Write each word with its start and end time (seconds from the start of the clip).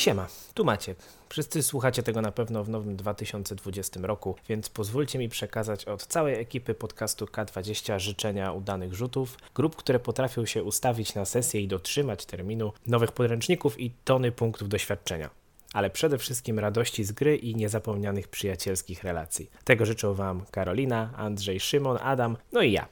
Siema, 0.00 0.26
tu 0.54 0.64
Maciek. 0.64 0.98
Wszyscy 1.28 1.62
słuchacie 1.62 2.02
tego 2.02 2.20
na 2.20 2.32
pewno 2.32 2.64
w 2.64 2.68
nowym 2.68 2.96
2020 2.96 4.00
roku, 4.02 4.36
więc 4.48 4.68
pozwólcie 4.68 5.18
mi 5.18 5.28
przekazać 5.28 5.84
od 5.84 6.06
całej 6.06 6.40
ekipy 6.40 6.74
podcastu 6.74 7.24
K20 7.24 7.98
życzenia 7.98 8.52
udanych 8.52 8.94
rzutów, 8.94 9.38
grup, 9.54 9.76
które 9.76 9.98
potrafią 9.98 10.46
się 10.46 10.62
ustawić 10.62 11.14
na 11.14 11.24
sesję 11.24 11.60
i 11.60 11.68
dotrzymać 11.68 12.26
terminu, 12.26 12.72
nowych 12.86 13.12
podręczników 13.12 13.80
i 13.80 13.90
tony 14.04 14.32
punktów 14.32 14.68
doświadczenia. 14.68 15.30
Ale 15.72 15.90
przede 15.90 16.18
wszystkim 16.18 16.58
radości 16.58 17.04
z 17.04 17.12
gry 17.12 17.36
i 17.36 17.56
niezapomnianych 17.56 18.28
przyjacielskich 18.28 19.04
relacji. 19.04 19.50
Tego 19.64 19.86
życzą 19.86 20.14
Wam 20.14 20.44
Karolina, 20.50 21.10
Andrzej, 21.16 21.60
Szymon, 21.60 21.98
Adam, 22.02 22.36
no 22.52 22.62
i 22.62 22.72
ja. 22.72 22.88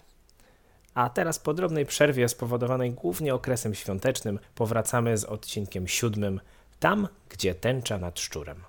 A 0.95 1.10
teraz 1.10 1.38
po 1.38 1.54
drobnej 1.54 1.87
przerwie 1.87 2.29
spowodowanej 2.29 2.93
głównie 2.93 3.34
okresem 3.34 3.74
świątecznym 3.74 4.38
powracamy 4.54 5.18
z 5.18 5.24
odcinkiem 5.24 5.88
siódmym 5.88 6.40
tam, 6.80 7.09
gdzie 7.28 7.55
tęcza 7.55 7.98
nad 7.98 8.20
szczurem. 8.20 8.64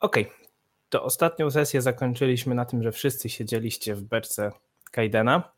Okej, 0.00 0.26
okay. 0.26 0.36
to 0.88 1.04
ostatnią 1.04 1.50
sesję 1.50 1.82
zakończyliśmy 1.82 2.54
na 2.54 2.64
tym, 2.64 2.82
że 2.82 2.92
wszyscy 2.92 3.28
siedzieliście 3.28 3.94
w 3.94 4.02
beczce 4.02 4.52
Kaidena 4.90 5.52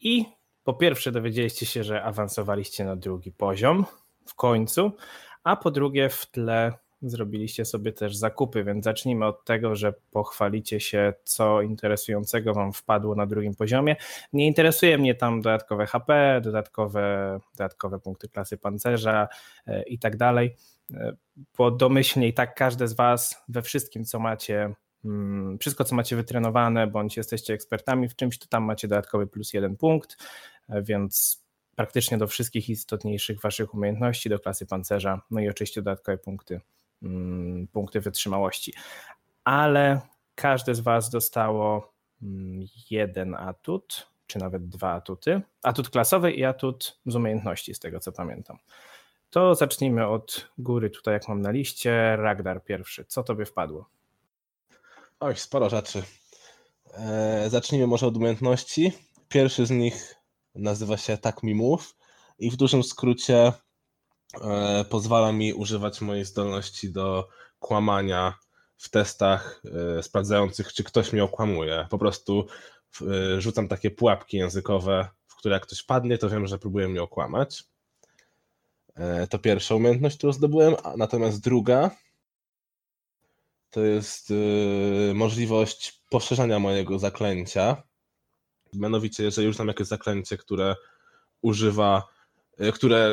i 0.00 0.24
po 0.64 0.74
pierwsze 0.74 1.12
dowiedzieliście 1.12 1.66
się, 1.66 1.84
że 1.84 2.02
awansowaliście 2.02 2.84
na 2.84 2.96
drugi 2.96 3.32
poziom 3.32 3.84
w 4.26 4.34
końcu, 4.34 4.92
a 5.44 5.56
po 5.56 5.70
drugie 5.70 6.08
w 6.08 6.26
tle 6.26 6.72
zrobiliście 7.02 7.64
sobie 7.64 7.92
też 7.92 8.16
zakupy, 8.16 8.64
więc 8.64 8.84
zacznijmy 8.84 9.26
od 9.26 9.44
tego, 9.44 9.76
że 9.76 9.92
pochwalicie 10.10 10.80
się, 10.80 11.14
co 11.24 11.62
interesującego 11.62 12.54
Wam 12.54 12.72
wpadło 12.72 13.14
na 13.14 13.26
drugim 13.26 13.54
poziomie. 13.54 13.96
Nie 14.32 14.46
interesuje 14.46 14.98
mnie 14.98 15.14
tam 15.14 15.40
dodatkowe 15.40 15.86
HP, 15.86 16.40
dodatkowe, 16.44 17.38
dodatkowe 17.56 17.98
punkty 17.98 18.28
klasy 18.28 18.56
pancerza 18.56 19.28
e, 19.66 19.82
i 19.82 19.98
tak 19.98 20.16
dalej, 20.16 20.56
e, 20.94 21.12
bo 21.58 21.70
domyślnie 21.70 22.28
i 22.28 22.34
tak 22.34 22.54
każdy 22.54 22.88
z 22.88 22.92
Was 22.92 23.44
we 23.48 23.62
wszystkim, 23.62 24.04
co 24.04 24.18
macie, 24.18 24.74
mm, 25.04 25.58
wszystko, 25.58 25.84
co 25.84 25.94
macie 25.94 26.16
wytrenowane, 26.16 26.86
bądź 26.86 27.16
jesteście 27.16 27.54
ekspertami 27.54 28.08
w 28.08 28.16
czymś, 28.16 28.38
to 28.38 28.46
tam 28.46 28.64
macie 28.64 28.88
dodatkowy 28.88 29.26
plus 29.26 29.52
jeden 29.52 29.76
punkt, 29.76 30.16
e, 30.68 30.82
więc 30.82 31.44
praktycznie 31.76 32.18
do 32.18 32.26
wszystkich 32.26 32.68
istotniejszych 32.68 33.40
Waszych 33.40 33.74
umiejętności, 33.74 34.28
do 34.28 34.38
klasy 34.38 34.66
pancerza, 34.66 35.22
no 35.30 35.40
i 35.40 35.48
oczywiście 35.48 35.82
dodatkowe 35.82 36.18
punkty 36.18 36.60
punkty 37.72 38.00
wytrzymałości. 38.00 38.74
Ale 39.44 40.00
każde 40.34 40.74
z 40.74 40.80
Was 40.80 41.10
dostało 41.10 41.92
mm, 42.22 42.66
jeden 42.90 43.34
atut, 43.34 44.08
czy 44.26 44.38
nawet 44.38 44.68
dwa 44.68 44.92
atuty. 44.92 45.40
Atut 45.62 45.90
klasowy 45.90 46.32
i 46.32 46.44
atut 46.44 46.98
z 47.06 47.16
umiejętności, 47.16 47.74
z 47.74 47.78
tego 47.78 48.00
co 48.00 48.12
pamiętam. 48.12 48.58
To 49.30 49.54
zacznijmy 49.54 50.06
od 50.06 50.50
góry, 50.58 50.90
tutaj 50.90 51.14
jak 51.14 51.28
mam 51.28 51.40
na 51.40 51.50
liście. 51.50 52.16
Ragdar 52.16 52.64
pierwszy. 52.64 53.04
Co 53.04 53.22
tobie 53.22 53.44
wpadło? 53.44 53.88
Oj, 55.20 55.36
sporo 55.36 55.70
rzeczy. 55.70 56.02
Eee, 56.94 57.50
zacznijmy 57.50 57.86
może 57.86 58.06
od 58.06 58.16
umiejętności. 58.16 58.92
Pierwszy 59.28 59.66
z 59.66 59.70
nich 59.70 60.14
nazywa 60.54 60.96
się 60.96 61.18
Tak 61.18 61.42
Mi 61.42 61.54
Move 61.54 61.94
i 62.38 62.50
w 62.50 62.56
dużym 62.56 62.82
skrócie 62.82 63.52
pozwala 64.88 65.32
mi 65.32 65.54
używać 65.54 66.00
mojej 66.00 66.24
zdolności 66.24 66.92
do 66.92 67.28
kłamania 67.58 68.38
w 68.76 68.90
testach 68.90 69.62
e, 69.98 70.02
sprawdzających, 70.02 70.72
czy 70.72 70.84
ktoś 70.84 71.12
mnie 71.12 71.24
okłamuje. 71.24 71.86
Po 71.90 71.98
prostu 71.98 72.46
e, 73.02 73.40
rzucam 73.40 73.68
takie 73.68 73.90
pułapki 73.90 74.36
językowe, 74.36 75.08
w 75.26 75.36
które 75.36 75.54
jak 75.54 75.62
ktoś 75.62 75.82
padnie, 75.82 76.18
to 76.18 76.28
wiem, 76.28 76.46
że 76.46 76.58
próbuje 76.58 76.88
mnie 76.88 77.02
okłamać. 77.02 77.64
To 79.30 79.38
pierwsza 79.38 79.74
umiejętność, 79.74 80.16
którą 80.16 80.32
zdobyłem, 80.32 80.74
natomiast 80.96 81.40
druga 81.40 81.90
to 83.70 83.80
jest 83.80 84.32
możliwość 85.14 86.02
poszerzania 86.10 86.58
mojego 86.58 86.98
zaklęcia. 86.98 87.82
Mianowicie, 88.72 89.24
jeżeli 89.24 89.46
już 89.46 89.56
tam 89.56 89.68
jakieś 89.68 89.86
zaklęcie, 89.86 90.36
które 90.36 90.76
używa, 91.42 92.08
które 92.74 93.10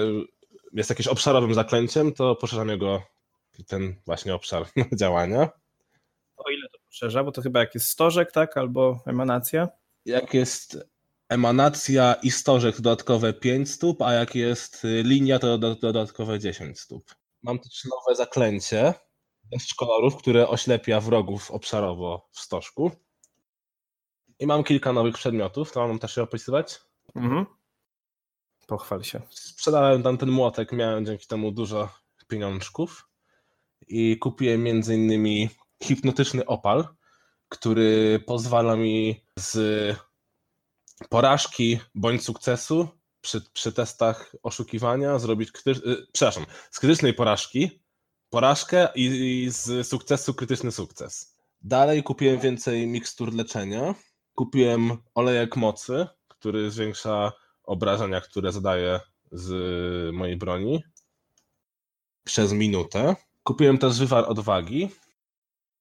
jest 0.75 0.89
jakimś 0.89 1.07
obszarowym 1.07 1.53
zaklęciem, 1.53 2.13
to 2.13 2.35
poszerzam 2.35 2.69
jego 2.69 3.01
ten 3.67 3.95
właśnie 4.05 4.35
obszar 4.35 4.65
działania. 5.01 5.49
O 6.37 6.49
ile 6.51 6.69
to 6.69 6.77
poszerza? 6.87 7.23
Bo 7.23 7.31
to 7.31 7.41
chyba 7.41 7.59
jak 7.59 7.75
jest 7.75 7.87
stożek, 7.87 8.31
tak? 8.31 8.57
Albo 8.57 8.99
emanacja? 9.05 9.67
Jak 10.05 10.33
jest 10.33 10.77
emanacja 11.29 12.13
i 12.23 12.31
stożek 12.31 12.75
to 12.75 12.81
dodatkowe 12.81 13.33
5 13.33 13.71
stóp, 13.71 14.01
a 14.01 14.13
jak 14.13 14.35
jest 14.35 14.83
linia 14.83 15.39
to 15.39 15.57
dodatkowe 15.57 16.39
10 16.39 16.79
stóp. 16.79 17.15
Mam 17.43 17.59
tu 17.59 17.69
nowe 17.89 18.15
zaklęcie 18.15 18.93
deszcz 19.51 19.75
kolorów, 19.75 20.17
które 20.17 20.47
oślepia 20.47 20.99
wrogów 20.99 21.51
obszarowo 21.51 22.29
w 22.31 22.39
stożku. 22.39 22.91
I 24.39 24.47
mam 24.47 24.63
kilka 24.63 24.93
nowych 24.93 25.15
przedmiotów, 25.15 25.71
to 25.71 25.87
mam 25.87 25.99
też 25.99 26.17
je 26.17 26.23
opisywać. 26.23 26.81
Mhm. 27.15 27.45
Pochwal 28.67 29.03
się. 29.03 29.21
Sprzedałem 29.29 30.03
tam 30.03 30.17
ten 30.17 30.29
młotek, 30.31 30.71
miałem 30.71 31.05
dzięki 31.05 31.27
temu 31.27 31.51
dużo 31.51 31.89
pieniążków 32.27 33.09
i 33.87 34.17
kupiłem 34.19 34.63
między 34.63 34.95
innymi 34.95 35.49
hipnotyczny 35.83 36.45
opal, 36.45 36.87
który 37.49 38.19
pozwala 38.25 38.75
mi 38.75 39.25
z 39.39 39.57
porażki 41.09 41.79
bądź 41.95 42.23
sukcesu 42.23 42.87
przy, 43.21 43.41
przy 43.53 43.73
testach 43.73 44.35
oszukiwania 44.43 45.19
zrobić, 45.19 45.49
yy, 45.65 46.07
przepraszam, 46.11 46.45
z 46.71 46.79
krytycznej 46.79 47.13
porażki 47.13 47.83
porażkę 48.29 48.87
i, 48.95 49.05
i 49.05 49.51
z 49.51 49.87
sukcesu 49.87 50.33
krytyczny 50.33 50.71
sukces. 50.71 51.35
Dalej 51.61 52.03
kupiłem 52.03 52.39
więcej 52.39 52.87
mikstur 52.87 53.33
leczenia. 53.33 53.95
Kupiłem 54.35 54.97
olejek 55.15 55.55
mocy, 55.55 56.07
który 56.27 56.71
zwiększa 56.71 57.31
obrażenia, 57.65 58.21
które 58.21 58.51
zadaję 58.51 58.99
z 59.31 59.53
mojej 60.13 60.37
broni 60.37 60.83
przez 62.23 62.53
minutę. 62.53 63.15
Kupiłem 63.43 63.77
też 63.77 63.99
wywar 63.99 64.25
odwagi. 64.27 64.89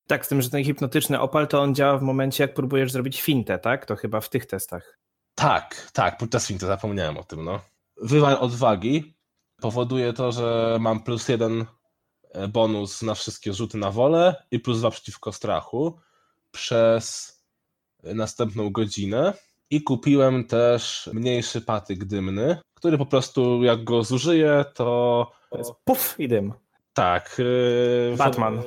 Tak, 0.06 0.26
z 0.26 0.28
tym, 0.28 0.42
że 0.42 0.50
ten 0.50 0.64
hipnotyczny 0.64 1.20
opal 1.20 1.48
to 1.48 1.62
on 1.62 1.74
działa 1.74 1.98
w 1.98 2.02
momencie, 2.02 2.44
jak 2.44 2.54
próbujesz 2.54 2.92
zrobić 2.92 3.22
fintę, 3.22 3.58
tak? 3.58 3.86
To 3.86 3.96
chyba 3.96 4.20
w 4.20 4.28
tych 4.28 4.46
testach. 4.46 4.98
Tak, 5.34 5.90
tak, 5.92 6.18
podczas 6.18 6.46
finty 6.46 6.66
zapomniałem 6.66 7.18
o 7.18 7.24
tym, 7.24 7.44
no. 7.44 7.60
Wywar 8.02 8.36
odwagi 8.40 9.14
powoduje 9.60 10.12
to, 10.12 10.32
że 10.32 10.76
mam 10.80 11.02
plus 11.02 11.28
jeden 11.28 11.64
e, 12.30 12.48
bonus 12.48 13.02
na 13.02 13.14
wszystkie 13.14 13.52
rzuty 13.52 13.78
na 13.78 13.90
wolę 13.90 14.44
i 14.50 14.60
plus 14.60 14.78
dwa 14.78 14.90
przeciwko 14.90 15.32
strachu 15.32 15.98
przez 16.50 17.34
następną 18.02 18.70
godzinę. 18.70 19.32
I 19.74 19.82
kupiłem 19.82 20.44
też 20.44 21.10
mniejszy 21.12 21.60
patyk 21.60 22.04
dymny, 22.04 22.56
który 22.74 22.98
po 22.98 23.06
prostu 23.06 23.62
jak 23.62 23.84
go 23.84 24.02
zużyję, 24.02 24.64
to. 24.74 25.30
To 25.50 25.58
jest 25.58 25.72
puf 25.84 26.14
i 26.18 26.28
dym. 26.28 26.52
Tak. 26.92 27.36
Yy, 27.38 28.16
Batman. 28.16 28.62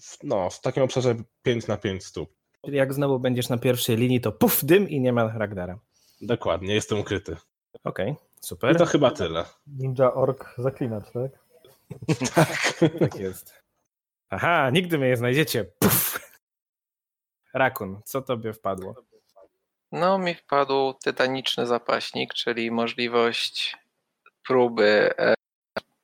W, 0.00 0.18
no, 0.22 0.50
w 0.50 0.60
takim 0.60 0.82
obszarze 0.82 1.14
5 1.42 1.66
na 1.66 1.76
5 1.76 2.04
stóp. 2.04 2.34
Czyli 2.64 2.76
jak 2.76 2.94
znowu 2.94 3.18
będziesz 3.20 3.48
na 3.48 3.58
pierwszej 3.58 3.96
linii, 3.96 4.20
to 4.20 4.32
puf, 4.32 4.64
dym 4.64 4.88
i 4.88 5.00
nie 5.00 5.12
ma 5.12 5.38
Ragdara. 5.38 5.78
Dokładnie, 6.20 6.74
jestem 6.74 6.98
ukryty. 6.98 7.36
Okej, 7.84 8.10
okay, 8.10 8.24
super. 8.40 8.74
I 8.74 8.78
to 8.78 8.86
chyba 8.86 9.10
tyle. 9.10 9.44
Ninja 9.66 10.14
Ork 10.14 10.54
zaklinacz, 10.58 11.10
tak? 11.10 11.30
tak, 12.34 12.80
tak 13.00 13.14
jest. 13.20 13.62
Aha, 14.30 14.70
nigdy 14.70 14.98
mnie 14.98 15.08
nie 15.08 15.16
znajdziecie. 15.16 15.64
Puf. 15.78 16.30
Rakun, 17.54 18.00
co 18.04 18.22
tobie 18.22 18.52
wpadło? 18.52 18.94
No, 19.92 20.18
mi 20.18 20.34
wpadł 20.34 20.94
tytaniczny 21.04 21.66
zapaśnik, 21.66 22.34
czyli 22.34 22.70
możliwość 22.70 23.76
próby 24.46 25.14
e, 25.18 25.34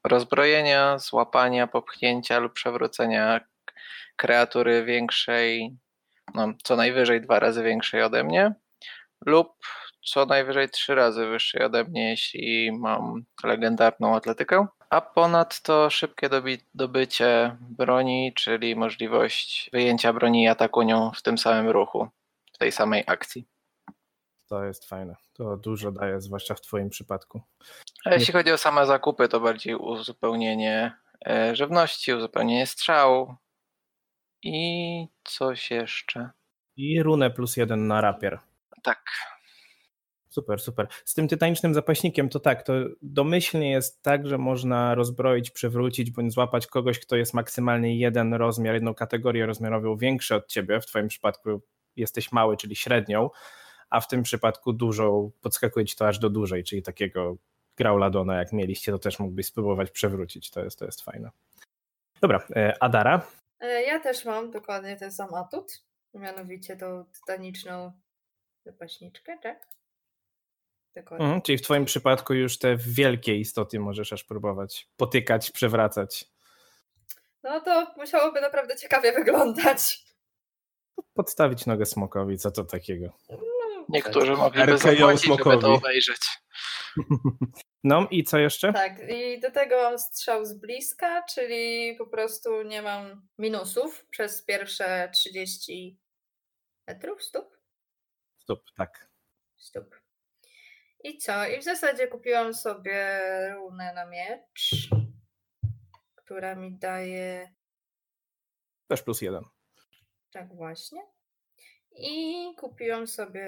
rozbrojenia, 0.05 0.99
złapania, 0.99 1.67
popchnięcia 1.67 2.39
lub 2.39 2.53
przewrócenia 2.53 3.41
kreatury 4.17 4.85
większej, 4.85 5.77
no, 6.35 6.53
co 6.65 6.77
najwyżej 6.77 7.21
dwa 7.21 7.39
razy 7.39 7.63
większej 7.63 8.03
ode 8.03 8.25
mnie, 8.25 8.55
lub 9.27 9.53
co 10.05 10.27
najwyżej 10.27 10.69
trzy 10.69 10.95
razy 10.95 11.27
wyższej 11.27 11.63
ode 11.63 11.85
mnie, 11.85 12.11
jeśli 12.11 12.73
mam 12.73 13.25
legendarną 13.45 14.17
atletykę. 14.17 14.67
A 14.91 15.01
ponadto 15.01 15.91
szybkie 15.91 16.29
dobycie 16.75 17.57
broni, 17.61 18.33
czyli 18.37 18.77
możliwość 18.77 19.71
wyjęcia 19.73 20.13
broni 20.13 20.45
i 20.45 20.49
ataku 20.49 20.83
nią 20.83 21.11
w 21.15 21.23
tym 21.23 21.39
samym 21.39 21.69
ruchu, 21.69 22.09
w 22.53 22.59
tej 22.59 22.73
samej 22.73 23.05
akcji. 23.07 23.47
To 24.53 24.65
jest 24.65 24.85
fajne. 24.85 25.17
To 25.33 25.57
dużo 25.57 25.93
daje, 25.93 26.21
zwłaszcza 26.21 26.55
w 26.55 26.61
Twoim 26.61 26.91
przypadku. 26.91 27.43
A 28.05 28.15
jeśli 28.15 28.33
chodzi 28.33 28.53
o 28.53 28.59
same 28.59 28.87
zakupy, 28.87 29.29
to 29.29 29.41
bardziej 29.41 29.75
uzupełnienie 29.75 30.97
e, 31.27 31.57
żywności, 31.57 32.13
uzupełnienie 32.13 32.67
strzału 32.67 33.35
i 34.43 35.07
coś 35.25 35.71
jeszcze. 35.71 36.31
I 36.77 37.03
runę 37.03 37.31
plus 37.31 37.57
jeden 37.57 37.87
na 37.87 38.01
rapier. 38.01 38.39
Tak. 38.83 39.03
Super, 40.29 40.61
super. 40.61 40.87
Z 41.05 41.15
tym 41.15 41.29
tytanicznym 41.29 41.75
zapaśnikiem 41.75 42.29
to 42.29 42.41
tak, 42.41 42.63
to 42.63 42.73
domyślnie 43.03 43.71
jest 43.71 44.03
tak, 44.03 44.27
że 44.27 44.39
można 44.39 44.95
rozbroić, 44.95 45.51
przewrócić 45.51 46.11
bądź 46.11 46.33
złapać 46.33 46.67
kogoś, 46.67 46.99
kto 46.99 47.17
jest 47.17 47.35
maksymalnie 47.35 47.99
jeden 47.99 48.35
rozmiar, 48.35 48.75
jedną 48.75 48.95
kategorię 48.95 49.47
rozmiarową 49.47 49.97
większy 49.97 50.35
od 50.35 50.47
ciebie. 50.47 50.81
W 50.81 50.87
twoim 50.87 51.09
przypadku 51.09 51.63
jesteś 51.97 52.33
mały, 52.33 52.57
czyli 52.57 52.77
średnią, 52.77 53.31
a 53.93 54.01
w 54.01 54.09
tym 54.09 54.23
przypadku 54.23 54.73
dużą, 54.73 55.31
podskakuje 55.41 55.87
ci 55.87 55.97
to 55.97 56.09
aż 56.09 56.19
do 56.19 56.31
dużej, 56.31 56.65
czyli 56.65 56.83
takiego 56.83 57.37
Grauladona, 57.77 58.39
jak 58.39 58.53
mieliście, 58.53 58.93
to 58.93 58.99
też 58.99 59.19
mógłbyś 59.19 59.47
spróbować 59.47 59.91
przewrócić. 59.91 60.51
To 60.51 60.65
jest, 60.65 60.79
to 60.79 60.85
jest 60.85 61.03
fajne. 61.03 61.31
Dobra, 62.21 62.47
e, 62.57 62.83
Adara. 62.83 63.27
E, 63.61 63.83
Ja 63.83 64.01
też 64.01 64.25
mam 64.25 64.51
dokładnie 64.51 64.97
ten 64.97 65.13
sam 65.13 65.35
atut, 65.35 65.85
mianowicie 66.15 66.77
tą 66.77 67.05
tytaniczną 67.05 67.93
zapaśniczkę, 68.65 69.39
tak? 69.43 69.69
Mhm, 70.97 71.43
czyli 71.43 71.59
w 71.59 71.63
twoim 71.63 71.85
przypadku 71.85 72.35
już 72.35 72.59
te 72.59 72.77
wielkie 72.77 73.37
istoty 73.37 73.81
możesz 73.81 74.13
aż 74.13 74.25
próbować 74.25 74.89
potykać, 74.97 75.51
przewracać. 75.51 76.25
No 77.43 77.61
to 77.61 77.95
musiałoby 77.97 78.41
naprawdę 78.41 78.77
ciekawie 78.77 79.13
wyglądać. 79.13 80.05
Podstawić 81.15 81.67
nogę 81.67 81.87
smokowi, 81.87 82.39
co 82.39 82.51
to 82.51 82.65
takiego. 82.65 83.13
Niektórzy 83.89 84.33
mogliby 84.33 84.73
RKO 84.73 84.79
zapłacić, 84.79 85.27
żeby 85.27 85.59
to 85.61 85.75
obejrzeć. 85.75 86.21
No 87.85 88.09
i 88.11 88.25
co 88.25 88.39
jeszcze? 88.39 88.73
Tak, 88.73 88.93
i 89.09 89.41
do 89.41 89.51
tego 89.51 89.77
mam 89.83 89.99
strzał 89.99 90.45
z 90.45 90.55
bliska, 90.55 91.23
czyli 91.23 91.95
po 91.99 92.07
prostu 92.07 92.63
nie 92.63 92.83
mam 92.83 93.29
minusów 93.39 94.07
przez 94.11 94.45
pierwsze 94.45 95.11
30 95.15 96.01
metrów, 96.89 97.23
stóp? 97.23 97.59
Stop, 98.39 98.61
tak. 98.77 99.11
Stóp. 99.57 99.97
I 101.05 101.19
co? 101.19 101.47
I 101.47 101.59
w 101.61 101.65
zasadzie 101.65 102.09
kupiłam 102.09 102.55
sobie 102.55 103.21
runę 103.55 103.95
na 103.95 104.07
miecz, 104.07 104.89
która 106.15 106.55
mi 106.55 106.79
daje 106.79 107.55
Też 108.89 109.03
plus 109.03 109.23
jeden. 109.23 109.45
tak 110.31 110.57
właśnie. 110.57 111.03
I 111.97 112.35
kupiłam 112.57 113.07
sobie 113.07 113.47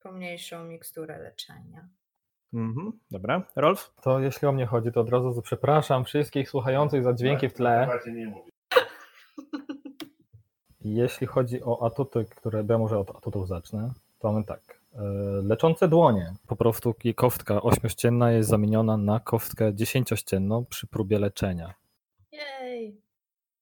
pomniejszą 0.00 0.64
miksturę 0.64 1.18
leczenia. 1.18 1.88
Mhm, 2.54 2.92
dobra. 3.10 3.42
Rolf? 3.56 3.92
To 4.02 4.20
jeśli 4.20 4.48
o 4.48 4.52
mnie 4.52 4.66
chodzi, 4.66 4.92
to 4.92 5.00
od 5.00 5.10
razu 5.10 5.42
przepraszam 5.42 6.04
wszystkich 6.04 6.50
słuchających 6.50 7.04
za 7.04 7.12
dźwięki 7.12 7.48
w 7.48 7.54
tle. 7.54 7.88
Jeśli 10.80 11.26
chodzi 11.26 11.62
o 11.62 11.86
atuty, 11.86 12.24
które 12.24 12.64
ja 12.68 12.78
może 12.78 12.98
od 12.98 13.10
atutów 13.10 13.48
zacznę, 13.48 13.92
to 14.18 14.32
mamy 14.32 14.44
tak. 14.44 14.80
e, 14.94 14.98
Leczące 15.42 15.88
dłonie. 15.88 16.34
Po 16.46 16.56
prostu 16.56 16.94
kostka 17.16 17.62
ośmiościenna 17.62 18.32
jest 18.32 18.48
zamieniona 18.48 18.96
na 18.96 19.20
kostkę 19.20 19.74
dziesięciościenną 19.74 20.64
przy 20.64 20.86
próbie 20.86 21.18
leczenia. 21.18 21.74
Jej! 22.32 23.00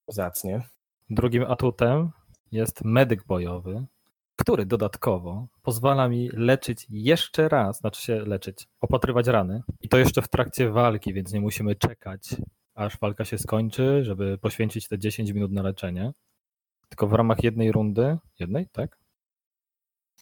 Zacnie. 0.08 0.62
Drugim 1.10 1.42
atutem 1.42 2.10
jest 2.52 2.84
medyk 2.84 3.24
bojowy, 3.24 3.86
który 4.36 4.66
dodatkowo 4.66 5.46
pozwala 5.62 6.08
mi 6.08 6.28
leczyć 6.32 6.86
jeszcze 6.90 7.48
raz, 7.48 7.78
znaczy 7.78 8.02
się 8.02 8.14
leczyć, 8.20 8.68
opatrywać 8.80 9.26
rany. 9.26 9.62
I 9.82 9.88
to 9.88 9.98
jeszcze 9.98 10.22
w 10.22 10.28
trakcie 10.28 10.70
walki, 10.70 11.14
więc 11.14 11.32
nie 11.32 11.40
musimy 11.40 11.74
czekać, 11.76 12.36
aż 12.74 12.98
walka 12.98 13.24
się 13.24 13.38
skończy, 13.38 14.04
żeby 14.04 14.38
poświęcić 14.38 14.88
te 14.88 14.98
10 14.98 15.30
minut 15.30 15.52
na 15.52 15.62
leczenie. 15.62 16.12
Tylko 16.88 17.06
w 17.06 17.12
ramach 17.12 17.44
jednej 17.44 17.72
rundy, 17.72 18.18
jednej, 18.38 18.66
tak? 18.72 18.98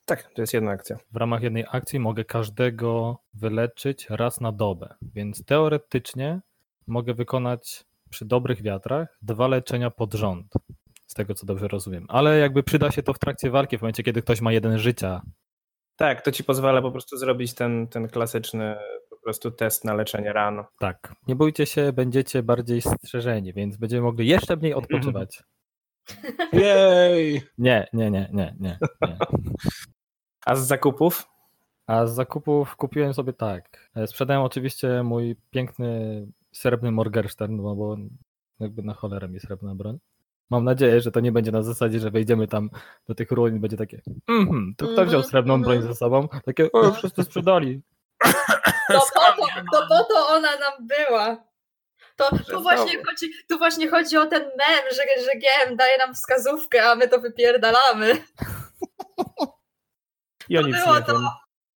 Tak, 0.05 0.31
to 0.35 0.43
jest 0.43 0.55
jedna 0.55 0.70
akcja. 0.70 0.97
W 1.12 1.17
ramach 1.17 1.43
jednej 1.43 1.65
akcji 1.73 2.00
mogę 2.00 2.25
każdego 2.25 3.19
wyleczyć 3.35 4.06
raz 4.11 4.41
na 4.41 4.53
dobę, 4.53 4.94
więc 5.03 5.44
teoretycznie 5.44 6.41
mogę 6.87 7.15
wykonać 7.15 7.85
przy 8.11 8.25
dobrych 8.25 8.62
wiatrach 8.62 9.19
dwa 9.23 9.49
leczenia 9.49 9.91
pod 9.91 10.15
rząd. 10.15 10.53
Z 11.15 11.17
tego 11.17 11.35
co 11.35 11.47
dobrze 11.47 11.69
rozumiem. 11.69 12.07
Ale 12.09 12.39
jakby 12.39 12.63
przyda 12.63 12.91
się 12.91 13.03
to 13.03 13.13
w 13.13 13.19
trakcie 13.19 13.51
walki, 13.51 13.79
w 13.79 13.83
momencie 13.83 14.03
kiedy 14.03 14.23
ktoś 14.23 14.41
ma 14.41 14.53
jeden 14.53 14.79
życia. 14.79 15.23
Tak, 15.97 16.23
to 16.23 16.33
ci 16.33 16.45
pozwala 16.45 16.83
po 16.83 16.91
prostu 16.91 17.17
zrobić 17.17 17.55
ten, 17.55 17.89
ten 17.89 18.09
klasyczny 18.09 18.77
po 19.11 19.17
prostu 19.17 19.51
test 19.51 19.85
na 19.85 19.95
leczenie 19.95 20.33
ran. 20.33 20.65
Tak. 20.79 21.15
Nie 21.29 21.37
bójcie 21.37 21.67
się, 21.67 21.93
będziecie 21.93 22.43
bardziej 22.43 22.83
strzeżeni, 22.83 23.53
więc 23.53 23.77
będziemy 23.77 24.03
mogli 24.03 24.29
jeszcze 24.29 24.57
mniej 24.57 24.75
odpoczywać. 24.75 25.43
Jej! 26.53 27.43
Nie, 27.59 27.89
nie, 27.93 28.11
nie, 28.11 28.29
nie, 28.33 28.57
nie. 28.61 28.79
nie. 29.01 29.19
A 30.47 30.57
z 30.57 30.67
zakupów? 30.67 31.29
A 31.87 32.07
z 32.07 32.15
zakupów 32.15 32.77
kupiłem 32.77 33.15
sobie 33.15 33.33
tak. 33.33 33.91
E, 33.97 34.07
Sprzedałem 34.07 34.43
oczywiście 34.43 35.03
mój 35.03 35.37
piękny 35.51 36.27
srebrny 36.53 36.91
Morgenstern, 36.91 37.57
no 37.57 37.77
bo 37.77 37.97
jakby 38.61 38.83
na 38.83 38.95
cholerę 38.95 39.29
mi 39.29 39.41
srebrna 39.41 39.75
broń. 39.75 39.99
Mam 40.50 40.64
nadzieję, 40.64 41.00
że 41.00 41.11
to 41.11 41.20
nie 41.20 41.32
będzie 41.32 41.52
na 41.52 41.62
zasadzie, 41.62 42.00
że 42.00 42.11
wejdziemy 42.11 42.49
tam 42.49 42.70
do 43.08 43.14
tych 43.14 43.31
ruin 43.31 43.56
i 43.56 43.58
będzie 43.61 43.76
takie 43.76 44.00
mhm, 44.29 44.75
to 44.76 44.85
kto 44.87 44.94
wziął 44.94 45.05
Mhm, 45.05 45.25
srebrną 45.25 45.62
broń 45.62 45.76
mhm. 45.76 45.93
ze 45.94 45.99
sobą? 45.99 46.29
Takie, 46.44 46.73
o, 46.73 46.93
wszyscy 46.93 47.25
sprzedali. 47.25 47.82
To 48.88 49.00
po 49.14 49.20
to, 49.20 49.62
to 49.73 49.87
po 49.88 50.05
to 50.05 50.29
ona 50.29 50.50
nam 50.58 50.73
była. 50.87 51.44
To 52.17 52.31
tu 52.50 52.62
właśnie, 52.62 53.05
chodzi, 53.05 53.31
tu 53.49 53.58
właśnie 53.58 53.88
chodzi 53.91 54.17
o 54.17 54.26
ten 54.26 54.43
mem, 54.43 54.85
że, 54.91 55.23
że 55.25 55.31
GM 55.38 55.76
daje 55.76 55.99
nam 55.99 56.14
wskazówkę, 56.14 56.91
a 56.91 56.94
my 56.94 57.08
to 57.08 57.20
wypierdalamy. 57.20 58.25
Ja 60.49 60.61
To 60.61 60.67
nic 60.67 60.76
było 60.76 60.94
nie 60.99 61.02
to. 61.02 61.12
wiem. 61.12 61.23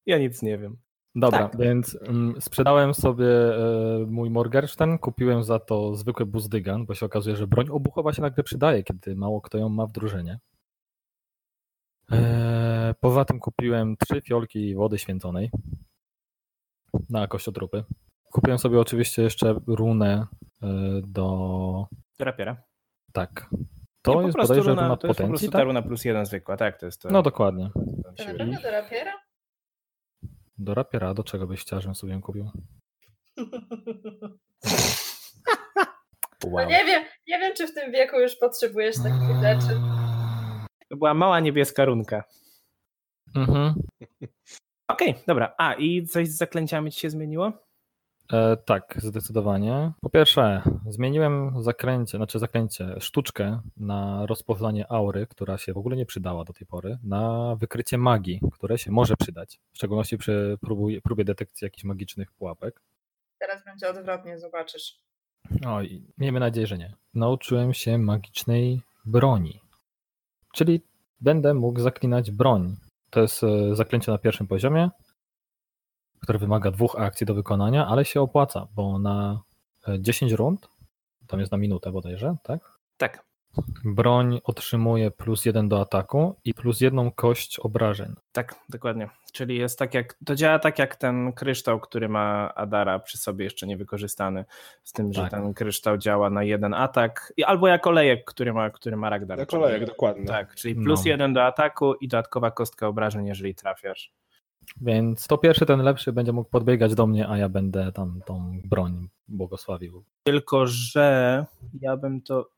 Ja 0.06 0.18
nic 0.18 0.42
nie 0.42 0.58
wiem. 0.58 0.76
Dobra, 1.20 1.48
Tak. 1.48 1.60
więc 1.60 1.98
mm, 2.02 2.40
sprzedałem 2.40 2.94
sobie 2.94 3.26
e, 3.56 4.06
mój 4.06 4.30
Morgenstern, 4.30 4.98
kupiłem 4.98 5.42
za 5.44 5.58
to 5.58 5.94
zwykły 5.96 6.26
buzdygan, 6.26 6.86
bo 6.86 6.94
się 6.94 7.06
okazuje, 7.06 7.36
że 7.36 7.46
broń 7.46 7.68
obuchowa 7.70 8.12
się 8.12 8.22
nagle 8.22 8.44
przydaje, 8.44 8.82
kiedy 8.82 9.16
mało 9.16 9.40
kto 9.40 9.58
ją 9.58 9.68
ma 9.68 9.86
w 9.86 9.92
drużynie. 9.92 10.38
E, 12.12 12.94
poza 13.00 13.24
tym 13.24 13.40
kupiłem 13.40 13.96
trzy 13.96 14.20
fiolki 14.20 14.74
wody 14.74 14.98
święconej 14.98 15.50
na 17.10 17.26
kościotrupy. 17.26 17.84
Kupiłem 18.32 18.58
sobie 18.58 18.80
oczywiście 18.80 19.22
jeszcze 19.22 19.54
runę 19.66 20.26
e, 20.62 20.66
do... 21.06 21.87
Rapiera. 22.18 22.62
Tak. 23.12 23.48
Nie, 23.52 23.58
To 24.02 24.12
po 24.12 24.22
jest 24.22 24.34
prostu 24.34 24.54
bodajże 24.54 24.70
runa, 24.70 24.82
runa 24.82 24.96
to 24.96 25.06
jest 25.06 25.18
po 25.18 25.22
potencji, 25.25 25.28
prostu 25.28 25.52
ta 25.52 25.58
tak? 25.58 25.66
runa 25.66 25.82
plus 25.82 26.04
jeden 26.04 26.26
zwykła, 26.26 26.56
tak, 26.56 26.78
to 26.80 26.87
jest 26.87 27.02
to. 27.02 27.08
No 27.10 27.22
dokładnie. 27.22 27.70
To 27.75 28.10
na 28.18 28.25
siły. 28.25 28.38
pewno 28.38 28.60
do 28.60 28.70
rapiera? 28.70 29.27
Do 30.58 30.74
rapiera, 30.74 31.14
do 31.14 31.24
czego 31.24 31.46
byś 31.46 31.60
chciał, 31.60 31.80
żebym 31.80 31.94
sobie 31.94 32.12
ją 32.12 32.22
kupił? 32.22 32.50
No 36.44 36.50
Wow. 36.50 36.68
nie 36.68 36.84
wiem, 36.84 37.04
nie 37.28 37.38
wiem, 37.38 37.54
czy 37.56 37.66
w 37.68 37.74
tym 37.74 37.92
wieku 37.92 38.20
już 38.20 38.36
potrzebujesz 38.36 38.96
takich 38.96 39.42
rzeczy. 39.42 39.80
To 40.88 40.96
była 40.96 41.14
mała 41.14 41.40
niebieska 41.40 41.84
runka. 41.84 42.24
Mhm. 43.36 43.74
Okej, 44.92 45.14
dobra. 45.26 45.54
A, 45.58 45.74
i 45.74 46.06
coś 46.06 46.28
z 46.28 46.36
zaklęciami 46.36 46.92
ci 46.92 47.00
się 47.00 47.10
zmieniło? 47.10 47.52
E, 48.32 48.56
tak, 48.56 48.94
zdecydowanie. 48.99 49.92
Po 50.00 50.11
pierwsze, 50.11 50.62
zmieniłem 50.88 51.62
zakręcie, 51.62 52.18
znaczy 52.18 52.38
zakręcie, 52.38 52.94
sztuczkę 53.00 53.61
na 53.76 54.26
rozpoznanie 54.26 54.92
aury, 54.92 55.26
która 55.26 55.58
się 55.58 55.73
w 55.73 55.78
ogóle 55.78 55.97
nie 55.97 56.06
przydała 56.06 56.44
do 56.44 56.52
tej 56.52 56.66
pory, 56.66 56.99
na 57.04 57.56
wykrycie 57.56 57.99
magii, 57.99 58.40
które 58.52 58.78
się 58.78 58.90
może 58.90 59.16
przydać, 59.16 59.61
w 59.73 59.76
szczególności 59.76 60.18
przy 60.18 60.58
próbuje, 60.61 61.00
próbie 61.00 61.25
detekcji 61.25 61.64
jakichś 61.64 61.85
magicznych 61.85 62.32
pułapek. 62.32 62.80
Teraz 63.38 63.64
będzie 63.64 63.90
odwrotnie, 63.90 64.38
zobaczysz. 64.38 65.00
Oj, 65.66 66.02
miejmy 66.18 66.40
nadzieję, 66.40 66.66
że 66.66 66.78
nie. 66.78 66.94
Nauczyłem 67.14 67.75
się 67.75 67.99
magicznej 67.99 68.82
broni, 69.04 69.61
czyli 70.54 70.80
będę 71.20 71.54
mógł 71.54 71.80
zaklinać 71.80 72.30
broń. 72.30 72.76
To 73.11 73.20
jest 73.20 73.44
e, 73.44 73.76
zaklęcie 73.76 74.12
na 74.12 74.18
pierwszym 74.18 74.47
poziomie, 74.47 74.90
które 76.20 76.38
wymaga 76.38 76.70
dwóch 76.70 76.96
akcji 76.98 77.26
do 77.26 77.34
wykonania, 77.34 77.87
ale 77.87 78.04
się 78.04 78.20
opłaca, 78.20 78.66
bo 78.75 78.98
na 78.98 79.40
e, 79.88 80.00
10 80.00 80.32
rund, 80.32 80.68
tam 81.26 81.40
jest 81.40 81.52
na 81.52 81.58
minutę 81.58 81.92
bodajże, 81.92 82.37
tak? 82.42 82.60
Tak. 82.96 83.28
Broń 83.84 84.40
otrzymuje 84.44 85.10
plus 85.10 85.44
jeden 85.44 85.68
do 85.68 85.80
ataku 85.80 86.34
i 86.44 86.54
plus 86.54 86.80
jedną 86.80 87.10
kość 87.10 87.58
obrażeń. 87.60 88.14
Tak, 88.32 88.54
dokładnie. 88.68 89.08
Czyli 89.32 89.56
jest 89.56 89.78
tak 89.78 89.94
jak, 89.94 90.14
to 90.26 90.34
działa 90.34 90.58
tak 90.58 90.78
jak 90.78 90.96
ten 90.96 91.32
kryształ, 91.32 91.80
który 91.80 92.08
ma 92.08 92.54
Adara 92.54 92.98
przy 92.98 93.18
sobie 93.18 93.44
jeszcze 93.44 93.66
niewykorzystany, 93.66 94.44
z 94.84 94.92
tym, 94.92 95.12
że 95.12 95.20
Tak. 95.22 95.30
ten 95.30 95.54
kryształ 95.54 95.98
działa 95.98 96.30
na 96.30 96.42
jeden 96.42 96.75
atak, 96.75 97.32
i- 97.37 97.44
albo 97.44 97.68
jako 97.68 97.90
lejek, 97.90 98.25
który 98.25 98.52
ma, 98.52 98.70
który 98.70 98.96
ma 98.96 99.10
Ragdar. 99.10 99.38
Jak 99.38 99.48
czyli- 99.48 99.62
olejek, 99.62 99.87
dokładnie. 99.87 100.26
Tak, 100.26 100.54
czyli 100.54 100.75
plus 100.75 101.04
No. 101.04 101.08
jeden 101.10 101.32
do 101.32 101.44
ataku 101.44 101.94
i 101.94 102.08
dodatkowa 102.08 102.50
kostka 102.50 102.87
obrażeń, 102.88 103.26
jeżeli 103.26 103.54
trafiasz. 103.54 104.12
Więc 104.80 105.26
to 105.26 105.38
pierwszy, 105.38 105.66
ten 105.66 105.80
lepszy 105.80 106.12
będzie 106.12 106.32
mógł 106.32 106.50
podbiegać 106.50 106.94
do 106.94 107.06
mnie, 107.06 107.28
a 107.28 107.38
ja 107.38 107.48
będę 107.48 107.92
tam 107.92 108.20
tą 108.26 108.60
broń 108.64 109.08
błogosławił. 109.28 110.04
Tylko, 110.25 110.66
że 110.66 111.46
ja 111.80 111.96
bym 111.96 112.22
to 112.22 112.48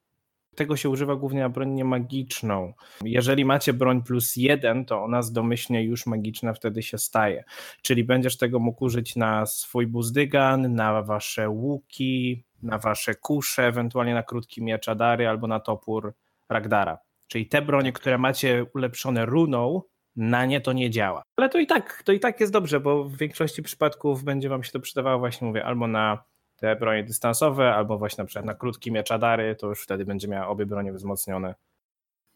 Tego 0.55 0.77
się 0.77 0.89
używa 0.89 1.17
głównie 1.17 1.41
na 1.41 1.49
broń 1.49 1.71
niemagiczną. 1.71 2.73
Jeżeli 3.05 3.45
macie 3.45 3.73
broń 3.73 4.03
plus 4.03 4.37
jeden, 4.37 4.85
to 4.85 5.03
ona 5.03 5.23
zdomyślnie 5.23 5.85
już 5.85 6.07
magiczna 6.07 6.55
wtedy 6.55 6.83
się 6.83 6.99
staje. 6.99 7.45
Czyli 7.83 8.05
będziesz 8.05 8.39
tego 8.39 8.59
mógł 8.59 8.85
użyć 8.85 9.17
na 9.17 9.47
swój 9.47 9.87
buzdygan, 9.87 10.75
na 10.75 11.03
wasze 11.03 11.49
łuki, 11.49 12.45
na 12.63 12.79
wasze 12.79 13.15
kusze, 13.15 13.67
ewentualnie 13.67 14.15
na 14.15 14.23
krótki 14.23 14.63
miecz 14.63 14.89
Adary 14.89 15.29
albo 15.29 15.47
na 15.47 15.61
topór 15.61 16.15
Ragdara. 16.49 16.99
Czyli 17.27 17.47
te 17.47 17.63
bronie, 17.63 17.93
które 17.93 18.19
macie 18.19 18.67
ulepszone 18.75 19.27
runą, 19.27 19.83
na 20.17 20.47
nie 20.47 20.61
to 20.61 20.73
nie 20.73 20.91
działa. 20.91 21.23
Ale 21.37 21.49
to 21.49 21.59
i 21.59 21.67
tak, 21.67 22.03
to 22.05 22.13
i 22.13 22.21
tak 22.21 22.41
jest 22.41 22.53
dobrze, 22.53 22.81
bo 22.81 23.05
w 23.05 23.17
większości 23.17 23.63
przypadków 23.63 24.25
będzie 24.25 24.49
wam 24.49 24.63
się 24.65 24.73
to 24.73 24.81
przydawało 24.81 25.19
właśnie, 25.19 25.47
mówię, 25.49 25.65
albo 25.65 25.87
na 25.87 26.25
te 26.57 26.77
bronie 26.77 27.05
dystansowe, 27.05 27.75
albo 27.75 27.99
właśnie 27.99 28.23
na 28.23 28.27
przykład 28.27 28.45
na 28.47 28.55
krótki 28.55 28.93
miecz 28.93 29.11
Adary, 29.11 29.57
to 29.57 29.67
już 29.67 29.83
wtedy 29.83 30.05
będzie 30.05 30.29
miała 30.29 30.49
obie 30.49 30.67
bronie 30.67 30.93
wzmocnione. 30.93 31.55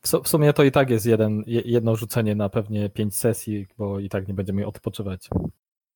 W 0.03 0.09
su- 0.09 0.23
w 0.23 0.29
sumie 0.29 0.53
to 0.53 0.63
i 0.65 0.73
tak 0.73 0.91
jest 0.91 1.07
jeden, 1.07 1.43
je- 1.47 1.63
jedno 1.65 1.97
rzucenie 1.97 2.35
na 2.35 2.49
pewnie 2.49 2.91
pięć 2.91 3.17
sesji, 3.17 3.67
bo 3.79 4.01
i 4.01 4.09
tak 4.09 4.29
nie 4.29 4.35
będziemy 4.35 4.67
odpoczywać. 4.67 5.29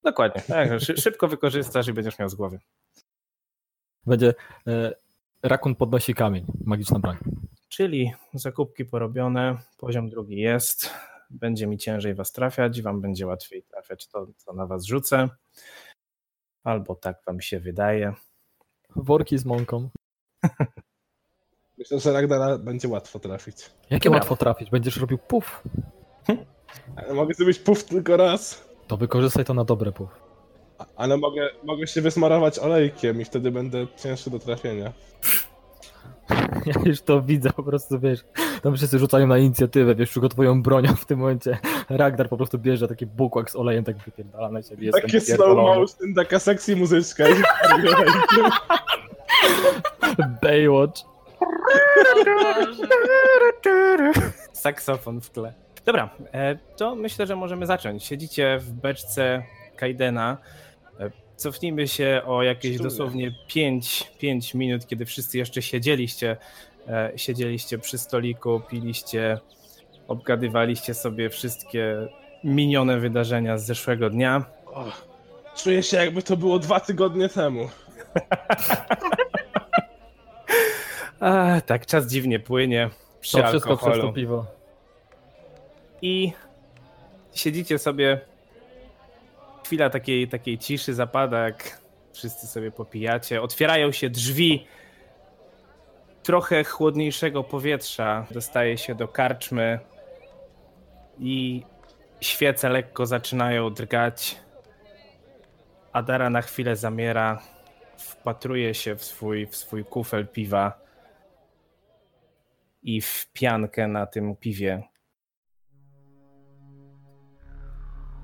Dokładnie, 0.05 0.43
tak, 0.43 0.81
szy- 0.81 0.97
szybko 0.97 1.29
wykorzystasz 1.29 1.89
i 1.89 1.93
będziesz 1.93 2.19
miał 2.19 2.29
z 2.29 2.35
głowy. 2.35 2.59
Będzie 4.07 4.35
e, 4.67 4.93
rakun 5.43 5.75
podnosi 5.75 6.15
kamień, 6.15 6.47
magiczna 6.65 6.99
broń. 6.99 7.17
Czyli 7.69 8.13
zakupki 8.35 8.85
porobione, 8.85 9.57
poziom 9.79 10.09
drugi 10.09 10.37
jest, 10.37 10.91
będzie 11.31 11.67
mi 11.67 11.79
ciężej 11.79 12.15
was 12.15 12.33
trafiać, 12.33 12.83
wam 12.83 13.01
będzie 13.01 13.27
łatwiej 13.27 13.63
trafiać 13.63 14.09
to, 14.09 14.27
co 14.37 14.53
na 14.53 14.67
was 14.67 14.85
rzucę. 14.85 15.29
Albo 16.65 16.95
tak 16.95 17.17
wam 17.27 17.41
się 17.41 17.61
wydaje. 17.61 18.15
Worki 18.97 19.39
z 19.39 19.45
mąką. 19.45 19.89
Myślę, 21.79 22.01
że 22.01 22.13
Ragdara 22.13 22.59
będzie 22.59 22.89
łatwo 22.89 23.19
trafić. 23.19 23.71
Jakie 23.91 24.11
łatwo 24.11 24.37
trafić? 24.37 24.71
Będziesz 24.71 24.97
robił 24.97 25.19
puf. 25.19 25.63
Ale 26.97 27.15
mogę 27.15 27.35
zrobić 27.35 27.59
puf 27.59 27.85
tylko 27.85 28.17
raz. 28.17 28.69
To 28.87 28.97
wykorzystaj 28.97 29.45
to 29.45 29.55
na 29.55 29.65
dobre 29.65 29.93
puf. 29.93 30.09
A- 30.79 30.87
Ale 30.97 31.17
mogę, 31.17 31.49
mogę 31.65 31.87
się 31.87 32.01
wysmarować 32.01 32.59
olejkiem 32.59 33.21
i 33.21 33.25
wtedy 33.25 33.51
będę 33.51 33.87
cięższy 33.97 34.31
do 34.31 34.39
trafienia. 34.39 34.93
Ja 36.67 36.75
już 36.85 37.01
to 37.03 37.23
widzę, 37.23 37.51
po 37.53 37.63
prostu 37.63 38.01
wiesz, 38.01 38.25
tam 38.63 38.77
wszyscy 38.77 38.99
rzucają 38.99 39.27
na 39.27 39.39
inicjatywę, 39.39 39.95
wiesz, 39.95 40.11
przygotowują 40.11 40.63
bronią 40.63 40.97
w 40.97 41.05
tym 41.05 41.19
momencie. 41.19 41.59
Ragnar 41.89 42.29
po 42.29 42.37
prostu 42.37 42.59
bierze 42.59 42.89
taki 42.89 43.07
bukłak 43.07 43.51
z 43.51 43.57
olejem, 43.57 43.85
tak 43.85 43.97
wypierdala 43.97 44.51
na 44.51 44.63
siebie. 44.63 44.91
Takie 44.93 45.21
slow 45.21 45.57
motion, 45.57 46.15
taka 46.15 46.39
sexy 46.39 46.77
muzyczka. 46.77 47.25
Baywatch. 50.43 51.01
Saksofon 54.53 55.21
w 55.21 55.31
tle. 55.31 55.53
Dobra, 55.87 56.11
e, 56.33 56.59
to 56.77 56.95
myślę, 56.95 57.27
że 57.27 57.37
możemy 57.37 57.67
zacząć. 57.67 58.05
Siedzicie 58.05 58.59
w 58.59 58.73
beczce 58.73 59.43
Kaidena. 59.77 60.39
E, 61.01 61.11
Cofnijmy 61.37 61.89
się 61.89 62.23
o 62.27 62.43
jakieś 62.43 62.79
dosłownie 62.79 63.33
5, 63.47 64.11
5 64.19 64.55
minut, 64.55 64.87
kiedy 64.87 65.05
wszyscy 65.07 65.39
jeszcze 65.39 65.63
siedzieliście. 65.63 66.37
E, 66.89 67.13
Siedzieliście 67.17 67.79
przy 67.79 67.99
stoliku, 67.99 68.61
piliście, 68.71 69.39
obgadywaliście 70.09 70.95
sobie 70.95 71.31
wszystkie 71.31 72.09
minione 72.45 72.99
wydarzenia 72.99 73.59
z 73.59 73.67
zeszłego 73.67 74.11
dnia. 74.11 74.45
O, 74.67 74.85
czuję 75.57 75.83
się 75.83 75.97
jakby 75.97 76.23
to 76.23 76.37
było 76.37 76.59
dwa 76.59 76.81
tygodnie 76.81 77.29
temu. 77.29 77.69
A, 81.21 81.61
tak, 81.67 81.87
czas 81.87 82.07
dziwnie 82.07 82.41
płynie 82.41 82.91
przy 83.21 83.37
To 83.37 83.49
wszystko 83.49 83.77
przez 83.77 84.01
to 84.01 84.13
piwo. 84.13 84.47
i 86.03 86.33
siedzicie 87.35 87.79
sobie. 87.79 88.21
Chwila 89.65 89.91
takiej, 89.91 90.29
takiej 90.29 90.59
ciszy 90.59 90.95
zapada, 90.95 91.39
jak 91.45 91.81
wszyscy 92.13 92.47
sobie 92.47 92.71
popijacie. 92.71 93.43
Otwierają 93.43 93.93
się 93.93 94.11
drzwi. 94.11 94.67
Trochę 96.29 96.65
chłodniejszego 96.65 97.45
powietrza 97.45 98.27
dostaje 98.31 98.79
się 98.79 98.95
do 98.95 99.09
karczmy 99.09 99.81
i 101.19 101.63
świece 102.21 102.69
lekko 102.69 103.07
zaczynają 103.07 103.71
drgać. 103.71 104.41
Adara 105.93 106.31
na 106.31 106.43
chwilę 106.43 106.77
zamiera, 106.77 107.43
wpatruje 107.99 108.75
się 108.75 108.97
w 108.97 109.05
swój, 109.05 109.47
w 109.47 109.57
swój 109.57 109.85
kufel 109.85 110.29
piwa 110.29 110.81
i 112.83 113.01
w 113.01 113.31
piankę 113.33 113.89
na 113.89 114.07
tym 114.07 114.37
piwie 114.37 114.83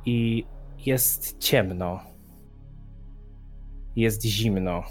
i 0.07 0.47
jest 0.79 1.39
ciemno. 1.39 2.01
Jest 3.97 4.25
zimno. 4.25 4.83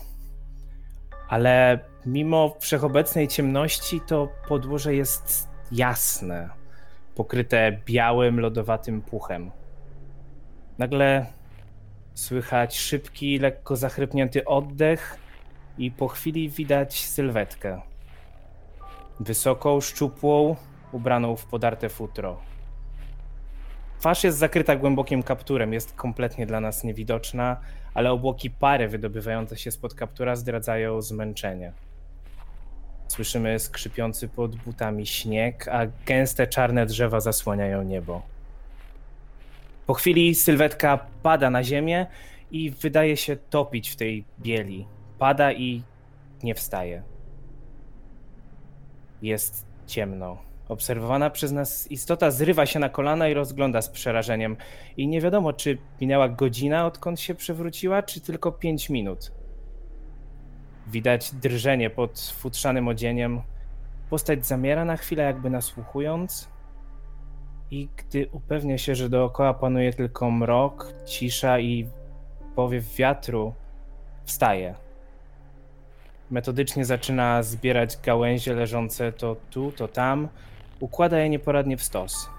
Ale 1.29 1.79
mimo 2.05 2.55
wszechobecnej 2.59 3.27
ciemności, 3.27 4.01
to 4.07 4.29
podłoże 4.47 4.95
jest 4.95 5.49
jasne, 5.71 6.49
pokryte 7.15 7.77
białym, 7.85 8.39
lodowatym 8.39 9.01
puchem. 9.01 9.51
Nagle 10.77 11.25
słychać 12.13 12.79
szybki, 12.79 13.39
lekko 13.39 13.75
zachrypnięty 13.75 14.45
oddech, 14.45 15.19
i 15.77 15.91
po 15.91 16.07
chwili 16.07 16.49
widać 16.49 17.05
sylwetkę. 17.05 17.81
Wysoką, 19.19 19.81
szczupłą, 19.81 20.55
ubraną 20.91 21.35
w 21.35 21.45
podarte 21.45 21.89
futro. 21.89 22.39
Twarz 23.99 24.23
jest 24.23 24.37
zakryta 24.37 24.75
głębokim 24.75 25.23
kapturem, 25.23 25.73
jest 25.73 25.93
kompletnie 25.93 26.45
dla 26.45 26.59
nas 26.59 26.83
niewidoczna, 26.83 27.59
ale 27.93 28.11
obłoki 28.11 28.49
pary 28.49 28.87
wydobywające 28.87 29.57
się 29.57 29.71
spod 29.71 29.93
kaptura 29.93 30.35
zdradzają 30.35 31.01
zmęczenie. 31.01 31.73
Słyszymy 33.07 33.59
skrzypiący 33.59 34.27
pod 34.27 34.55
butami 34.55 35.07
śnieg, 35.07 35.67
a 35.67 35.81
gęste 36.05 36.47
czarne 36.47 36.85
drzewa 36.85 37.19
zasłaniają 37.19 37.83
niebo. 37.83 38.21
Po 39.85 39.93
chwili 39.93 40.35
sylwetka 40.35 41.05
pada 41.23 41.49
na 41.49 41.63
ziemię 41.63 42.07
i 42.51 42.71
wydaje 42.71 43.17
się 43.17 43.35
topić 43.35 43.89
w 43.89 43.95
tej 43.95 44.25
bieli. 44.39 44.87
Pada 45.19 45.51
i 45.51 45.83
nie 46.43 46.55
wstaje. 46.55 47.03
Jest 49.21 49.65
ciemno. 49.87 50.37
Obserwowana 50.69 51.29
przez 51.29 51.51
nas 51.51 51.91
istota 51.91 52.31
zrywa 52.31 52.65
się 52.65 52.79
na 52.79 52.89
kolana 52.89 53.27
i 53.27 53.33
rozgląda 53.33 53.81
z 53.81 53.89
przerażeniem. 53.89 54.57
I 54.97 55.07
nie 55.07 55.21
wiadomo, 55.21 55.53
czy 55.53 55.77
minęła 56.01 56.29
godzina, 56.29 56.85
odkąd 56.85 57.19
się 57.19 57.35
przewróciła, 57.35 58.03
czy 58.03 58.21
tylko 58.21 58.51
pięć 58.51 58.89
minut. 58.89 59.31
Widać 60.87 61.31
drżenie 61.31 61.89
pod 61.89 62.33
futrzanym 62.37 62.87
odzieniem. 62.87 63.41
Postać 64.09 64.45
zamiera 64.45 64.85
na 64.85 64.97
chwilę, 64.97 65.23
jakby 65.23 65.49
nasłuchując. 65.49 66.49
I 67.71 67.89
gdy 67.97 68.29
upewnia 68.31 68.77
się, 68.77 68.95
że 68.95 69.09
dookoła 69.09 69.53
panuje 69.53 69.93
tylko 69.93 70.31
mrok, 70.31 70.93
cisza 71.05 71.59
i 71.59 71.87
powiew 72.55 72.95
wiatru, 72.95 73.53
wstaje. 74.25 74.75
Metodycznie 76.31 76.85
zaczyna 76.85 77.43
zbierać 77.43 77.97
gałęzie 77.97 78.53
leżące 78.53 79.11
to 79.11 79.35
tu, 79.49 79.71
to 79.71 79.87
tam, 79.87 80.27
układa 80.79 81.19
je 81.19 81.29
nieporadnie 81.29 81.77
w 81.77 81.83
stos. 81.83 82.29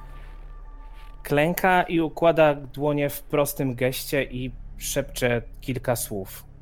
Klęka 1.23 1.83
i 1.83 2.01
układa 2.01 2.55
dłonie 2.55 3.11
w 3.11 3.23
prostym 3.23 3.75
geście 3.75 4.25
i 4.25 4.51
szepcze 4.77 5.43
kilka 5.61 5.97
słów. 5.97 6.54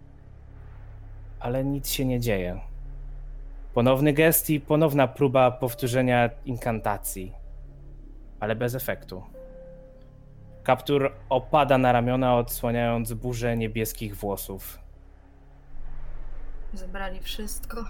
Ale 1.43 1.65
nic 1.65 1.89
się 1.89 2.05
nie 2.05 2.21
dzieje. 2.21 2.61
Ponowny 3.75 4.13
gest 4.13 4.51
i 4.51 4.61
ponowna 4.61 5.09
próba 5.09 5.51
powtórzenia 5.51 6.31
inkantacji, 6.45 7.33
ale 8.41 8.57
bez 8.57 8.75
efektu. 8.75 9.23
Kaptur 10.63 11.13
opada 11.29 11.79
na 11.79 11.93
ramiona, 11.93 12.37
odsłaniając 12.37 13.13
burzę 13.13 13.57
niebieskich 13.57 14.17
włosów. 14.17 14.79
Zabrali 16.75 17.21
wszystko. 17.21 17.85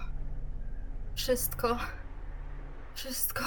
Wszystko. 1.15 1.77
Wszystko. 2.95 3.43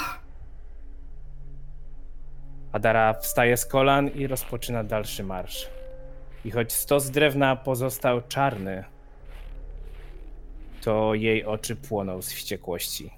Adara 2.72 3.14
wstaje 3.14 3.56
z 3.56 3.66
kolan 3.66 4.08
i 4.08 4.26
rozpoczyna 4.26 4.84
dalszy 4.84 5.24
marsz. 5.24 5.68
I 6.44 6.50
choć 6.50 6.72
stos 6.72 7.10
drewna 7.10 7.56
pozostał 7.56 8.22
czarny, 8.28 8.84
to 10.86 11.14
jej 11.14 11.44
oczy 11.44 11.76
płoną 11.76 12.22
z 12.22 12.32
wściekłości. 12.32 13.10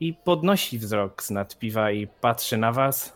I 0.00 0.14
podnosi 0.14 0.78
wzrok 0.78 1.22
z 1.22 1.30
nad 1.30 1.58
piwa 1.58 1.90
i 1.90 2.06
patrzy 2.06 2.56
na 2.56 2.72
was. 2.72 3.12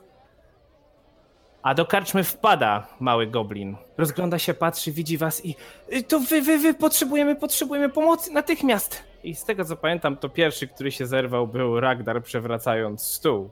A 1.63 1.75
do 1.75 1.87
karczmy 1.87 2.25
wpada 2.25 2.87
mały 3.01 3.27
goblin. 3.27 3.77
Rozgląda 3.99 4.39
się, 4.39 4.55
patrzy, 4.55 4.93
widzi 4.93 5.19
was 5.19 5.45
i 5.45 5.55
"Y, 5.93 6.03
to 6.03 6.21
wy, 6.21 6.43
wy, 6.43 6.59
wy, 6.59 6.75
potrzebujemy, 6.75 7.37
potrzebujemy 7.37 7.89
pomocy 7.89 8.33
natychmiast. 8.33 9.03
I 9.23 9.35
z 9.35 9.45
tego 9.45 9.65
co 9.65 9.77
pamiętam, 9.77 10.17
to 10.17 10.29
pierwszy, 10.29 10.69
który 10.69 10.93
się 10.93 11.07
zerwał 11.07 11.49
był 11.49 11.81
Ragdar 11.81 12.23
przewracając 12.23 13.03
stół. 13.03 13.51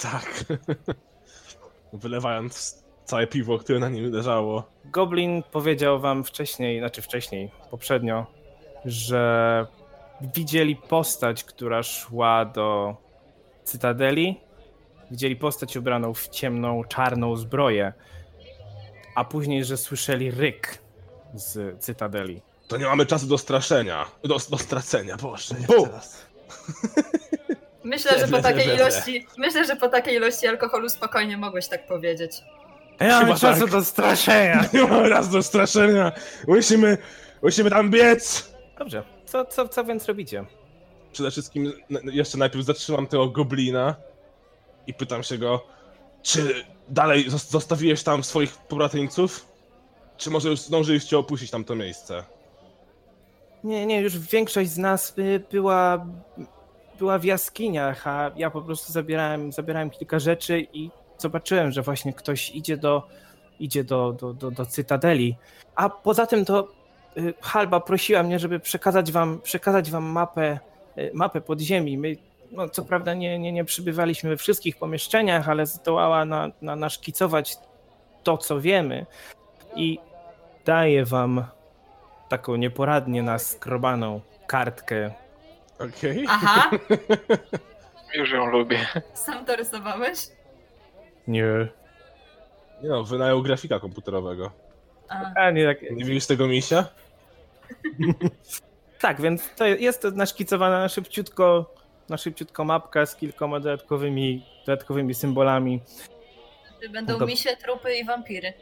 Tak. 0.00 0.44
Wylewając 1.92 2.85
całe 3.06 3.26
piwo, 3.26 3.58
które 3.58 3.78
na 3.78 3.88
nim 3.88 4.12
leżało. 4.12 4.64
Goblin 4.84 5.42
powiedział 5.52 6.00
wam 6.00 6.24
wcześniej, 6.24 6.78
znaczy 6.78 7.02
wcześniej, 7.02 7.50
poprzednio, 7.70 8.26
że 8.84 9.66
widzieli 10.20 10.76
postać, 10.76 11.44
która 11.44 11.82
szła 11.82 12.44
do 12.44 12.96
Cytadeli. 13.64 14.40
Widzieli 15.10 15.36
postać 15.36 15.76
ubraną 15.76 16.14
w 16.14 16.28
ciemną, 16.28 16.84
czarną 16.84 17.36
zbroję. 17.36 17.92
A 19.14 19.24
później, 19.24 19.64
że 19.64 19.76
słyszeli 19.76 20.30
ryk 20.30 20.78
z 21.34 21.80
Cytadeli. 21.80 22.42
To 22.68 22.76
nie 22.76 22.84
mamy 22.84 23.06
czasu 23.06 23.26
do 23.26 23.38
straszenia. 23.38 24.06
Do, 24.22 24.36
do 24.50 24.58
stracenia, 24.58 25.16
boże. 25.16 25.54
nie 25.60 25.66
Bum! 25.66 25.88
teraz. 25.88 26.26
Myślę, 27.84 28.18
że 28.18 28.28
po 28.28 28.42
takiej 28.42 28.74
ilości, 28.74 29.26
myślę, 29.38 29.64
że 29.64 29.76
po 29.76 29.88
takiej 29.88 30.14
ilości 30.14 30.46
alkoholu 30.46 30.88
spokojnie 30.88 31.36
mogłeś 31.36 31.68
tak 31.68 31.86
powiedzieć. 31.86 32.32
Ja 33.00 33.20
mam 33.26 33.36
czasu 33.38 33.60
tak. 33.60 33.70
do 33.70 33.84
straszenia. 33.84 34.64
Nie 34.72 34.82
mamy 34.82 35.08
raz 35.08 35.28
do 35.28 35.42
straszenia. 35.42 36.12
Musimy, 36.48 36.98
musimy 37.42 37.70
tam 37.70 37.90
biec. 37.90 38.52
Dobrze, 38.78 39.02
co, 39.26 39.44
co, 39.44 39.68
co 39.68 39.84
więc 39.84 40.06
robicie? 40.06 40.44
Przede 41.12 41.30
wszystkim 41.30 41.72
jeszcze 42.12 42.38
najpierw 42.38 42.64
zatrzymam 42.64 43.06
tego 43.06 43.28
goblina 43.28 43.94
i 44.86 44.94
pytam 44.94 45.22
się 45.22 45.38
go, 45.38 45.66
czy 46.22 46.64
dalej 46.88 47.30
zos- 47.30 47.50
zostawiłeś 47.50 48.02
tam 48.02 48.24
swoich 48.24 48.56
pobratyńców? 48.58 49.46
Czy 50.16 50.30
może 50.30 50.48
już 50.48 50.60
zdążyliście 50.60 51.18
opuścić 51.18 51.50
tamto 51.50 51.74
miejsce? 51.74 52.24
Nie, 53.64 53.86
nie, 53.86 54.00
już 54.00 54.18
większość 54.18 54.70
z 54.70 54.78
nas 54.78 55.14
y, 55.18 55.42
była, 55.50 56.06
była 56.98 57.18
w 57.18 57.24
jaskiniach, 57.24 58.06
a 58.06 58.30
ja 58.36 58.50
po 58.50 58.62
prostu 58.62 58.92
zabierałem, 58.92 59.52
zabierałem 59.52 59.90
kilka 59.90 60.18
rzeczy 60.18 60.66
i 60.72 60.90
zobaczyłem, 61.18 61.70
że 61.72 61.82
właśnie 61.82 62.12
ktoś 62.12 62.50
idzie 62.50 62.76
do, 62.76 63.08
idzie 63.60 63.84
do, 63.84 64.12
do, 64.12 64.32
do, 64.34 64.50
do 64.50 64.66
Cytadeli. 64.66 65.36
A 65.74 65.88
poza 65.90 66.26
tym 66.26 66.44
to 66.44 66.68
y, 67.16 67.34
Halba 67.40 67.80
prosiła 67.80 68.22
mnie, 68.22 68.38
żeby 68.38 68.60
przekazać 68.60 69.12
wam, 69.12 69.40
przekazać 69.42 69.90
wam 69.90 70.04
mapę, 70.04 70.58
y, 70.98 71.10
mapę 71.14 71.40
podziemi. 71.40 71.98
My, 71.98 72.16
no, 72.52 72.68
co 72.68 72.84
prawda 72.84 73.14
nie, 73.14 73.38
nie, 73.38 73.52
nie 73.52 73.64
przybywaliśmy 73.64 74.30
we 74.30 74.36
wszystkich 74.36 74.76
pomieszczeniach, 74.76 75.48
ale 75.48 75.66
zdołała 75.66 76.24
na, 76.24 76.50
na, 76.62 76.76
naszkicować 76.76 77.56
to, 78.22 78.38
co 78.38 78.60
wiemy. 78.60 79.06
I 79.76 79.98
daję 80.64 81.04
wam 81.04 81.44
taką 82.28 82.56
nieporadnie 82.56 83.22
naskrobaną 83.22 84.20
kartkę. 84.46 85.10
Okej. 85.78 86.24
Aha, 86.28 86.70
Już 88.14 88.30
ją 88.30 88.46
lubię. 88.46 88.86
sam 89.14 89.44
to 89.44 89.56
rysowałeś? 89.56 90.18
Nie. 91.28 91.68
Nie 92.82 92.88
no, 92.88 93.04
wynajął 93.04 93.42
grafika 93.42 93.80
komputerowego. 93.80 94.50
A. 95.08 95.34
A 95.34 95.50
nie 95.50 95.66
tak. 95.66 95.82
Nie 95.82 96.04
widzisz 96.04 96.26
tego 96.26 96.46
misia? 96.46 96.84
Tak, 98.98 99.20
więc 99.20 99.54
to 99.56 99.66
jest 99.66 100.02
to 100.02 100.10
naszkicowana 100.10 100.78
na 100.78 100.88
szybciutko, 100.88 101.74
na 102.08 102.16
szybciutko 102.16 102.64
mapka 102.64 103.06
z 103.06 103.16
kilkoma 103.16 103.60
dodatkowymi, 103.60 104.46
dodatkowymi 104.66 105.14
symbolami. 105.14 105.80
Będą 106.92 107.18
Dob- 107.18 107.28
misie, 107.28 107.56
trupy 107.56 107.94
i 107.94 108.04
wampiry. 108.04 108.52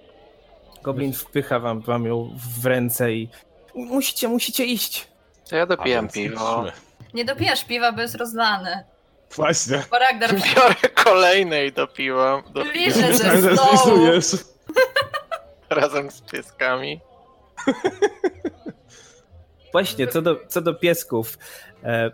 Goblin 0.82 1.12
wpycha 1.12 1.60
wam, 1.60 1.80
wam 1.80 2.04
ją 2.06 2.30
w 2.60 2.66
ręce 2.66 3.12
i 3.12 3.28
musicie, 3.74 4.28
musicie 4.28 4.64
iść. 4.64 5.08
To 5.50 5.56
ja 5.56 5.66
dopijam 5.66 6.08
piwo. 6.08 6.64
Nie 7.14 7.24
dopijasz 7.24 7.64
piwa, 7.64 7.92
bo 7.92 8.00
jest 8.00 8.14
rozlane. 8.14 8.84
Właśnie. 9.36 9.82
Bo 9.90 9.98
Ragnar 9.98 10.30
Biorę 10.54 10.74
kolejne 10.94 11.66
i 11.66 11.72
dopiłam. 11.72 12.42
dopiłam 12.42 12.72
Liże 12.74 13.14
ze 13.40 13.56
stołu. 13.56 14.06
razem 15.70 16.10
z 16.10 16.20
pieskami. 16.20 17.00
Właśnie, 19.72 20.06
co 20.06 20.22
do, 20.22 20.36
co 20.48 20.60
do 20.60 20.74
piesków. 20.74 21.38
E, 21.84 22.10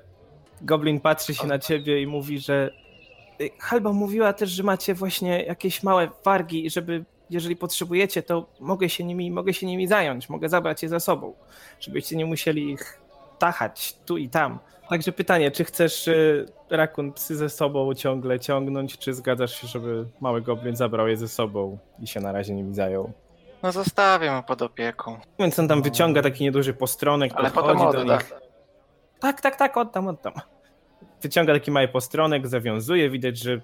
Goblin 0.62 1.00
patrzy 1.00 1.34
się 1.34 1.46
na 1.46 1.58
ciebie 1.58 2.02
i 2.02 2.06
mówi, 2.06 2.40
że 2.40 2.70
y, 3.40 3.50
Halba 3.58 3.92
mówiła 3.92 4.32
też, 4.32 4.50
że 4.50 4.62
macie 4.62 4.94
właśnie 4.94 5.42
jakieś 5.44 5.82
małe 5.82 6.08
wargi 6.24 6.66
i 6.66 6.70
żeby, 6.70 7.04
jeżeli 7.30 7.56
potrzebujecie, 7.56 8.22
to 8.22 8.46
mogę 8.60 8.88
się 8.88 9.04
nimi, 9.04 9.30
mogę 9.30 9.54
się 9.54 9.66
nimi 9.66 9.86
zająć, 9.86 10.28
mogę 10.28 10.48
zabrać 10.48 10.82
je 10.82 10.88
ze 10.88 11.00
sobą, 11.00 11.34
żebyście 11.80 12.16
nie 12.16 12.26
musieli 12.26 12.70
ich 12.70 13.00
tachać 13.38 13.94
tu 14.06 14.16
i 14.16 14.28
tam. 14.28 14.58
Także 14.90 15.12
pytanie, 15.12 15.50
czy 15.50 15.64
chcesz 15.64 16.08
y, 16.08 16.46
rakun 16.70 17.12
psy 17.12 17.36
ze 17.36 17.50
sobą 17.50 17.94
ciągle 17.94 18.40
ciągnąć, 18.40 18.98
czy 18.98 19.14
zgadzasz 19.14 19.60
się, 19.60 19.66
żeby 19.66 20.06
mały 20.20 20.42
goblin 20.42 20.76
zabrał 20.76 21.08
je 21.08 21.16
ze 21.16 21.28
sobą 21.28 21.78
i 21.98 22.06
się 22.06 22.20
na 22.20 22.32
razie 22.32 22.54
nimi 22.54 22.74
zajął? 22.74 23.12
No 23.62 23.72
zostawiam 23.72 24.34
ją 24.34 24.42
pod 24.42 24.62
opieką. 24.62 25.20
Więc 25.38 25.58
on 25.58 25.68
tam 25.68 25.82
wyciąga 25.82 26.22
taki 26.22 26.44
nieduży 26.44 26.74
postronek, 26.74 27.32
Ale 27.34 27.50
podchodzi 27.50 27.78
potem 27.78 27.92
do 27.92 28.02
odda. 28.02 28.16
nich. 28.16 28.32
Tak, 29.20 29.40
tak, 29.40 29.56
tak, 29.56 29.76
oddam, 29.76 30.08
oddam. 30.08 30.32
Wyciąga 31.22 31.52
taki 31.52 31.70
mały 31.70 31.88
postronek, 31.88 32.48
zawiązuje, 32.48 33.10
widać, 33.10 33.38
że 33.38 33.60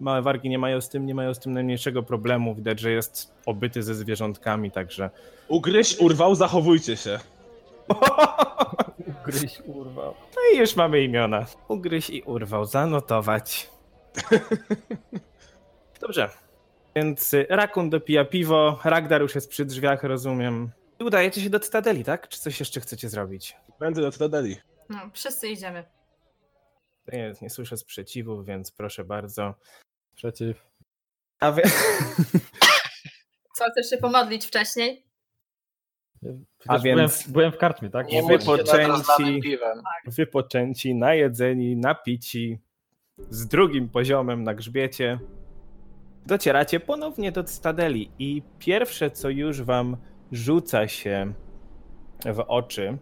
małe 0.00 0.22
wargi 0.22 0.48
nie 0.48 0.58
mają 0.58 0.80
z 0.80 0.88
tym, 0.88 1.06
nie 1.06 1.14
mają 1.14 1.34
z 1.34 1.38
tym 1.38 1.52
najmniejszego 1.52 2.02
problemu, 2.02 2.54
widać, 2.54 2.80
że 2.80 2.90
jest 2.90 3.34
obyty 3.46 3.82
ze 3.82 3.94
zwierzątkami, 3.94 4.70
także... 4.70 5.10
Ugryź, 5.48 6.00
urwał, 6.00 6.34
zachowujcie 6.34 6.96
się. 6.96 7.18
Gryź, 9.24 9.60
urwał. 9.66 10.14
No 10.36 10.42
i 10.54 10.58
już 10.58 10.76
mamy 10.76 11.00
imiona. 11.02 11.46
Ugryź 11.68 12.10
i 12.10 12.22
urwał, 12.22 12.64
zanotować. 12.64 13.70
Dobrze. 16.00 16.30
Więc 16.96 17.34
Rakun 17.48 17.90
dopija 17.90 18.24
piwo, 18.24 18.80
Ragdar 18.84 19.20
już 19.22 19.34
jest 19.34 19.48
przy 19.48 19.64
drzwiach, 19.64 20.02
rozumiem. 20.02 20.70
I 20.98 21.04
udajecie 21.04 21.40
się 21.40 21.50
do 21.50 21.60
Cytadeli, 21.60 22.04
tak? 22.04 22.28
Czy 22.28 22.40
coś 22.40 22.60
jeszcze 22.60 22.80
chcecie 22.80 23.08
zrobić? 23.08 23.56
Będę 23.80 24.00
do 24.00 24.12
Cytadeli. 24.12 24.56
No, 24.88 24.98
wszyscy 25.12 25.48
idziemy. 25.48 25.84
Nie, 27.12 27.34
nie 27.42 27.50
słyszę 27.50 27.76
sprzeciwu, 27.76 28.42
więc 28.44 28.70
proszę 28.72 29.04
bardzo. 29.04 29.54
Przeciw. 30.14 30.66
A 31.40 31.52
wy... 31.52 31.62
Co, 33.56 33.64
chcesz 33.70 33.90
się 33.90 33.96
pomodlić 33.96 34.46
wcześniej? 34.46 35.07
A 36.68 36.78
więc- 36.78 36.82
byłem, 36.96 37.08
w- 37.08 37.28
byłem 37.28 37.52
w 37.52 37.56
karczmie, 37.58 37.90
tak? 37.90 38.08
Nie 38.12 38.22
Wy 38.22 38.28
módl 38.32 38.44
się 38.44 38.50
nad 38.50 38.60
poczęci. 38.60 38.88
rozlanym 38.90 39.40
piwem. 39.40 39.82
wypoczęci, 40.06 40.94
najedzeni, 40.94 41.76
napici, 41.76 42.58
z 43.30 43.46
drugim 43.46 43.88
poziomem 43.88 44.44
na 44.44 44.54
grzbiecie, 44.54 45.18
docieracie 46.26 46.80
ponownie 46.80 47.32
do 47.32 47.44
Cytadeli 47.44 48.10
i 48.18 48.42
pierwsze, 48.58 49.10
co 49.10 49.30
już 49.30 49.62
wam 49.62 49.96
rzuca 50.32 50.88
się 50.88 51.32
w 52.34 52.44
oczy, 52.48 52.98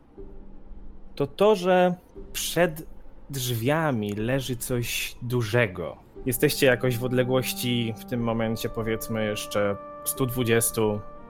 to 1.15 1.27
to, 1.27 1.55
że 1.57 1.95
przed 2.33 2.87
drzwiami 3.31 4.13
leży 4.13 4.57
coś 4.57 5.17
dużego. 5.23 5.97
Jesteście 6.27 6.67
jakoś 6.67 6.99
w 6.99 7.05
odległości 7.05 7.95
w 7.99 8.05
tym 8.05 8.21
momencie 8.21 8.69
powiedzmy 8.69 9.25
jeszcze 9.25 9.77
120, 10.05 10.83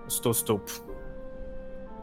100 0.09 0.35
stóp 0.35 0.71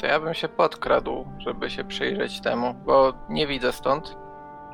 To 0.04 0.08
ja 0.08 0.20
bym 0.20 0.34
się 0.34 0.48
podkradł, 0.48 1.26
żeby 1.38 1.70
się 1.70 1.84
przyjrzeć 1.84 2.42
temu, 2.42 2.74
bo 2.74 3.14
nie 3.30 3.48
widzę 3.48 3.74
stąd. 3.74 4.18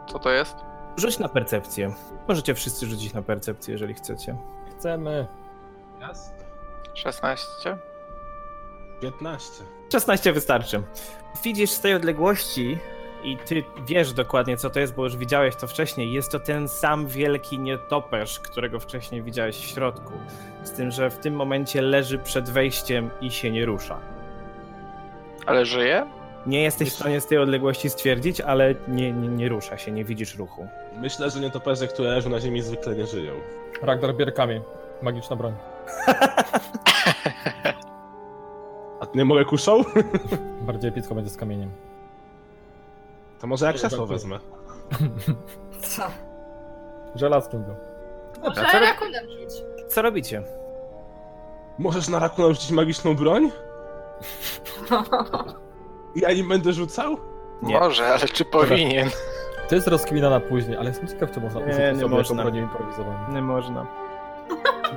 Co 0.07 0.19
to 0.19 0.31
jest? 0.31 0.55
Rzuć 0.97 1.19
na 1.19 1.29
percepcję. 1.29 1.93
Możecie 2.27 2.55
wszyscy 2.55 2.85
rzucić 2.85 3.13
na 3.13 3.21
percepcję, 3.21 3.71
jeżeli 3.71 3.93
chcecie. 3.93 4.37
Chcemy. 4.71 5.27
Jasne. 6.01 6.35
16? 6.93 7.77
15. 9.01 9.63
16 9.91 10.33
wystarczy. 10.33 10.83
Widzisz 11.43 11.69
z 11.69 11.81
tej 11.81 11.93
odległości 11.93 12.77
i 13.23 13.37
ty 13.37 13.63
wiesz 13.85 14.13
dokładnie, 14.13 14.57
co 14.57 14.69
to 14.69 14.79
jest, 14.79 14.95
bo 14.95 15.03
już 15.03 15.17
widziałeś 15.17 15.55
to 15.55 15.67
wcześniej. 15.67 16.13
Jest 16.13 16.31
to 16.31 16.39
ten 16.39 16.67
sam 16.67 17.07
wielki 17.07 17.59
nietoperz, 17.59 18.39
którego 18.39 18.79
wcześniej 18.79 19.23
widziałeś 19.23 19.57
w 19.57 19.65
środku. 19.65 20.13
Z 20.63 20.71
tym, 20.71 20.91
że 20.91 21.09
w 21.09 21.17
tym 21.17 21.35
momencie 21.35 21.81
leży 21.81 22.19
przed 22.19 22.49
wejściem 22.49 23.09
i 23.21 23.31
się 23.31 23.51
nie 23.51 23.65
rusza. 23.65 24.18
Ale 25.49 25.65
żyje? 25.65 26.05
Nie 26.45 26.63
jesteś 26.63 26.89
w 26.89 26.95
stanie 26.95 27.21
z 27.21 27.25
tej 27.25 27.37
odległości 27.37 27.89
stwierdzić, 27.89 28.41
ale 28.41 28.75
nie, 28.87 29.11
nie, 29.13 29.27
nie 29.27 29.49
rusza 29.49 29.77
się, 29.77 29.91
nie 29.91 30.05
widzisz 30.05 30.35
ruchu. 30.37 30.67
Myślę, 30.97 31.29
że 31.29 31.39
nietoperze, 31.39 31.87
które 31.87 32.09
leżą 32.09 32.29
na 32.29 32.39
ziemi 32.39 32.61
zwykle 32.61 32.95
nie 32.95 33.05
żyją. 33.07 33.33
Ragnar 33.81 34.15
bierze 34.15 34.31
kamień. 34.31 34.61
Magiczna 35.01 35.35
broń. 35.35 35.53
A 38.99 39.05
nie 39.15 39.25
mogę 39.25 39.45
kuszą? 39.45 39.83
Bardziej 40.67 40.89
epicko 40.89 41.15
będzie 41.15 41.29
z 41.29 41.37
kamieniem. 41.37 41.71
To 43.39 43.47
może 43.47 43.65
jak 43.65 43.75
krzesło 43.75 44.05
wezmę. 44.05 44.39
Co? 45.81 46.03
Żelazkiem 47.15 47.63
go. 47.63 47.75
Może 48.41 48.65
co, 48.71 48.79
Rakunem 48.79 49.25
rzuć. 49.29 49.63
co 49.87 50.01
robicie? 50.01 50.43
Możesz 51.77 52.09
na 52.09 52.19
rakuna 52.19 52.47
rzucić 52.47 52.71
magiczną 52.71 53.15
broń? 53.15 53.51
Ja 56.15 56.33
nim 56.33 56.47
będę 56.49 56.73
rzucał? 56.73 57.17
Nie. 57.61 57.79
Może, 57.79 58.07
ale 58.07 58.19
czy 58.19 58.45
powinien? 58.45 59.09
To 59.69 59.75
jest 59.75 59.87
rozkmina 59.87 60.29
na 60.29 60.39
później, 60.39 60.77
ale 60.77 60.87
jestem 60.89 61.07
ciekaw, 61.07 61.31
czy 61.31 61.39
można 61.39 61.59
Nie, 61.59 61.65
użyć 61.67 62.01
nie 62.01 62.05
można. 62.07 62.43
broni 62.43 62.59
improwizowanej. 62.59 63.35
Nie 63.35 63.41
można. 63.41 63.85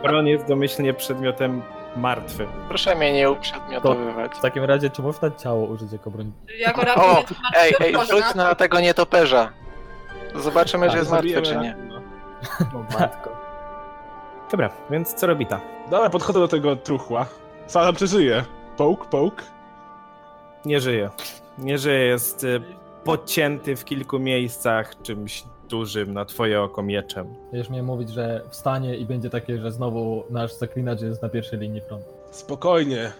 Broń 0.02 0.28
jest 0.28 0.46
domyślnie 0.46 0.94
przedmiotem 0.94 1.62
martwym. 1.96 2.48
Proszę 2.68 2.94
mnie 2.94 3.12
nie 3.12 3.30
uprzedmiotowywać. 3.30 4.32
W 4.34 4.40
takim 4.40 4.64
razie, 4.64 4.90
czy 4.90 5.02
można 5.02 5.30
ciało 5.30 5.66
użyć 5.66 5.92
jako 5.92 6.10
broń? 6.10 6.32
Jako 6.58 6.80
O, 6.94 7.24
ej, 7.56 7.74
ej, 7.80 7.94
rzuć 8.06 8.34
na 8.34 8.54
tego 8.54 8.80
nietoperza. 8.80 9.48
Zobaczymy, 10.34 10.86
czy 10.86 10.90
Tak, 10.92 10.98
jest 10.98 11.10
martwy, 11.10 11.42
czy 11.42 11.56
nie. 11.56 11.76
O 12.74 12.98
matko. 13.00 13.30
Dobra, 14.50 14.70
więc 14.90 15.14
co 15.14 15.26
robi 15.26 15.46
ta? 15.46 15.60
Dobra, 15.90 16.10
podchodzę 16.10 16.38
do 16.40 16.48
tego 16.48 16.76
truchła. 16.76 17.26
Sala 17.66 17.92
przeżyje. 17.92 18.44
Połk, 18.76 19.06
połk. 19.06 19.42
Nie 20.64 20.80
żyje. 20.80 21.10
Nie 21.58 21.78
żyje, 21.78 21.98
jest 21.98 22.44
y, 22.44 22.60
podcięty 23.04 23.76
w 23.76 23.84
kilku 23.84 24.18
miejscach 24.18 25.02
czymś 25.02 25.44
dużym 25.68 26.12
na 26.12 26.24
twoje 26.24 26.62
oko 26.62 26.82
mieczem. 26.82 27.34
Już 27.52 27.70
miałem 27.70 27.86
mówić, 27.86 28.10
że 28.10 28.42
wstanie 28.50 28.96
i 28.96 29.06
będzie 29.06 29.30
takie, 29.30 29.58
że 29.58 29.72
znowu 29.72 30.24
nasz 30.30 30.52
zaklinacz 30.54 31.00
jest 31.00 31.22
na 31.22 31.28
pierwszej 31.28 31.58
linii 31.58 31.80
frontu. 31.80 32.08
Spokojnie. 32.30 33.12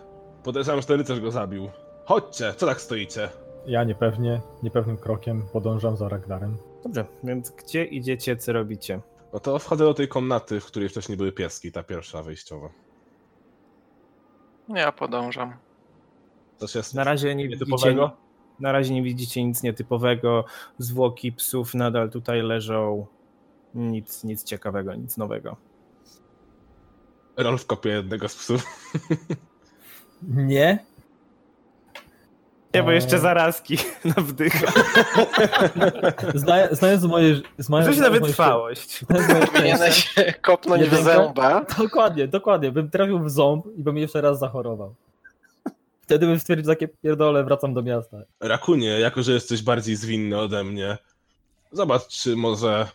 Podejrzewam, 0.45 0.81
że 0.81 0.87
ten 0.87 0.99
rycerz 0.99 1.21
go 1.21 1.31
zabił. 1.31 1.71
Chodźcie, 2.05 2.55
co 2.57 2.67
tak 2.67 2.81
stoicie? 2.81 3.29
Ja 3.67 3.85
niepewnie, 3.85 4.41
niepewnym 4.63 4.97
krokiem 4.97 5.43
podążam 5.53 5.97
za 5.97 6.09
Ragdarem. 6.09 6.57
Dobrze, 6.85 7.05
więc 7.25 7.51
gdzie 7.51 7.85
idziecie, 7.85 8.37
co 8.37 8.53
robicie? 8.53 9.01
No 9.33 9.41
to 9.41 9.59
wchodzę 9.59 9.85
do 9.85 9.95
tej 9.95 10.09
komnaty, 10.09 10.61
w 10.61 10.67
której 10.67 10.89
wcześniej 10.89 11.19
były 11.19 11.33
pieski, 11.33 11.73
ta 11.73 11.83
pierwsza 11.83 12.23
wyjściowa. 12.23 12.69
Ja 14.69 14.93
podążam. 14.93 15.55
Coś 16.57 16.75
jest 16.75 16.95
Na 16.95 17.05
razie 17.05 17.35
nie 17.35 17.49
widzicie, 17.49 17.97
na 18.61 18.73
razie 18.73 18.95
nie 18.95 19.03
widzicie 19.03 19.45
nic 19.45 19.63
nietypowego. 19.63 20.45
Zwłoki 20.79 21.33
psów 21.33 21.75
nadal 21.75 22.11
tutaj 22.11 22.43
leżą. 22.43 23.07
Nic, 23.75 24.25
nic 24.25 24.45
ciekawego, 24.45 24.95
nic 24.95 25.17
nowego. 25.17 25.57
Rolf 27.37 27.67
kopie 27.67 27.91
jednego 27.91 28.29
z 28.29 28.37
psów. 28.37 28.67
Nie? 30.23 30.79
Nie, 32.75 32.83
bo 32.83 32.91
jeszcze 32.91 33.19
zarazki 33.19 33.77
na 34.17 34.23
wdych. 34.23 34.53
Zna, 36.35 36.75
znając 36.75 37.05
moje... 37.05 37.41
Znając, 37.59 37.91
Rzuć 37.91 37.99
na 37.99 38.11
wytrwałość. 38.11 39.05
Powinieneś 39.53 40.15
kopnąć 40.43 40.83
w 40.83 41.05
zęba. 41.05 41.65
Dokładnie, 41.79 42.29
dokładnie. 42.29 42.73
Bym 42.73 42.91
trafił 42.91 43.19
w 43.19 43.31
ząb 43.31 43.67
i 43.77 43.83
bym 43.83 43.99
jeszcze 43.99 44.21
raz 44.21 44.39
zachorował. 44.39 44.95
Wtedy 46.01 46.27
bym 46.27 46.41
stwierdził 46.41 46.67
takie 46.67 46.89
pierdole, 46.89 47.45
wracam 47.45 47.75
do 47.75 47.83
miasta. 47.83 48.17
Rakunie, 48.41 48.89
jako 48.89 49.23
że 49.23 49.33
jesteś 49.33 49.63
bardziej 49.63 49.97
zwinny 49.97 50.39
ode 50.39 50.65
mnie, 50.65 50.99
zobacz, 51.73 52.09
czy 52.09 52.37
może 52.37 52.89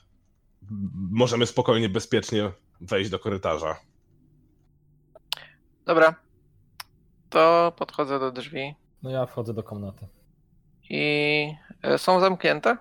możemy 1.11 1.45
spokojnie, 1.45 1.89
bezpiecznie 1.89 2.51
wejść 2.81 3.09
do 3.09 3.19
korytarza. 3.19 3.75
Dobra. 5.85 6.15
To 7.29 7.73
podchodzę 7.77 8.19
do 8.19 8.31
drzwi 8.31 8.75
No 9.07 9.13
ja 9.13 9.25
wchodzę 9.25 9.53
do 9.53 9.63
komnaty. 9.63 10.07
i 10.89 11.53
e, 11.83 11.97
są 11.97 12.19
zamknięte? 12.19 12.77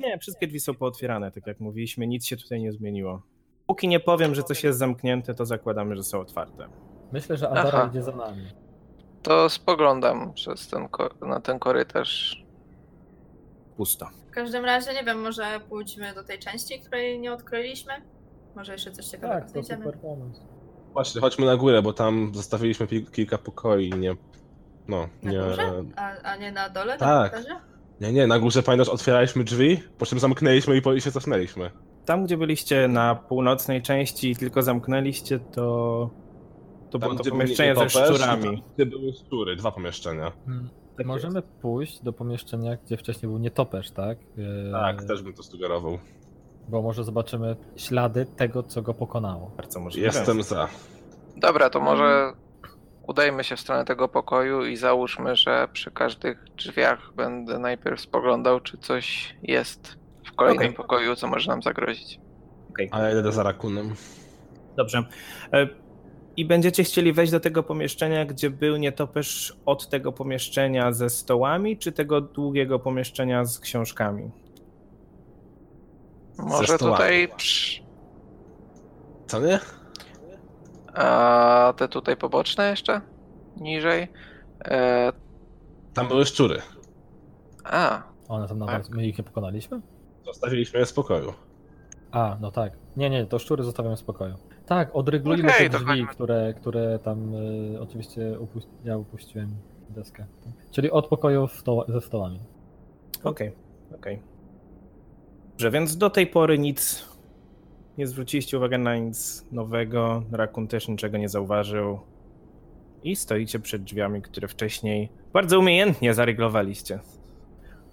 Nie, 0.00 0.18
wszystkie 0.18 0.46
drzwi 0.46 0.60
są 0.60 0.74
pootwierane, 0.74 1.30
tak 1.30 1.46
jak 1.46 1.60
mówiliśmy, 1.60 2.06
nic 2.06 2.26
się 2.26 2.36
tutaj 2.36 2.60
nie 2.60 2.72
zmieniło. 2.72 3.22
Póki 3.66 3.88
nie 3.88 4.00
powiem, 4.00 4.34
że 4.34 4.42
coś 4.42 4.64
jest 4.64 4.78
zamknięte, 4.78 5.34
to 5.34 5.46
zakładamy, 5.46 5.96
że 5.96 6.02
są 6.02 6.20
otwarte. 6.20 6.68
Myślę, 7.12 7.36
że 7.36 7.48
Adara 7.48 7.68
Aha. 7.68 7.88
idzie 7.90 8.02
za 8.02 8.16
nami. 8.16 8.46
To 9.22 9.48
spoglądam 9.48 10.32
przez 10.32 10.68
ten 10.68 10.88
na 11.22 11.40
ten 11.40 11.58
korytarz. 11.58 12.44
Pusto. 13.76 14.06
W 14.28 14.30
każdym 14.30 14.64
razie, 14.64 14.94
nie 14.94 15.04
wiem, 15.04 15.20
może 15.20 15.60
pójdźmy 15.68 16.14
do 16.14 16.24
tej 16.24 16.38
części, 16.38 16.80
której 16.80 17.18
nie 17.20 17.32
odkryliśmy? 17.32 17.92
Może 18.56 18.72
jeszcze 18.72 18.92
coś 18.92 19.06
ciekawego 19.06 19.40
Tak, 19.40 19.44
to 19.44 19.62
znajdziemy? 19.62 19.84
super 19.84 20.00
pomysł. 20.00 20.40
Właśnie, 20.92 21.20
chodźmy 21.20 21.46
na 21.46 21.56
górę, 21.56 21.82
bo 21.82 21.92
tam 21.92 22.30
zostawiliśmy 22.34 22.86
kilka 23.12 23.38
pokoi, 23.38 23.90
nie... 23.90 24.16
No, 24.88 25.08
Na 25.22 25.30
nie... 25.32 25.38
górze? 25.38 25.84
A, 25.96 26.22
a 26.22 26.36
nie 26.36 26.52
na 26.52 26.68
dole? 26.68 26.98
Tak. 26.98 27.32
Na 27.32 27.38
korytarzu? 27.38 27.60
Nie, 28.00 28.12
nie, 28.12 28.26
na 28.26 28.38
górze 28.38 28.62
pamiętasz, 28.62 28.88
otwieraliśmy 28.88 29.44
drzwi, 29.44 29.82
po 29.98 30.06
czym 30.06 30.18
zamknęliśmy 30.18 30.76
i, 30.76 30.82
po, 30.82 30.92
i 30.92 31.00
się 31.00 31.12
cofnęliśmy. 31.12 31.70
Tam, 32.04 32.24
gdzie 32.24 32.36
byliście 32.36 32.88
na 32.88 33.14
północnej 33.14 33.82
części 33.82 34.30
i 34.30 34.36
tylko 34.36 34.62
zamknęliście, 34.62 35.38
to. 35.38 36.10
To 36.90 36.98
było 36.98 37.14
to 37.14 37.30
pomieszczenie 37.30 37.74
ze 37.74 37.88
szczurami. 37.88 38.44
tam, 38.44 38.62
Gdzie 38.74 38.86
były 38.86 39.12
szczury, 39.12 39.56
dwa 39.56 39.72
pomieszczenia. 39.72 40.32
Hmm. 40.46 40.68
Tak 40.96 41.06
Możemy 41.06 41.42
pójść 41.42 42.02
do 42.02 42.12
pomieszczenia, 42.12 42.76
gdzie 42.76 42.96
wcześniej 42.96 43.30
był 43.30 43.38
nietoperz, 43.38 43.90
tak? 43.90 44.18
Eee, 44.38 44.72
Tak, 44.72 45.04
też 45.04 45.22
bym 45.22 45.32
to 45.34 45.42
sugerował. 45.42 45.98
Bo 46.68 46.82
może 46.82 47.04
zobaczymy 47.04 47.56
ślady 47.76 48.26
tego, 48.36 48.62
co 48.62 48.82
go 48.82 48.94
pokonało. 48.94 49.50
Bardzo 49.56 49.80
możliwe. 49.80 50.06
Jestem 50.06 50.42
za. 50.42 50.68
Dobra, 51.36 51.70
to 51.70 51.80
może 51.80 52.32
udajmy 53.06 53.44
się 53.44 53.56
w 53.56 53.60
stronę 53.60 53.84
tego 53.84 54.08
pokoju 54.08 54.66
i 54.66 54.76
załóżmy, 54.76 55.36
że 55.36 55.68
przy 55.72 55.90
każdych 55.90 56.44
drzwiach 56.56 57.12
będę 57.16 57.58
najpierw 57.58 58.00
spoglądał, 58.00 58.60
czy 58.60 58.78
coś 58.78 59.36
jest 59.42 59.98
w 60.26 60.32
kolejnym 60.32 60.66
Okej. 60.66 60.76
pokoju, 60.76 61.16
co 61.16 61.28
może 61.28 61.50
nam 61.50 61.62
zagrozić. 61.62 62.20
Okej. 62.70 62.88
A 62.92 63.00
ja 63.00 63.08
jedę 63.08 63.32
za 63.32 63.42
rakunem. 63.42 63.94
Dobrze. 64.76 65.04
E, 65.52 65.68
I 66.36 66.44
będziecie 66.44 66.84
chcieli 66.84 67.12
wejść 67.12 67.32
do 67.32 67.40
tego 67.40 67.62
pomieszczenia, 67.62 68.24
gdzie 68.24 68.50
był 68.50 68.76
nietoperz 68.76 69.56
od 69.66 69.88
tego 69.88 70.12
pomieszczenia 70.12 70.92
ze 70.92 71.10
stołami, 71.10 71.78
czy 71.78 71.92
tego 71.92 72.20
długiego 72.20 72.78
pomieszczenia 72.78 73.44
z 73.44 73.60
książkami? 73.60 74.30
Może 76.38 76.78
tutaj 76.78 77.28
przy... 77.36 77.82
Co 79.26 79.40
nie? 79.40 79.60
A 80.96 81.74
te 81.76 81.88
tutaj 81.88 82.16
poboczne 82.16 82.70
jeszcze? 82.70 83.00
Niżej? 83.56 84.08
E... 84.64 85.12
Tam 85.94 86.08
były 86.08 86.24
szczury. 86.26 86.62
A, 87.64 88.02
One 88.28 88.48
tam 88.48 88.58
nawet, 88.58 88.90
my 88.90 89.06
ich 89.06 89.18
nie 89.18 89.24
pokonaliśmy? 89.24 89.80
Zostawiliśmy 90.24 90.78
je 90.80 90.86
w 90.86 90.88
spokoju. 90.88 91.32
A, 92.10 92.36
no 92.40 92.50
tak. 92.50 92.72
Nie, 92.96 93.10
nie, 93.10 93.26
to 93.26 93.38
szczury 93.38 93.64
zostawiam 93.64 93.96
w 93.96 93.98
spokoju. 93.98 94.34
Tak, 94.66 94.96
odreglujmy 94.96 95.48
Okej, 95.48 95.70
te 95.70 95.78
to 95.78 95.84
drzwi, 95.84 96.06
które, 96.06 96.54
które 96.54 96.98
tam 96.98 97.34
y, 97.34 97.80
oczywiście 97.80 98.36
upuś- 98.40 98.66
ja 98.84 98.96
upuściłem 98.98 99.56
deskę. 99.90 100.26
Czyli 100.70 100.90
od 100.90 101.08
pokoju 101.08 101.46
w 101.46 101.62
to- 101.62 101.84
ze 101.88 102.00
stołami. 102.00 102.40
Okej, 103.24 103.52
okej. 103.94 104.22
Dobrze, 105.50 105.70
więc 105.70 105.96
do 105.96 106.10
tej 106.10 106.26
pory 106.26 106.58
nic. 106.58 107.08
Nie 107.98 108.06
zwróciliście 108.06 108.56
uwagi 108.56 108.78
na 108.78 108.96
nic 108.96 109.46
nowego. 109.52 110.22
Rakun 110.32 110.68
też 110.68 110.88
niczego 110.88 111.18
nie 111.18 111.28
zauważył. 111.28 112.00
I 113.02 113.16
stoicie 113.16 113.58
przed 113.58 113.82
drzwiami, 113.82 114.22
które 114.22 114.48
wcześniej 114.48 115.08
bardzo 115.32 115.58
umiejętnie 115.58 116.14
zaryglowaliście. 116.14 116.98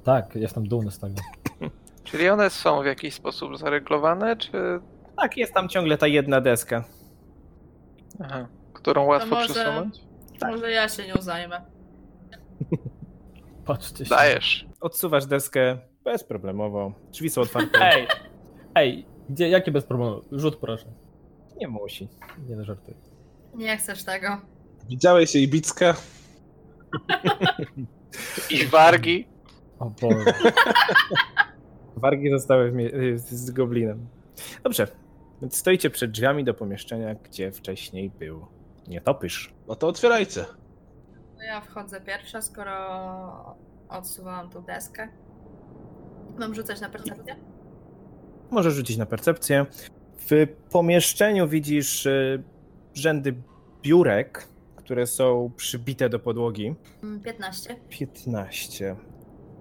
Tak, 0.03 0.35
jestem 0.35 0.67
dumny 0.67 0.91
z 0.91 0.99
tego. 0.99 1.15
czyli 2.03 2.29
one 2.29 2.49
są 2.49 2.81
w 2.81 2.85
jakiś 2.85 3.13
sposób 3.13 3.57
zareglowane, 3.57 4.35
czy... 4.37 4.51
Tak, 5.17 5.37
jest 5.37 5.53
tam 5.53 5.69
ciągle 5.69 5.97
ta 5.97 6.07
jedna 6.07 6.41
deska. 6.41 6.83
Aha, 8.19 8.47
którą 8.73 9.05
łatwo 9.05 9.35
może- 9.35 9.53
przesunąć? 9.53 9.99
Tak. 10.39 10.51
Może 10.51 10.71
ja 10.71 10.89
się 10.89 11.07
nią 11.07 11.15
zajmę. 11.19 11.61
Patrzcie 13.65 14.05
się. 14.05 14.09
Dajesz. 14.09 14.65
Odsuwasz 14.81 15.25
deskę 15.25 15.77
bezproblemowo. 16.03 16.93
Drzwi 17.11 17.29
są 17.29 17.41
otwarte. 17.41 17.79
Ej! 17.81 18.07
Ej, 18.75 19.05
gdzie, 19.29 19.49
jakie 19.49 19.71
bez 19.71 19.83
problemu? 19.85 20.21
Rzut 20.31 20.55
proszę. 20.55 20.85
Nie 21.57 21.67
musi. 21.67 22.07
Nie 22.49 22.55
no, 22.55 22.63
żartuję. 22.63 22.97
Nie 23.55 23.77
chcesz 23.77 24.03
tego. 24.03 24.27
Widziałeś 24.89 25.35
jej 25.35 25.47
bickę? 25.47 25.93
I 28.49 28.65
wargi? 28.65 29.27
O 29.79 29.89
Boże. 29.89 30.33
Wargi 31.95 32.29
zostały 32.31 32.71
mie- 32.71 33.17
z 33.17 33.51
goblinem. 33.51 34.07
Dobrze, 34.63 34.87
więc 35.41 35.57
stoicie 35.57 35.89
przed 35.89 36.11
drzwiami 36.11 36.43
do 36.43 36.53
pomieszczenia, 36.53 37.15
gdzie 37.15 37.51
wcześniej 37.51 38.09
był 38.09 38.45
nietoperz. 38.87 39.53
No 39.67 39.75
to 39.75 39.87
otwierajcie. 39.87 40.45
No 41.37 41.43
ja 41.43 41.61
wchodzę 41.61 42.01
pierwsza, 42.01 42.41
skoro 42.41 42.75
odsuwałam 43.89 44.49
tą 44.49 44.61
deskę. 44.61 45.07
Mam 46.39 46.55
rzucać 46.55 46.81
na 46.81 46.89
percepcję? 46.89 47.35
Możesz 48.53 48.73
rzucić 48.73 48.97
na 48.97 49.05
percepcję. 49.05 49.65
W 50.29 50.47
pomieszczeniu 50.71 51.47
widzisz 51.47 52.05
y, 52.05 52.43
rzędy 52.93 53.35
biurek, 53.81 54.47
które 54.75 55.07
są 55.07 55.51
przybite 55.55 56.09
do 56.09 56.19
podłogi. 56.19 56.75
Mm, 57.03 57.21
15. 57.21 57.75
15. 57.89 58.95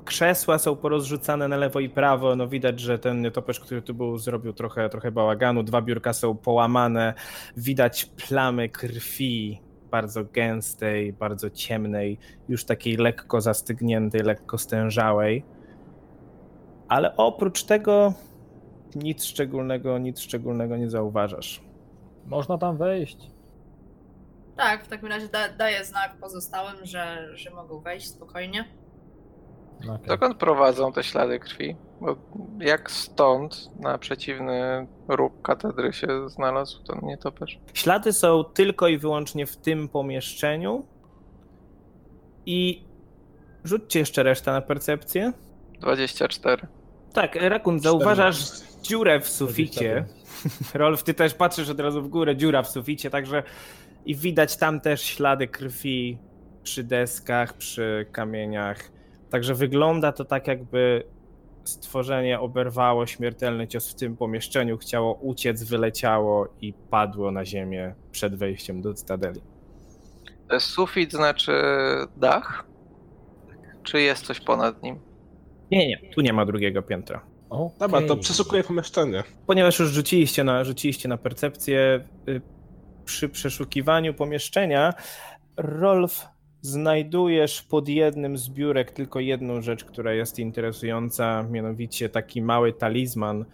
krzesła 0.05 0.59
są 0.59 0.77
porozrzucane 0.77 1.49
na 1.49 1.57
lewo 1.57 1.81
i 1.81 1.89
prawo. 1.89 2.37
No 2.37 2.49
widać, 2.49 2.81
że 2.81 2.99
ten 2.99 3.21
nietoperz, 3.21 3.61
który 3.61 3.83
tu 3.83 3.95
był, 3.95 4.19
zrobił 4.19 4.53
trochę, 4.53 4.89
trochę 4.89 5.11
bałaganu. 5.11 5.63
Dwa 5.63 5.83
biurka 5.83 6.13
są 6.13 6.37
połamane. 6.37 7.15
Widać 7.57 8.05
plamy 8.05 8.69
krwi, 8.69 9.61
bardzo 9.91 10.25
gęstej, 10.25 11.13
bardzo 11.13 11.51
ciemnej, 11.51 12.19
już 12.49 12.65
takiej 12.65 12.97
lekko 12.97 13.41
zastygniętej, 13.41 14.21
lekko 14.21 14.59
stężałej. 14.59 15.45
Ale 16.89 17.17
oprócz 17.17 17.65
tego 17.65 18.15
nic 18.97 19.25
szczególnego, 19.25 19.99
nic 19.99 20.21
szczególnego 20.21 20.77
nie 20.77 20.91
zauważasz. 20.91 21.63
Można 22.27 22.59
tam 22.59 22.77
wejść. 22.77 23.31
Tak, 24.57 24.85
w 24.85 24.89
takim 24.89 25.09
razie 25.09 25.29
da, 25.29 25.49
daję 25.49 25.85
znak 25.85 26.17
pozostałym, 26.21 26.77
że, 26.83 27.29
że 27.35 27.51
mogą 27.51 27.81
wejść 27.81 28.09
spokojnie. 28.09 28.65
Okej. 29.83 30.07
Dokąd 30.07 30.37
prowadzą 30.37 30.93
te 30.93 31.03
ślady 31.03 31.39
krwi? 31.39 31.77
Bo 32.01 32.17
jak 32.61 32.91
stąd 32.91 33.81
na 33.81 33.99
przeciwny 33.99 34.87
róg 35.09 35.43
katedry 35.43 35.93
się 35.93 36.29
znalazł 36.29 36.85
ten 36.85 37.01
nietoperz? 37.03 37.59
Ślady 37.75 38.13
są 38.13 38.45
tylko 38.45 38.89
i 38.89 38.99
wyłącznie 38.99 39.47
w 39.47 39.57
tym 39.57 39.89
pomieszczeniu. 39.89 40.87
I 42.47 42.85
rzućcie 43.65 43.99
jeszcze 43.99 44.23
resztę 44.23 44.53
na 44.53 44.61
percepcję. 44.61 45.33
24. 45.81 46.69
Tak, 47.15 47.35
Rakun, 47.35 47.81
zauważasz 47.81 48.37
14. 48.37 48.83
dziurę 48.83 49.21
w 49.21 49.29
suficie. 49.29 50.05
Rolf, 50.75 51.03
ty 51.03 51.15
też 51.15 51.35
patrzysz 51.35 51.69
od 51.69 51.81
razu 51.81 52.03
w 52.03 52.09
górę, 52.09 52.37
dziura 52.37 52.63
w 52.63 52.69
suficie, 52.69 53.11
także 53.11 53.43
i 54.07 54.17
widać 54.17 54.57
tam 54.57 54.81
też 54.81 55.03
ślady 55.03 55.49
krwi 55.49 56.19
przy 56.63 56.85
deskach, 56.85 57.57
przy 57.57 58.07
kamieniach. 58.13 58.91
Także 59.31 59.55
wygląda 59.55 60.13
to 60.13 60.25
tak, 60.25 60.47
jakby 60.47 61.05
stworzenie 61.65 62.41
oberwało 62.41 63.07
śmiertelny 63.07 63.69
cios 63.69 63.93
w 63.93 63.95
tym 63.95 64.17
pomieszczeniu, 64.17 64.79
chciało 64.79 65.15
uciec, 65.15 65.63
wyleciało 65.63 66.49
i 66.61 66.73
padło 66.73 67.31
na 67.31 67.45
ziemię 67.45 67.95
przed 68.13 68.35
wejściem 68.35 68.83
do 68.83 68.95
cytadeli. 68.95 69.43
Jest 70.53 70.67
sufit 70.67 71.13
znaczy 71.13 71.53
dach? 72.17 72.65
Czy 73.83 74.01
jest 74.01 74.27
coś 74.27 74.41
ponad 74.41 74.83
nim? 74.83 75.12
Nie, 75.73 75.89
nie, 75.89 75.99
tu 75.99 76.21
nie 76.21 76.33
ma 76.33 76.47
drugiego 76.47 76.83
piętra. 76.83 77.25
Okej. 77.51 77.79
Dobra, 77.79 78.03
to 78.03 78.17
przeszukuję 78.17 78.65
pomieszczenie. 78.65 79.23
Ponieważ 79.47 79.79
już 79.79 79.91
rzuciliście 79.91 80.45
na, 80.45 80.65
rzuciliście 80.65 81.09
na 81.09 81.17
percepcję, 81.17 82.05
y, 82.29 82.41
przy 83.05 83.29
przeszukiwaniu 83.29 84.15
pomieszczenia, 84.15 84.95
Rolf, 85.57 86.27
znajdujesz 86.61 87.63
pod 87.63 87.89
jednym 87.89 88.39
z 88.39 88.49
biurek 88.49 88.91
tylko 88.91 89.21
jedną 89.21 89.63
rzecz, 89.63 89.85
która 89.85 90.13
jest 90.13 90.39
interesująca, 90.39 91.43
mianowicie 91.51 92.09
taki 92.09 92.43
mały 92.43 92.73
talizman, 92.73 93.43
y, 93.43 93.45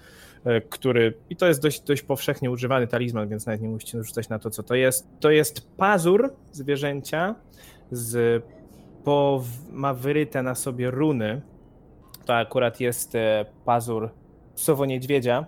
który, 0.69 1.15
i 1.31 1.37
to 1.37 1.47
jest 1.47 1.63
dość, 1.63 1.81
dość 1.81 2.03
powszechnie 2.03 2.51
używany 2.51 2.87
talizman, 2.87 3.29
więc 3.29 3.47
nawet 3.47 3.63
nie 3.63 3.69
musicie 3.69 4.03
rzucać 4.03 4.29
na 4.29 4.39
to, 4.39 4.51
co 4.51 4.63
to 4.63 4.75
jest. 4.75 5.09
To 5.21 5.31
jest 5.31 5.77
pazur 5.77 6.35
zwierzęcia, 6.53 7.35
z, 7.91 8.43
po, 9.05 9.45
ma 9.71 9.95
wyryte 9.95 10.43
na 10.43 10.55
sobie 10.55 10.91
runy. 10.91 11.43
To 12.29 12.37
akurat 12.37 12.81
jest 12.81 13.15
e, 13.15 13.45
pazur 13.65 14.11
sowo-niedźwiedzia. 14.55 15.45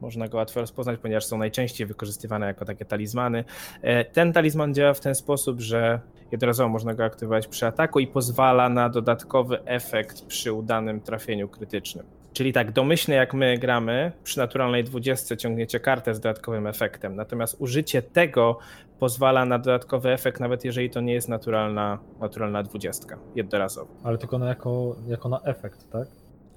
Można 0.00 0.28
go 0.28 0.36
łatwo 0.36 0.60
rozpoznać, 0.60 1.00
ponieważ 1.00 1.24
są 1.24 1.38
najczęściej 1.38 1.86
wykorzystywane 1.86 2.46
jako 2.46 2.64
takie 2.64 2.84
talizmany. 2.84 3.44
E, 3.82 4.04
Ten 4.04 4.32
talizman 4.32 4.74
działa 4.74 4.94
w 4.94 5.00
ten 5.00 5.14
sposób, 5.14 5.60
że 5.60 6.00
jednorazowo 6.32 6.68
można 6.68 6.94
go 6.94 7.04
aktywować 7.04 7.46
przy 7.46 7.66
ataku 7.66 8.00
i 8.00 8.06
pozwala 8.06 8.68
na 8.68 8.88
dodatkowy 8.88 9.64
efekt 9.64 10.26
przy 10.26 10.52
udanym 10.52 11.00
trafieniu 11.00 11.48
krytycznym. 11.48 12.06
Czyli 12.32 12.52
tak, 12.52 12.72
domyślnie 12.72 13.16
jak 13.16 13.34
my 13.34 13.58
gramy, 13.58 14.12
przy 14.24 14.38
naturalnej 14.38 14.84
20 14.84 15.36
ciągniecie 15.36 15.80
kartę 15.80 16.14
z 16.14 16.20
dodatkowym 16.20 16.66
efektem, 16.66 17.16
natomiast 17.16 17.56
użycie 17.58 18.02
tego 18.02 18.58
pozwala 18.98 19.44
na 19.44 19.58
dodatkowy 19.58 20.12
efekt, 20.12 20.40
nawet 20.40 20.64
jeżeli 20.64 20.90
to 20.90 21.00
nie 21.00 21.12
jest 21.14 21.28
naturalna, 21.28 21.98
naturalna 22.20 22.62
20, 22.62 23.16
jednorazowo. 23.34 23.90
Ale 24.04 24.18
tylko 24.18 24.38
na 24.38 24.48
jako, 24.48 24.96
jako 25.08 25.28
na 25.28 25.40
efekt, 25.40 25.90
tak? 25.90 26.08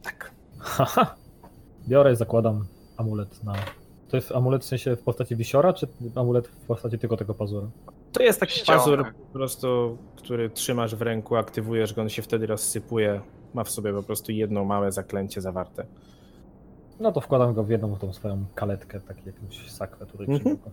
Tak. 0.03 0.31
Haha. 0.59 1.15
Biorę 1.87 2.13
i 2.13 2.15
zakładam 2.15 2.65
amulet 2.97 3.43
na. 3.43 3.53
To 4.09 4.17
jest 4.17 4.31
amulet 4.31 4.63
w 4.63 4.65
sensie 4.65 4.95
w 4.95 5.01
postaci 5.03 5.35
wisiora, 5.35 5.73
czy 5.73 5.87
amulet 6.15 6.47
w 6.47 6.65
postaci 6.65 6.99
tylko 6.99 7.17
tego 7.17 7.33
pazura? 7.33 7.67
To 8.11 8.23
jest 8.23 8.39
taki 8.39 8.53
Ściąga. 8.53 8.79
pazur 8.79 9.05
po 9.27 9.33
prostu, 9.33 9.97
który 10.15 10.49
trzymasz 10.49 10.95
w 10.95 11.01
ręku, 11.01 11.35
aktywujesz 11.35 11.93
go, 11.93 12.01
on 12.01 12.09
się 12.09 12.21
wtedy 12.21 12.47
rozsypuje. 12.47 13.21
Ma 13.53 13.63
w 13.63 13.69
sobie 13.69 13.93
po 13.93 14.03
prostu 14.03 14.31
jedno 14.31 14.65
małe 14.65 14.91
zaklęcie 14.91 15.41
zawarte. 15.41 15.85
No 16.99 17.11
to 17.11 17.21
wkładam 17.21 17.53
go 17.53 17.63
w 17.63 17.69
jedną 17.69 17.95
tą 17.95 18.13
swoją 18.13 18.45
kaletkę, 18.55 18.99
taki 19.01 19.21
jakąś 19.25 19.71
sakwę 19.71 20.05
tutaj 20.05 20.27
przy 20.27 20.43
boku. 20.43 20.71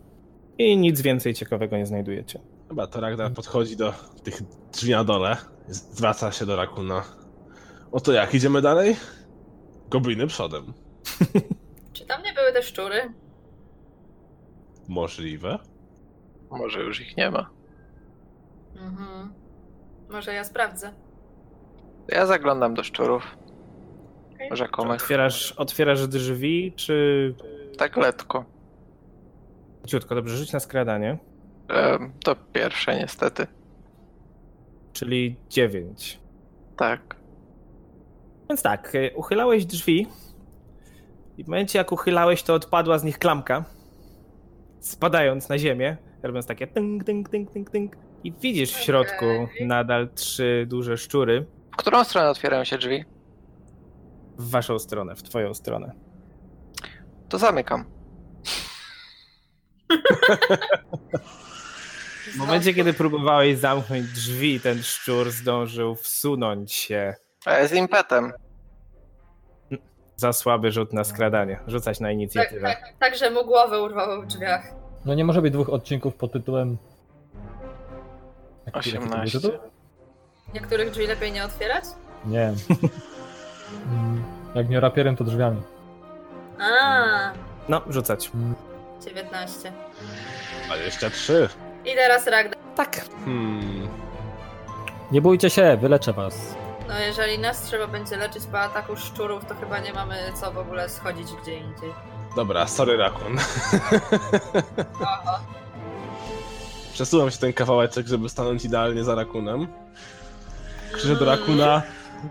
I 0.59 0.77
nic 0.77 1.01
więcej 1.01 1.35
ciekawego 1.35 1.77
nie 1.77 1.87
znajdujecie. 1.87 2.41
Dobra, 2.69 2.87
to 2.87 3.01
Ragnar 3.01 3.33
podchodzi 3.33 3.77
do 3.77 3.95
tych 4.23 4.43
drzwi 4.73 4.91
na 4.91 5.05
dole, 5.05 5.37
zwraca 5.69 6.33
się 6.33 6.47
do 6.47 6.57
Rakuna. 6.57 7.05
Oto 7.93 8.13
jak, 8.13 8.35
idziemy 8.35 8.63
dalej? 8.63 8.97
Gobliny 9.91 10.27
przodem. 10.27 10.73
Czy 11.93 12.07
tam 12.07 12.23
nie 12.23 12.33
były 12.33 12.53
te 12.53 12.63
szczury? 12.63 13.13
Możliwe. 14.89 15.59
Może 16.51 16.81
już 16.83 17.01
ich 17.01 17.17
nie 17.17 17.31
ma. 17.31 17.51
Mhm. 18.77 19.33
Może 20.11 20.35
ja 20.35 20.45
sprawdzę. 20.45 20.93
Ja 22.09 22.27
zaglądam 22.27 22.75
do 22.75 22.83
szczurów. 22.83 23.37
Okej. 24.35 24.49
Rzekomych. 24.53 25.03
Otwierasz, 25.03 25.53
otwierasz 25.53 26.09
drzwi, 26.09 26.73
czy 26.77 27.35
Tak 27.79 27.97
letko. 27.97 28.45
Ciutko, 29.87 30.15
dobrze, 30.15 30.37
rzuć 30.37 30.53
na 30.53 30.61
skradanie, 30.61 31.19
To 32.25 32.37
pierwsze 32.53 32.97
niestety. 32.97 33.47
czyli 34.93 35.37
9. 35.49 36.21
Tak. 36.77 37.17
Więc 38.49 38.63
tak, 38.63 38.95
y, 38.95 39.11
uchylałeś 39.17 39.67
drzwi 39.67 40.07
i 41.39 41.45
w 41.45 41.49
momencie 41.49 41.79
jak 41.79 41.93
uchylałeś, 41.93 42.43
to 42.43 42.55
odpadła 42.55 42.99
z 42.99 43.05
nich 43.05 43.19
klamka, 43.19 43.65
spadając 44.81 45.49
na 45.49 45.59
ziemię, 45.59 45.97
robiąc 46.23 46.47
takie 46.47 46.67
tynk, 46.67 47.05
tynk, 47.05 47.29
tynk, 47.29 47.51
tynk, 47.51 47.71
tynk. 47.71 47.97
I 48.25 48.33
widzisz 48.33 48.73
w 48.73 48.79
środku 48.81 49.25
Okej. 49.45 49.67
nadal 49.67 50.09
trzy 50.15 50.67
duże 50.69 50.97
szczury 50.97 51.47
W 51.73 51.77
którą 51.77 52.05
stronę 52.05 52.31
otwierają 52.31 52.65
się 52.65 52.79
drzwi? 52.79 53.05
w 54.39 54.51
waszą 54.51 54.79
stronę, 54.79 55.15
w 55.17 55.23
twoją 55.23 55.55
stronę. 55.55 55.93
To 57.29 57.39
zamykam. 57.39 57.85
W 62.33 62.37
momencie, 62.37 62.75
kiedy 62.75 62.95
próbowałeś 62.95 63.59
zamknąć 63.59 64.07
drzwi, 64.07 64.61
ten 64.61 64.83
szczur 64.83 65.31
zdążył 65.31 65.95
wsunąć 65.95 66.73
się. 66.73 67.15
Z 67.67 67.73
impetem. 67.73 68.33
Za 70.17 70.33
słaby 70.33 70.73
rzut 70.73 70.93
na 70.93 71.05
skradanie. 71.05 71.61
Rzucać 71.67 72.01
na 72.01 72.09
Tak, 72.09 72.15
inicjatywę. 72.15 72.61
tak, 72.69 72.93
tak, 73.01 73.17
że 73.17 73.31
mu 73.31 73.45
głowę 73.45 73.83
urwało 73.83 74.23
w 74.23 74.27
drzwiach. 74.27 74.63
No 75.05 75.15
nie 75.15 75.25
może 75.25 75.43
być 75.43 75.53
dwóch 75.53 75.69
odcinków 75.69 76.15
pod 76.15 76.33
tytułem. 76.33 76.77
Jaki- 78.67 78.77
jaki 78.79 78.93
to 78.93 78.99
był 78.99 79.09
18. 79.09 79.41
tytuł? 79.41 79.59
Niektórych 80.55 80.91
drzwi 80.91 81.07
lepiej 81.07 81.33
nie 81.33 81.45
otwierać? 81.45 81.85
Nie. 82.27 82.53
Mm, 83.93 84.25
Jak 84.55 84.69
nie 84.69 84.81
rapierem, 84.81 85.17
to 85.17 85.25
drzwiami. 85.25 85.63
A, 86.61 87.33
No, 87.69 87.83
rzucać. 87.89 88.31
19. 89.05 89.73
23. 90.67 91.49
I 91.85 91.95
teraz 91.95 92.27
Ragda. 92.27 92.57
Tak. 92.77 93.05
Hmm. 93.25 93.89
Nie 95.13 95.23
bójcie 95.23 95.51
się, 95.51 95.77
wyleczę 95.77 96.13
was. 96.13 96.55
No 96.89 96.99
jeżeli 96.99 97.39
nas 97.39 97.63
trzeba 97.63 97.87
będzie 97.87 98.17
leczyć 98.17 98.45
po 98.53 98.61
ataku 98.61 98.97
szczurów, 98.97 99.45
to 99.45 99.55
chyba 99.55 99.79
nie 99.79 99.93
mamy 99.93 100.17
co 100.41 100.53
w 100.53 100.59
ogóle 100.59 100.89
schodzić 100.89 101.29
gdzie 101.43 101.59
indziej. 101.59 101.91
Dobra, 102.37 102.67
sorry 102.67 102.97
Rakun. 102.97 103.39
Aha. 105.03 105.41
Przesuwam 106.93 107.31
się 107.31 107.39
ten 107.39 107.53
kawałeczek, 107.53 108.07
żeby 108.07 108.29
stanąć 108.29 108.65
idealnie 108.65 109.05
za 109.05 109.15
Rakunem. 109.15 109.67
Krzyczę 110.93 111.17
do 111.17 111.25
Rakuna, 111.25 111.83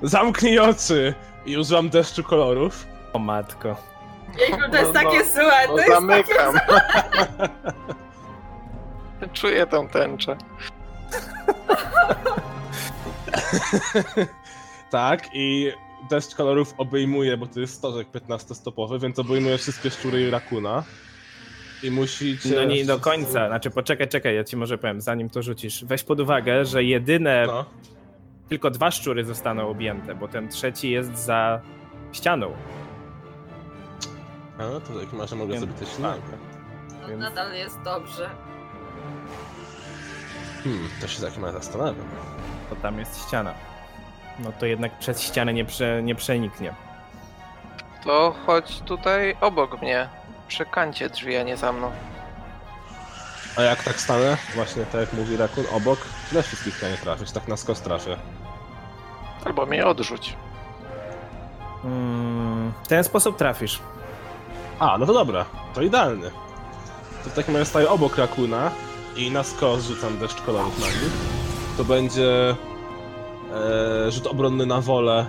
zamknij 0.01 0.60
oczy! 0.60 1.13
I 1.45 1.58
używam 1.58 1.89
deszczu 1.89 2.23
kolorów. 2.23 2.86
O 3.13 3.19
matko. 3.19 3.75
Jejku, 4.39 4.58
to 4.71 4.78
jest 4.78 4.93
No, 4.93 5.02
takie 5.02 5.17
no, 5.17 5.26
złe, 5.26 5.67
No 5.67 5.74
to 5.74 5.78
jest 5.78 5.89
takie 6.08 6.34
zamykam. 6.36 6.60
Czuję 9.34 9.67
tą 9.67 9.88
tęczę. 9.88 10.38
Tak, 14.89 15.30
i 15.34 15.71
deszcz 16.10 16.36
kolorów 16.36 16.74
obejmuje, 16.78 17.38
bo 17.38 17.48
to 17.48 17.60
jest 17.60 17.74
stożek 17.74 18.08
15-stopowy, 18.12 19.00
więc 19.02 19.19
obejmuje 19.19 19.58
wszystkie 19.58 19.89
szczury 19.89 20.21
i 20.21 20.30
Rakuna. 20.30 20.84
I 21.84 21.91
musicie... 21.91 22.50
No 22.56 22.63
nie 22.63 22.86
do 22.86 23.00
końca. 23.00 23.48
Znaczy, 23.48 23.69
poczekaj, 23.69 24.08
czekaj, 24.08 24.36
ja 24.36 24.43
ci 24.43 24.58
może 24.58 24.78
powiem, 24.78 25.02
zanim 25.02 25.30
to 25.30 25.43
rzucisz. 25.43 25.86
Weź 25.86 26.04
pod 26.04 26.19
uwagę, 26.19 26.65
że 26.65 26.84
jedyne 26.84 27.43
No. 27.48 27.65
tylko 28.50 28.71
dwa 28.71 28.91
szczury 28.91 29.26
zostaną 29.26 29.69
objęte, 29.69 30.15
bo 30.15 30.28
ten 30.28 30.50
trzeci 30.50 30.91
jest 30.91 31.17
za 31.17 31.62
ścianą. 32.13 32.54
A, 34.58 34.80
to 34.80 34.94
w 34.94 35.04
takim 35.04 35.22
razie 35.22 35.36
mogę 35.36 35.58
zrobić 35.58 35.78
coś 35.78 36.00
innego. 36.00 36.18
No, 37.02 37.08
Więc- 37.08 37.22
Nadal 37.22 37.54
jest 37.54 37.82
dobrze. 37.82 38.30
Hmm, 40.63 40.89
to 41.02 41.08
się 41.08 41.20
w 41.20 41.22
takim 41.26 41.46
razie 41.46 41.58
zastanawiam. 41.58 41.96
To 42.70 42.76
tam 42.76 43.00
jest 43.00 43.28
ściana. 43.28 43.54
No 44.39 44.52
to 44.60 44.65
jednak 44.65 45.00
przez 45.00 45.22
ścianę 45.22 45.54
nie, 45.54 45.65
prze, 45.65 46.04
nie 46.04 46.15
przeniknie. 46.15 46.74
To 48.04 48.36
chodź 48.46 48.80
tutaj 48.82 49.36
obok 49.41 49.82
mnie. 49.82 50.10
Przy 50.48 50.65
kancie 50.65 51.10
drzwi, 51.10 51.38
a 51.38 51.44
nie 51.44 51.58
za 51.58 51.72
mną. 51.72 51.91
A 53.58 53.62
jak 53.62 53.84
tak 53.84 54.02
stanę, 54.02 54.38
właśnie 54.56 54.86
tak 54.86 55.02
jak 55.02 55.13
mówi 55.13 55.38
Rakun, 55.38 55.63
obok, 55.74 56.00
tyle 56.30 56.44
wszystkich 56.44 56.80
to 56.80 56.89
nie 56.89 56.98
trafisz, 56.98 57.32
tak 57.32 57.48
na 57.48 57.58
skos 57.58 57.82
trafię. 57.82 58.18
Albo 59.46 59.65
mnie 59.65 59.86
odrzuć. 59.86 60.36
Mm, 61.84 62.74
w 62.84 62.88
ten 62.88 63.04
sposób 63.04 63.38
trafisz. 63.38 63.82
A, 64.80 64.98
no 64.98 65.06
to 65.06 65.14
dobra, 65.14 65.46
to 65.74 65.82
idealny. 65.82 66.32
To 67.24 67.30
w 67.30 67.34
takim 67.34 67.54
razie 67.54 67.66
staję 67.66 67.90
obok 67.90 68.18
Rakuna 68.18 68.72
i 69.16 69.32
na 69.32 69.44
skos 69.44 69.84
rzucam 69.88 70.18
deszcz 70.18 70.42
kolorów 70.42 70.78
nich. 70.78 71.12
To 71.78 71.84
będzie 71.84 72.56
e, 74.10 74.12
rzut 74.12 74.28
obronny 74.28 74.66
na 74.66 74.82
wolę 74.82 75.26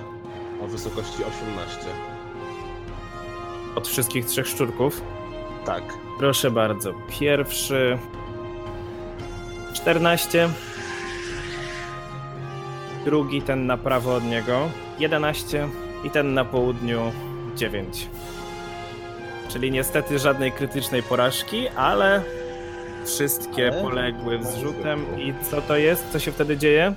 o 0.65 0.67
wysokości 0.67 1.25
18. 1.25 1.79
Od 3.75 3.89
wszystkich 3.89 4.27
trzech 4.27 4.49
szczurków. 4.49 5.03
Tak. 5.65 5.83
Proszę 6.19 6.51
bardzo. 6.51 6.93
Pierwszy 7.21 7.99
14. 9.73 10.49
Drugi 13.05 13.43
ten 13.43 13.67
na 13.67 13.77
prawo 13.77 14.15
od 14.15 14.25
niego 14.25 14.69
11 14.99 15.69
i 16.05 16.11
ten 16.11 16.35
na 16.35 16.45
południu 16.45 17.13
9. 17.57 18.09
Czyli 19.57 19.71
niestety 19.71 20.19
żadnej 20.19 20.53
krytycznej 20.53 21.03
porażki, 21.03 21.69
ale 21.69 22.23
wszystkie 23.05 23.69
Ale- 23.73 23.83
poległy 23.83 24.45
z 24.45 24.57
rzutem. 24.57 25.21
I 25.21 25.35
co 25.51 25.63
to 25.63 25.77
jest? 25.77 26.11
Co 26.13 26.19
się 26.19 26.33
wtedy 26.33 26.57
dzieje? 26.57 26.95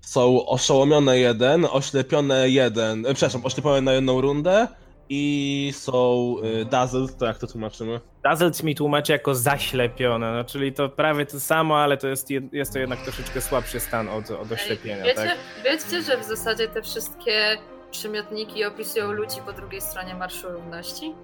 Są 0.00 0.46
oszołomione 0.46 1.18
jeden, 1.18 1.66
oślepione 1.70 2.48
jeden, 2.48 3.06
e, 3.06 3.14
przepraszam, 3.14 3.40
oślepione 3.44 3.80
na 3.80 3.92
jedną 3.92 4.20
rundę 4.20 4.68
i 5.08 5.72
są 5.76 6.34
e, 6.60 6.64
dazzled, 6.64 7.16
to 7.18 7.26
jak 7.26 7.38
to 7.38 7.46
tłumaczymy? 7.46 8.00
Dazzled 8.22 8.62
mi 8.62 8.74
tłumaczy 8.74 9.12
jako 9.12 9.34
zaślepione, 9.34 10.32
no 10.32 10.44
czyli 10.44 10.72
to 10.72 10.88
prawie 10.88 11.26
to 11.26 11.40
samo, 11.40 11.78
ale 11.78 11.96
to 11.96 12.08
jest, 12.08 12.28
jest 12.52 12.72
to 12.72 12.78
jednak 12.78 13.00
troszeczkę 13.00 13.40
słabszy 13.40 13.80
stan 13.80 14.08
od, 14.08 14.30
od 14.30 14.52
oślepienia, 14.52 15.04
wiecie, 15.04 15.14
tak? 15.14 15.38
wiecie, 15.64 16.02
że 16.02 16.18
w 16.18 16.24
zasadzie 16.24 16.68
te 16.68 16.82
wszystkie 16.82 17.58
przymiotniki 17.94 18.64
opisują 18.64 19.12
ludzi 19.12 19.36
po 19.46 19.52
drugiej 19.52 19.80
stronie 19.80 20.14
Marszu 20.14 20.48
Równości? 20.48 21.14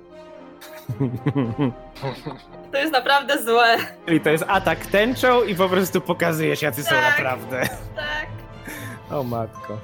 To 2.73 2.79
jest 2.79 2.93
naprawdę 2.93 3.43
złe. 3.45 3.77
Czyli 4.07 4.21
to 4.21 4.31
jest 4.31 4.45
atak 4.49 4.87
tęczą 4.87 5.43
i 5.45 5.55
po 5.55 5.69
prostu 5.69 6.01
pokazujesz, 6.01 6.63
jacy 6.63 6.83
są 6.83 6.91
Tak. 6.91 7.19
naprawdę. 7.19 7.61
Tak. 7.97 8.27
O 9.11 9.23
matko. 9.25 9.79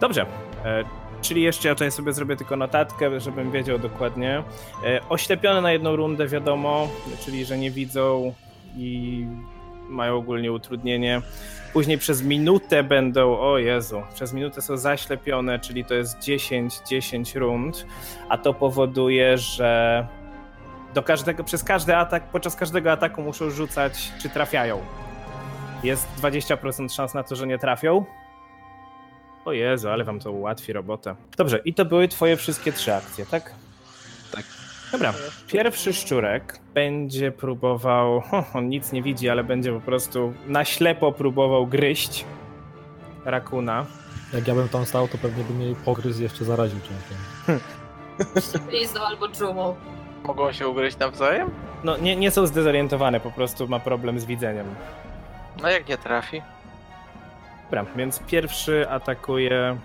Dobrze. 0.00 0.26
E, 0.64 0.84
czyli 1.22 1.42
jeszcze 1.42 1.68
ja 1.68 1.74
tutaj 1.74 1.90
sobie 1.90 2.12
zrobię 2.12 2.36
tylko 2.36 2.56
notatkę, 2.56 3.20
żebym 3.20 3.50
wiedział 3.50 3.78
dokładnie. 3.78 4.42
E, 4.84 5.00
oślepione 5.08 5.60
na 5.60 5.72
jedną 5.72 5.96
rundę, 5.96 6.26
wiadomo, 6.26 6.88
czyli 7.24 7.44
że 7.44 7.58
nie 7.58 7.70
widzą 7.70 8.34
i 8.76 9.26
mają 9.88 10.16
ogólnie 10.16 10.52
utrudnienie. 10.52 11.22
Później 11.72 11.98
przez 11.98 12.22
minutę 12.22 12.82
będą, 12.82 13.38
o 13.38 13.58
Jezu, 13.58 14.02
przez 14.14 14.32
minutę 14.32 14.62
są 14.62 14.76
zaślepione, 14.76 15.58
czyli 15.58 15.84
to 15.84 15.94
jest 15.94 16.18
10, 16.22 16.74
10 16.88 17.34
rund, 17.34 17.86
a 18.28 18.38
to 18.38 18.54
powoduje, 18.54 19.38
że 19.38 20.06
do 20.96 21.02
każdego, 21.02 21.44
przez 21.44 21.64
każdy 21.64 21.96
atak, 21.96 22.22
podczas 22.22 22.56
każdego 22.56 22.92
ataku 22.92 23.22
muszą 23.22 23.50
rzucać, 23.50 24.12
czy 24.22 24.28
trafiają. 24.28 24.80
Jest 25.82 26.08
20% 26.22 26.92
szans 26.92 27.14
na 27.14 27.22
to, 27.22 27.36
że 27.36 27.46
nie 27.46 27.58
trafią. 27.58 28.04
O 29.44 29.52
Jezu, 29.52 29.88
ale 29.88 30.04
wam 30.04 30.20
to 30.20 30.32
ułatwi 30.32 30.72
robotę. 30.72 31.14
Dobrze, 31.36 31.58
i 31.64 31.74
to 31.74 31.84
były 31.84 32.08
twoje 32.08 32.36
wszystkie 32.36 32.72
trzy 32.72 32.94
akcje, 32.94 33.26
tak? 33.26 33.54
Tak. 34.32 34.44
Dobra, 34.92 35.14
pierwszy 35.46 35.92
szczurek 35.92 36.60
będzie 36.74 37.32
próbował, 37.32 38.20
ho, 38.20 38.44
on 38.54 38.68
nic 38.68 38.92
nie 38.92 39.02
widzi, 39.02 39.28
ale 39.28 39.44
będzie 39.44 39.72
po 39.72 39.80
prostu 39.80 40.34
na 40.46 40.64
ślepo 40.64 41.12
próbował 41.12 41.66
gryźć 41.66 42.24
rakuna. 43.24 43.86
Jak 44.32 44.48
ja 44.48 44.54
bym 44.54 44.68
tam 44.68 44.86
stał, 44.86 45.08
to 45.08 45.18
pewnie 45.18 45.44
bym 45.44 45.62
jej 45.62 45.74
pogryz 45.74 46.18
jeszcze 46.18 46.44
zaraził 46.44 46.80
czymś. 46.80 47.60
Lizną 48.72 49.00
albo 49.00 49.28
dżumą. 49.28 49.76
Mogą 50.26 50.52
się 50.52 50.68
ugryźć 50.68 50.98
nawzajem? 50.98 51.50
No, 51.84 51.96
nie, 51.96 52.16
nie 52.16 52.30
są 52.30 52.46
zdezorientowane, 52.46 53.20
po 53.20 53.30
prostu 53.30 53.68
ma 53.68 53.80
problem 53.80 54.20
z 54.20 54.24
widzeniem. 54.24 54.74
No 55.62 55.68
jak 55.70 55.88
nie 55.88 55.98
trafi? 55.98 56.42
Dobra, 57.64 57.84
więc 57.96 58.18
pierwszy 58.20 58.86
atakuje 58.90 59.76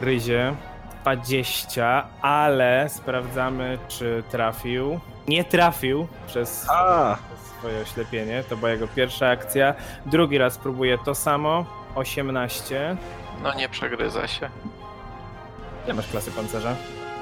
gryzie 0.00 0.54
20, 1.02 2.06
ale 2.22 2.88
sprawdzamy, 2.88 3.78
czy 3.88 4.22
trafił. 4.30 5.00
Nie 5.28 5.44
trafił 5.44 6.08
przez 6.26 6.66
A, 6.70 7.16
swoje 7.58 7.80
oślepienie, 7.82 8.44
to 8.48 8.56
była 8.56 8.70
jego 8.70 8.88
pierwsza 8.88 9.28
akcja. 9.28 9.74
Drugi 10.06 10.38
raz 10.38 10.58
próbuje 10.58 10.98
to 10.98 11.14
samo, 11.14 11.64
18. 11.94 12.96
No 13.42 13.54
nie 13.54 13.68
przegryza 13.68 14.26
się. 14.26 14.50
Ile 15.84 15.94
masz 15.94 16.08
klasy 16.08 16.30
pancerza? 16.30 16.74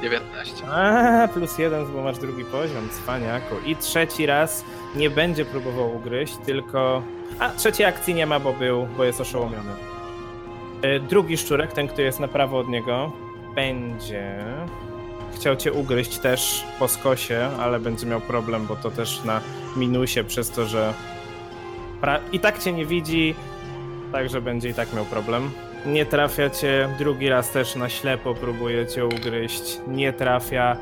19. 0.02 0.66
A, 0.70 1.28
plus 1.28 1.58
jeden, 1.58 1.86
bo 1.92 2.02
masz 2.02 2.18
drugi 2.18 2.44
poziom, 2.44 2.88
cwaniaku. 2.88 3.54
I 3.66 3.76
trzeci 3.76 4.26
raz 4.26 4.64
nie 4.96 5.10
będzie 5.10 5.44
próbował 5.44 5.96
ugryźć, 5.96 6.36
tylko... 6.46 7.02
A, 7.38 7.48
trzeciej 7.50 7.86
akcji 7.86 8.14
nie 8.14 8.26
ma, 8.26 8.40
bo 8.40 8.52
był, 8.52 8.86
bo 8.96 9.04
jest 9.04 9.20
oszołomiony. 9.20 9.72
E, 10.82 11.00
Drugi 11.00 11.36
szczurek, 11.38 11.72
ten, 11.72 11.88
który 11.88 12.02
jest 12.04 12.20
na 12.20 12.28
prawo 12.28 12.58
od 12.58 12.68
niego, 12.68 13.12
będzie 13.54 14.44
chciał 15.34 15.56
cię 15.56 15.72
ugryźć 15.72 16.18
też 16.18 16.64
po 16.78 16.88
skosie, 16.88 17.50
ale 17.60 17.80
będzie 17.80 18.06
miał 18.06 18.20
problem, 18.20 18.66
bo 18.66 18.76
to 18.76 18.90
też 18.90 19.24
na 19.24 19.40
minusie 19.76 20.24
przez 20.24 20.50
to, 20.50 20.66
że 20.66 20.94
pra... 22.00 22.20
i 22.32 22.40
tak 22.40 22.58
cię 22.58 22.72
nie 22.72 22.86
widzi, 22.86 23.34
także 24.12 24.40
będzie 24.40 24.68
i 24.68 24.74
tak 24.74 24.92
miał 24.92 25.04
problem. 25.04 25.50
Nie 25.86 26.06
trafia 26.06 26.50
cię, 26.50 26.94
drugi 26.98 27.28
raz 27.28 27.50
też 27.50 27.76
na 27.76 27.88
ślepo 27.88 28.34
próbuje 28.34 28.86
cię 28.86 29.06
ugryźć, 29.06 29.78
nie 29.86 30.12
trafia. 30.12 30.76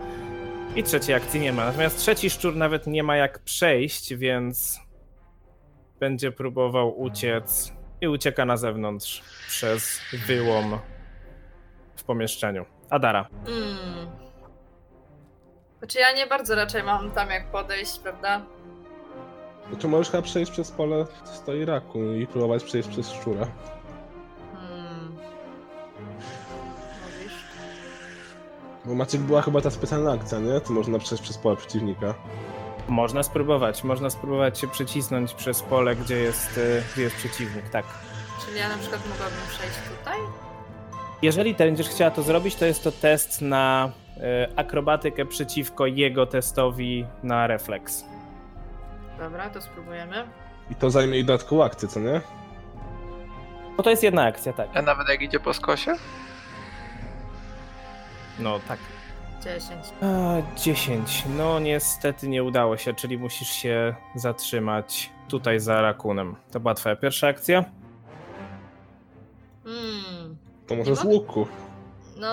I 0.76 0.82
trzeciej 0.82 1.14
akcji 1.14 1.40
nie 1.40 1.52
ma. 1.52 1.64
Natomiast 1.64 1.98
trzeci 1.98 2.30
szczur 2.30 2.56
nawet 2.56 2.87
nie 2.87 3.02
ma 3.02 3.16
jak 3.16 3.38
przejść, 3.38 4.14
więc 4.14 4.80
będzie 6.00 6.32
próbował 6.32 7.00
uciec 7.00 7.72
i 8.00 8.08
ucieka 8.08 8.44
na 8.44 8.56
zewnątrz 8.56 9.22
przez 9.48 10.00
wyłom 10.26 10.78
w 11.96 12.04
pomieszczeniu. 12.04 12.64
Adara. 12.90 13.28
Hmm. 13.46 14.08
Znaczy 15.78 15.98
ja 15.98 16.12
nie 16.12 16.26
bardzo 16.26 16.54
raczej 16.54 16.82
mam 16.82 17.11
tam 17.11 17.30
jak 17.30 17.50
podejść, 17.50 17.98
prawda? 17.98 18.42
Znaczy 19.70 19.88
możesz 19.88 20.11
chyba 20.11 20.22
przejść 20.22 20.52
przez 20.52 20.70
pole 20.70 21.06
stoi 21.24 21.64
raku 21.64 22.12
i 22.12 22.26
próbować 22.26 22.64
przejść 22.64 22.88
przez 22.88 23.12
szczura. 23.12 23.46
Bo 28.88 28.94
Maciek 28.94 29.20
była 29.20 29.42
chyba 29.42 29.61
ta 29.61 29.70
specjalna 29.70 30.12
akcja, 30.12 30.38
nie? 30.38 30.61
To 30.61 30.72
można 30.72 30.98
przejść 30.98 31.22
przez 31.24 31.38
pole 31.38 31.57
przeciwnika. 31.57 32.14
Można 32.88 33.22
spróbować, 33.22 33.85
można 33.85 34.11
spróbować 34.11 34.59
się 34.59 34.68
przycisnąć 34.68 35.35
przez 35.35 35.62
pole, 35.62 35.96
gdzie 35.96 36.16
jest, 36.16 36.59
y, 36.59 36.83
gdzie 36.92 37.03
jest 37.03 37.16
przeciwnik, 37.16 37.68
tak. 37.68 37.85
Czyli 38.46 38.59
ja 38.59 38.68
na 38.68 38.79
przykład 38.79 39.01
mogłabym 39.09 39.38
przejść 39.48 39.77
tutaj? 39.98 40.18
Jeżeli 41.22 41.55
ty 41.55 41.64
będziesz 41.64 41.88
chciała 41.88 42.11
to 42.11 42.22
zrobić, 42.22 42.55
to 42.57 42.64
jest 42.64 42.84
to 42.84 42.93
test 42.93 43.43
na 43.43 43.93
y, 44.16 44.20
akrobatykę 44.57 45.26
przeciwko 45.26 45.86
jego 45.86 46.26
testowi 46.26 47.07
na 47.22 47.47
refleks. 47.47 48.05
Dobra, 49.18 49.51
to 49.51 49.61
spróbujemy. 49.61 50.24
I 50.70 50.74
to 50.74 50.91
zajmie 50.91 51.14
jej 51.14 51.24
dodatkową 51.24 51.64
akcję, 51.64 51.89
co 51.89 52.01
nie? 52.01 52.20
Bo 53.76 53.82
to 53.82 53.91
jest 53.91 54.03
jedna 54.03 54.24
akcja, 54.24 54.53
tak. 54.53 54.68
A 54.74 54.82
nawet 54.82 55.09
jak 55.09 55.22
idzie 55.22 55.41
po 55.41 55.55
skosie? 55.55 55.95
No 58.39 58.61
tak. 58.68 58.78
10. 59.45 59.72
A, 60.03 60.57
10. 60.57 61.24
No 61.36 61.61
niestety 61.61 62.28
nie 62.28 62.45
udało 62.45 62.76
się, 62.76 62.95
czyli 62.95 63.18
musisz 63.18 63.49
się 63.49 63.95
zatrzymać 64.14 65.11
tutaj 65.28 65.61
za 65.61 65.80
rakunem. 65.82 66.36
To 66.51 66.61
była 66.61 66.74
twoja 66.74 66.97
pierwsza 66.97 67.28
akcja? 67.28 67.64
Hmm. 69.64 70.36
To 70.66 70.74
może 70.74 70.91
Nie 70.91 70.97
z 70.97 71.05
mogę? 71.05 71.14
łuku. 71.16 71.47
No, 72.16 72.28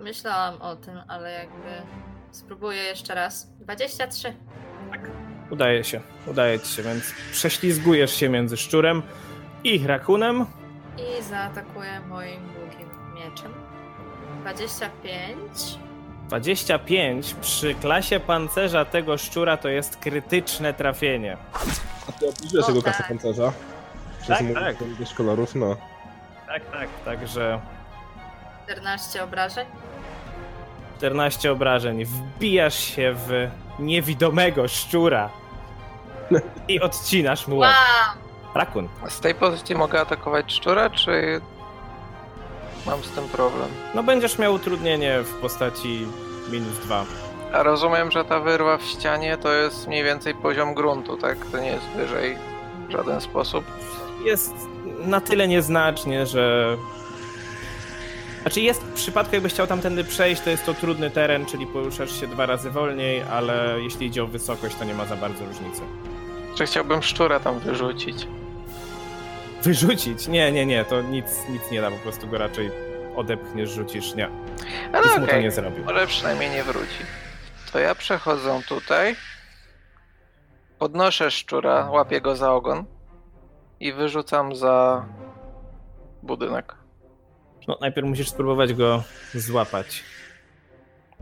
myślałam 0.00 0.62
o 0.62 0.76
tym, 0.76 0.94
ale 1.08 1.32
jakby 1.32 1.68
spróbuję 2.30 2.82
jeszcze 2.82 3.14
raz. 3.14 3.50
23. 3.60 4.34
Udaje 5.50 5.84
się, 5.84 6.00
udaje 6.26 6.60
ci 6.60 6.68
się, 6.68 6.82
więc 6.82 7.14
prześlizgujesz 7.32 8.14
się 8.14 8.28
między 8.28 8.56
szczurem 8.56 9.02
i 9.64 9.86
rakunem. 9.86 10.46
I 11.18 11.22
zaatakuję 11.22 12.00
moim 12.08 12.40
długim 12.42 12.88
mieczem. 13.14 13.52
25. 14.44 15.78
25 16.28 17.34
przy 17.40 17.74
klasie 17.74 18.20
pancerza 18.20 18.84
tego 18.84 19.18
szczura 19.18 19.56
to 19.56 19.68
jest 19.68 19.96
krytyczne 19.96 20.74
trafienie. 20.74 21.36
A 22.08 22.12
ty 22.12 22.28
obniżyłeś 22.28 22.66
O, 22.66 22.68
jego 22.68 22.82
tak. 22.82 23.08
pancerza? 23.08 23.52
Przez 24.22 24.38
Tak, 24.38 24.46
mu- 24.46 24.54
tak. 24.54 24.76
ilość 24.98 25.14
kolorów, 25.14 25.54
no. 25.54 25.76
Tak, 26.46 26.70
tak. 26.70 26.88
Także 27.04 27.60
14 28.66 29.24
obrażeń. 29.24 29.66
14 30.98 31.52
obrażeń. 31.52 32.04
Wbijasz 32.04 32.78
się 32.78 33.14
w 33.16 33.48
niewidomego 33.78 34.68
szczura 34.68 35.30
i 36.68 36.80
odcinasz 36.80 37.46
mu 37.48 37.56
łeb. 37.58 37.70
Wow! 37.70 38.22
Rakun. 38.54 38.88
Z 39.08 39.20
tej 39.20 39.34
pozycji 39.34 39.74
mogę 39.74 40.00
atakować 40.00 40.52
szczura, 40.52 40.90
czy 40.90 41.40
mam 42.86 43.04
z 43.04 43.10
tym 43.10 43.28
problem? 43.28 43.68
No 43.94 44.02
będziesz 44.02 44.38
miał 44.38 44.54
utrudnienie 44.54 45.22
w 45.22 45.34
postaci 45.34 46.06
minus 46.50 46.78
2. 46.78 47.04
A 47.52 47.62
rozumiem, 47.62 48.10
że 48.10 48.24
ta 48.24 48.40
wyrwa 48.40 48.78
w 48.78 48.82
ścianie 48.82 49.36
to 49.36 49.52
jest 49.52 49.86
mniej 49.88 50.04
więcej 50.04 50.34
poziom 50.34 50.74
gruntu, 50.74 51.16
tak? 51.16 51.46
To 51.46 51.58
nie 51.60 51.68
jest 51.68 51.86
wyżej 51.96 52.36
w 52.88 52.92
żaden 52.92 53.20
sposób. 53.20 53.64
Jest 54.24 54.54
na 54.98 55.20
tyle 55.20 55.48
nieznacznie, 55.48 56.26
że... 56.26 56.76
Znaczy 58.42 58.60
jest 58.60 58.82
w 58.82 58.92
przypadku 58.92 59.34
jakbyś 59.34 59.52
chciał 59.52 59.66
tamtędy 59.66 60.04
przejść, 60.04 60.42
to 60.42 60.50
jest 60.50 60.66
to 60.66 60.74
trudny 60.74 61.10
teren, 61.10 61.46
czyli 61.46 61.66
poruszasz 61.66 62.20
się 62.20 62.26
dwa 62.26 62.46
razy 62.46 62.70
wolniej, 62.70 63.22
ale 63.22 63.76
jeśli 63.82 64.06
idzie 64.06 64.24
o 64.24 64.26
wysokość, 64.26 64.76
to 64.76 64.84
nie 64.84 64.94
ma 64.94 65.06
za 65.06 65.16
bardzo 65.16 65.44
różnicy. 65.44 65.80
Czy 66.54 66.66
chciałbym 66.66 67.02
szczura 67.02 67.40
tam 67.40 67.58
wyrzucić? 67.58 68.26
Wyrzucić? 69.64 70.28
Nie, 70.28 70.52
nie, 70.52 70.66
nie, 70.66 70.84
to 70.84 71.02
nic, 71.02 71.26
nic 71.48 71.70
nie 71.70 71.80
da, 71.80 71.90
po 71.90 71.96
prostu 71.96 72.26
go 72.28 72.38
raczej 72.38 72.70
odepchniesz, 73.16 73.70
rzucisz, 73.70 74.14
nie. 74.14 74.28
Ale 74.92 75.06
Nic 75.08 75.18
mu 75.18 75.26
to 75.26 75.38
nie 75.40 75.50
zrobił. 75.50 75.84
może 75.84 76.06
przynajmniej 76.06 76.50
nie 76.50 76.64
wróci. 76.64 76.98
To 77.72 77.78
ja 77.78 77.94
przechodzę 77.94 78.60
tutaj, 78.68 79.16
podnoszę 80.78 81.30
szczura, 81.30 81.90
łapię 81.90 82.20
go 82.20 82.36
za 82.36 82.52
ogon 82.52 82.84
i 83.80 83.92
wyrzucam 83.92 84.56
za 84.56 85.04
budynek. 86.22 86.74
No 87.68 87.78
najpierw 87.80 88.08
musisz 88.08 88.28
spróbować 88.28 88.74
go 88.74 89.02
złapać. 89.34 90.02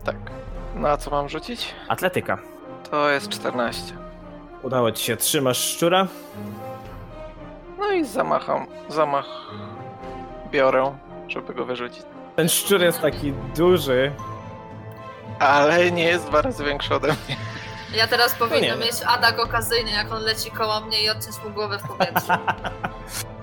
Tak. 0.03 0.15
Na 0.75 0.97
co 0.97 1.11
mam 1.11 1.29
rzucić? 1.29 1.73
Atletyka. 1.87 2.37
To 2.91 3.09
jest 3.09 3.29
14. 3.29 3.93
Udało 4.63 4.91
ci 4.91 5.03
się, 5.05 5.17
trzymasz 5.17 5.57
szczura. 5.57 6.07
No 7.83 7.91
i 7.91 8.05
zamacham, 8.05 8.67
zamach 8.89 9.25
biorę, 10.51 10.97
żeby 11.27 11.53
go 11.53 11.65
wyrzucić. 11.65 12.03
Ten 12.35 12.49
szczur 12.49 12.81
jest 12.81 13.01
taki 13.01 13.33
duży. 13.55 14.11
Ale 15.39 15.91
nie 15.91 16.03
jest 16.03 16.25
dwa 16.27 16.41
razy 16.41 16.63
większy 16.63 16.95
ode 16.95 17.07
mnie. 17.07 17.37
Ja 17.95 18.07
teraz 18.07 18.35
powinien 18.35 18.79
nie. 18.79 18.85
mieć 18.85 18.95
atak 19.07 19.39
okazyjny, 19.39 19.91
jak 19.91 20.11
on 20.11 20.21
leci 20.21 20.51
koło 20.51 20.81
mnie 20.81 21.03
i 21.03 21.09
odciąć 21.09 21.43
mu 21.45 21.51
głowę 21.51 21.79
w 21.79 21.83
powietrzu. 21.87 22.31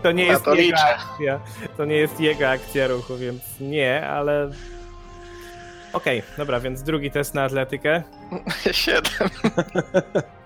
To 0.03 0.13
nie 0.13 0.27
Na 0.27 0.33
jest 0.33 0.45
to 0.45 0.55
jego 0.55 0.63
liczę. 0.63 0.97
akcja. 0.97 1.41
To 1.77 1.85
nie 1.85 1.97
jest 1.97 2.21
jego 2.21 2.49
akcja 2.51 2.87
ruchu, 2.87 3.17
więc 3.17 3.43
nie, 3.61 4.09
ale. 4.09 4.49
Okej, 5.93 6.23
dobra, 6.39 6.61
więc 6.61 6.83
drugi 6.83 7.11
test 7.11 7.35
na 7.35 7.43
atletykę. 7.43 8.03
Siedem. 8.73 9.29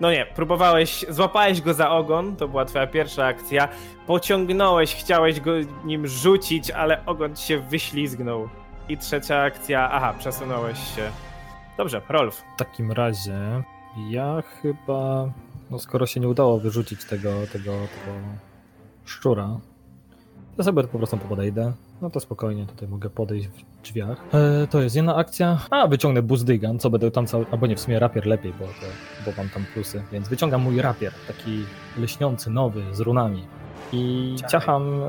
No 0.00 0.12
nie, 0.12 0.26
próbowałeś, 0.26 1.06
złapałeś 1.08 1.60
go 1.60 1.74
za 1.74 1.90
ogon, 1.90 2.36
to 2.36 2.48
była 2.48 2.64
twoja 2.64 2.86
pierwsza 2.86 3.26
akcja. 3.26 3.68
Pociągnąłeś, 4.06 4.94
chciałeś 4.94 5.40
go 5.40 5.52
nim 5.84 6.06
rzucić, 6.06 6.70
ale 6.70 7.06
ogon 7.06 7.36
ci 7.36 7.46
się 7.46 7.58
wyślizgnął. 7.58 8.48
I 8.88 8.98
trzecia 8.98 9.42
akcja, 9.42 9.90
aha, 9.90 10.14
przesunąłeś 10.18 10.78
się. 10.78 11.10
Dobrze, 11.76 12.00
Rolf. 12.08 12.42
W 12.56 12.58
takim 12.58 12.92
razie 12.92 13.62
ja 14.08 14.42
chyba, 14.62 15.30
no 15.70 15.78
skoro 15.78 16.06
się 16.06 16.20
nie 16.20 16.28
udało 16.28 16.58
wyrzucić 16.60 17.04
tego, 17.04 17.30
tego, 17.52 17.72
tego 17.72 18.18
szczura, 19.04 19.48
to 20.56 20.64
sobie 20.64 20.84
po 20.84 20.98
prostu 20.98 21.18
podejdę. 21.18 21.72
No 22.02 22.10
to 22.10 22.20
spokojnie, 22.20 22.66
tutaj 22.66 22.88
mogę 22.88 23.10
podejść 23.10 23.48
w 23.48 23.82
drzwiach. 23.82 24.24
E, 24.34 24.66
to 24.66 24.82
jest 24.82 24.96
jedna 24.96 25.16
akcja. 25.16 25.58
A, 25.70 25.86
wyciągnę 25.86 26.22
buzdygan, 26.22 26.78
co 26.78 26.90
będę 26.90 27.10
tam 27.10 27.26
cały, 27.26 27.46
albo 27.50 27.66
nie, 27.66 27.76
w 27.76 27.80
sumie 27.80 27.98
rapier 27.98 28.26
lepiej, 28.26 28.52
bo, 28.60 28.66
to, 28.66 28.86
bo 29.26 29.32
mam 29.36 29.48
tam 29.48 29.64
plusy. 29.74 30.02
Więc 30.12 30.28
wyciągam 30.28 30.62
mój 30.62 30.80
rapier, 30.80 31.12
taki 31.26 31.64
leśniący, 31.98 32.50
nowy, 32.50 32.82
z 32.92 33.00
runami. 33.00 33.44
I 33.92 34.34
Ciachaj. 34.36 34.50
ciacham 34.50 35.00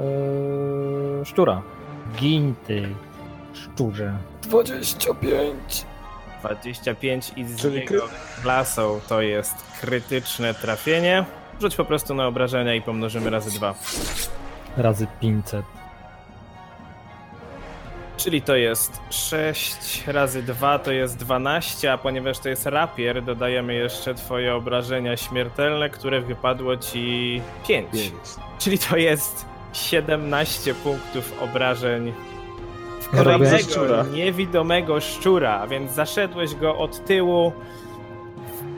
e, 1.22 1.26
szczura. 1.26 1.62
Gin 2.18 2.56
ty, 2.68 2.88
szczurze. 3.54 4.18
25. 4.44 5.86
25 6.42 7.32
i 7.36 7.46
z 7.46 7.56
Czyli 7.56 7.76
jego 7.76 8.08
klasą 8.42 9.00
to 9.10 9.22
jest 9.22 9.56
krytyczne 9.82 10.54
trafienie. 10.54 11.26
Rzuć 11.62 11.76
po 11.76 11.86
prostu 11.86 12.16
na 12.16 12.28
obrażenia 12.28 12.76
i 12.76 12.82
pomnożymy 12.82 13.30
razy 13.30 13.58
dwa. 13.58 13.76
Razy 14.78 15.08
500. 15.22 15.66
Czyli 18.26 18.42
to 18.42 18.56
jest 18.56 19.02
6 19.10 20.04
razy 20.08 20.44
2 20.44 20.80
to 20.80 20.92
jest 20.92 21.18
12, 21.18 21.92
a 21.92 21.98
ponieważ 21.98 22.40
to 22.40 22.50
jest 22.50 22.66
rapier, 22.66 23.24
dodajemy 23.24 23.74
jeszcze 23.74 24.16
twoje 24.16 24.56
obrażenia 24.56 25.18
śmiertelne, 25.18 25.90
które 25.90 26.22
wypadło 26.22 26.78
ci 26.78 27.42
5. 27.68 27.92
Pięć. 27.92 28.12
Czyli 28.60 28.80
to 28.80 28.98
jest 28.98 29.46
17 29.74 30.74
punktów 30.74 31.34
obrażeń 31.42 32.14
Kolejnego 33.12 33.58
szczura. 33.58 34.06
niewidomego 34.14 35.02
szczura, 35.02 35.60
a 35.60 35.68
więc 35.68 35.92
zaszedłeś 35.92 36.56
go 36.56 36.78
od 36.78 37.06
tyłu, 37.06 37.52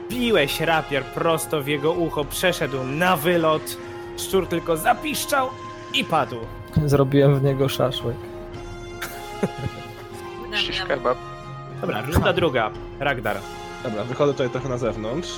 wbiłeś 0.10 0.62
rapier 0.62 1.04
prosto 1.04 1.62
w 1.62 1.68
jego 1.68 1.91
ucho, 1.91 2.26
przeszedł 2.26 2.84
na 2.84 3.18
wylot, 3.18 3.78
szczur 4.18 4.48
tylko 4.48 4.78
zapiszczał 4.78 5.50
i 5.93 6.04
padł. 6.04 6.38
Zrobiłem 6.86 7.39
w 7.39 7.43
niego 7.43 7.70
szaszłyk. 7.70 8.37
Shish 10.56 10.84
kebab. 10.84 11.18
Dobra, 11.82 12.02
runda 12.02 12.34
druga. 12.34 12.72
Ragdar. 13.00 13.38
Dobra, 13.84 14.04
wychodzę 14.04 14.32
tutaj 14.34 14.50
trochę 14.50 14.70
na 14.70 14.78
zewnątrz 14.78 15.30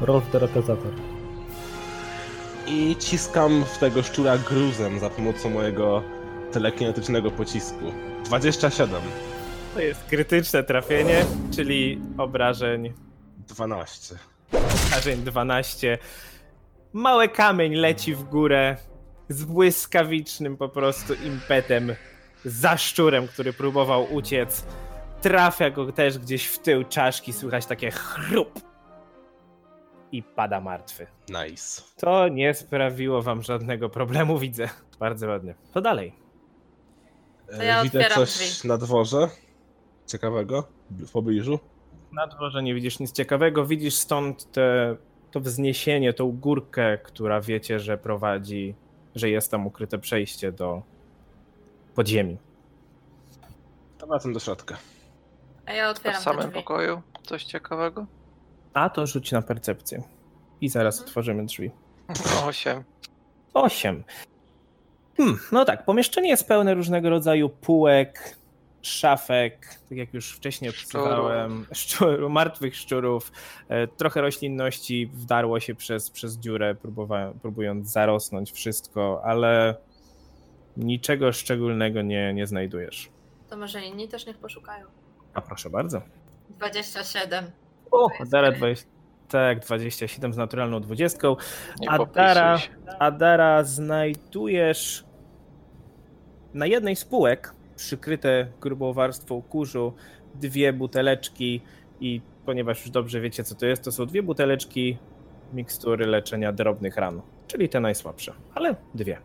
Rolf 0.00 0.30
Derepetator. 0.32 0.92
i 2.66 2.96
ciskam 2.96 3.64
w 3.64 3.78
tego 3.78 4.02
szczura 4.02 4.38
gruzem 4.38 4.98
za 4.98 5.10
pomocą 5.10 5.50
mojego 5.50 6.02
telekinetycznego 6.52 7.30
pocisku. 7.30 7.92
27. 8.24 9.00
To 9.74 9.80
jest 9.80 10.04
krytyczne 10.04 10.62
trafienie, 10.62 11.24
czyli 11.56 12.00
obrażeń, 12.18 12.92
12. 13.48 14.16
obrażeń 14.86 15.22
12. 15.22 15.98
Mały 16.92 17.28
kamień 17.28 17.74
leci 17.74 18.14
w 18.14 18.22
górę 18.22 18.76
z 19.28 19.44
błyskawicznym 19.44 20.56
po 20.56 20.68
prostu 20.68 21.14
impetem 21.14 21.94
za 22.44 22.76
szczurem, 22.76 23.28
który 23.28 23.52
próbował 23.52 24.14
uciec. 24.14 24.66
Trafia 25.20 25.70
go 25.70 25.92
też 25.92 26.18
gdzieś 26.18 26.46
w 26.46 26.58
tył 26.58 26.84
czaszki, 26.84 27.32
słychać 27.32 27.66
takie 27.66 27.90
chrup 27.90 28.60
i 30.12 30.22
pada 30.22 30.60
martwy. 30.60 31.06
Nice. 31.28 31.82
To 31.96 32.28
nie 32.28 32.54
sprawiło 32.54 33.22
wam 33.22 33.42
żadnego 33.42 33.88
problemu, 33.88 34.38
widzę. 34.38 34.68
Bardzo 34.98 35.28
ładnie. 35.28 35.54
To 35.72 35.80
dalej. 35.80 36.12
To 37.56 37.62
ja 37.62 37.80
E, 37.80 37.84
Widzę 37.84 38.04
coś 38.14 38.28
drzwi. 38.38 38.68
na 38.68 38.78
dworze 38.78 39.28
ciekawego 40.06 40.68
w 40.90 41.10
pobliżu. 41.12 41.58
Na 42.12 42.26
dworze 42.26 42.62
nie 42.62 42.74
widzisz 42.74 42.98
nic 42.98 43.12
ciekawego, 43.12 43.66
widzisz 43.66 43.94
stąd 43.94 44.52
te, 44.52 44.96
to 45.30 45.40
wzniesienie, 45.40 46.12
tą 46.12 46.32
górkę, 46.32 46.98
która 46.98 47.40
wiecie, 47.40 47.80
że 47.80 47.98
prowadzi, 47.98 48.74
że 49.14 49.30
jest 49.30 49.50
tam 49.50 49.66
ukryte 49.66 49.98
przejście 49.98 50.52
do 50.52 50.82
podziemi. 51.98 52.36
To 53.98 54.06
wracam 54.06 54.32
do 54.32 54.40
środka. 54.40 54.76
A 55.66 55.72
ja 55.72 55.86
A 55.86 55.90
otwieram 55.90 56.20
w 56.20 56.24
samym 56.24 56.40
drzwi. 56.40 56.52
pokoju 56.54 57.02
coś 57.22 57.44
ciekawego? 57.44 58.06
A 58.74 58.90
to 58.90 59.06
rzuć 59.06 59.32
na 59.32 59.42
percepcję. 59.42 60.02
I 60.60 60.68
zaraz 60.68 60.94
Mhm. 60.96 61.08
otworzymy 61.08 61.46
drzwi. 61.46 61.70
Osiem. 62.48 62.84
Osiem. 63.54 64.04
Hmm, 65.16 65.38
no 65.52 65.64
tak, 65.64 65.84
pomieszczenie 65.84 66.28
jest 66.28 66.48
pełne 66.48 66.74
różnego 66.74 67.10
rodzaju 67.10 67.48
półek, 67.48 68.36
szafek, 68.82 69.78
tak 69.88 69.98
jak 69.98 70.14
już 70.14 70.32
wcześniej 70.32 70.70
opisywałem, 70.70 71.66
szczur, 71.72 72.28
martwych 72.30 72.76
szczurów, 72.76 73.32
e, 73.68 73.86
trochę 73.88 74.20
roślinności 74.20 75.06
wdarło 75.14 75.60
się 75.60 75.74
przez, 75.74 76.10
przez 76.10 76.36
dziurę, 76.36 76.74
próbując 77.42 77.90
zarosnąć 77.90 78.52
wszystko, 78.52 79.20
ale 79.24 79.76
niczego 80.78 81.32
szczególnego 81.32 82.02
nie, 82.02 82.34
nie 82.34 82.46
znajdujesz. 82.46 83.10
To 83.50 83.56
może 83.56 83.84
inni 83.84 84.08
też 84.08 84.26
niech 84.26 84.38
poszukają. 84.38 84.86
A 85.34 85.40
proszę 85.40 85.70
bardzo. 85.70 86.02
27. 86.50 87.44
O, 87.90 88.08
Adara 88.20 88.48
okej. 88.48 88.58
20, 88.58 88.86
tak, 89.28 89.60
27 89.60 90.32
z 90.32 90.36
naturalną 90.36 90.80
20. 90.80 91.28
Nie 91.80 91.90
Adara. 91.90 92.58
Adara, 92.98 93.64
znajdujesz 93.64 95.04
na 96.54 96.66
jednej 96.66 96.96
z 96.96 97.04
półek, 97.04 97.54
przykryte 97.76 98.46
grubą 98.60 98.92
warstwą 98.92 99.42
kurzu, 99.42 99.92
dwie 100.34 100.72
buteleczki 100.72 101.60
i 102.00 102.20
ponieważ 102.46 102.80
już 102.80 102.90
dobrze 102.90 103.20
wiecie 103.20 103.44
co 103.44 103.54
to 103.54 103.66
jest, 103.66 103.84
to 103.84 103.92
są 103.92 104.06
dwie 104.06 104.22
buteleczki 104.22 104.98
mikstury 105.52 106.06
leczenia 106.06 106.52
drobnych 106.52 106.96
ran, 106.96 107.22
czyli 107.46 107.68
te 107.68 107.80
najsłabsze, 107.80 108.32
ale 108.54 108.76
dwie. 108.94 109.18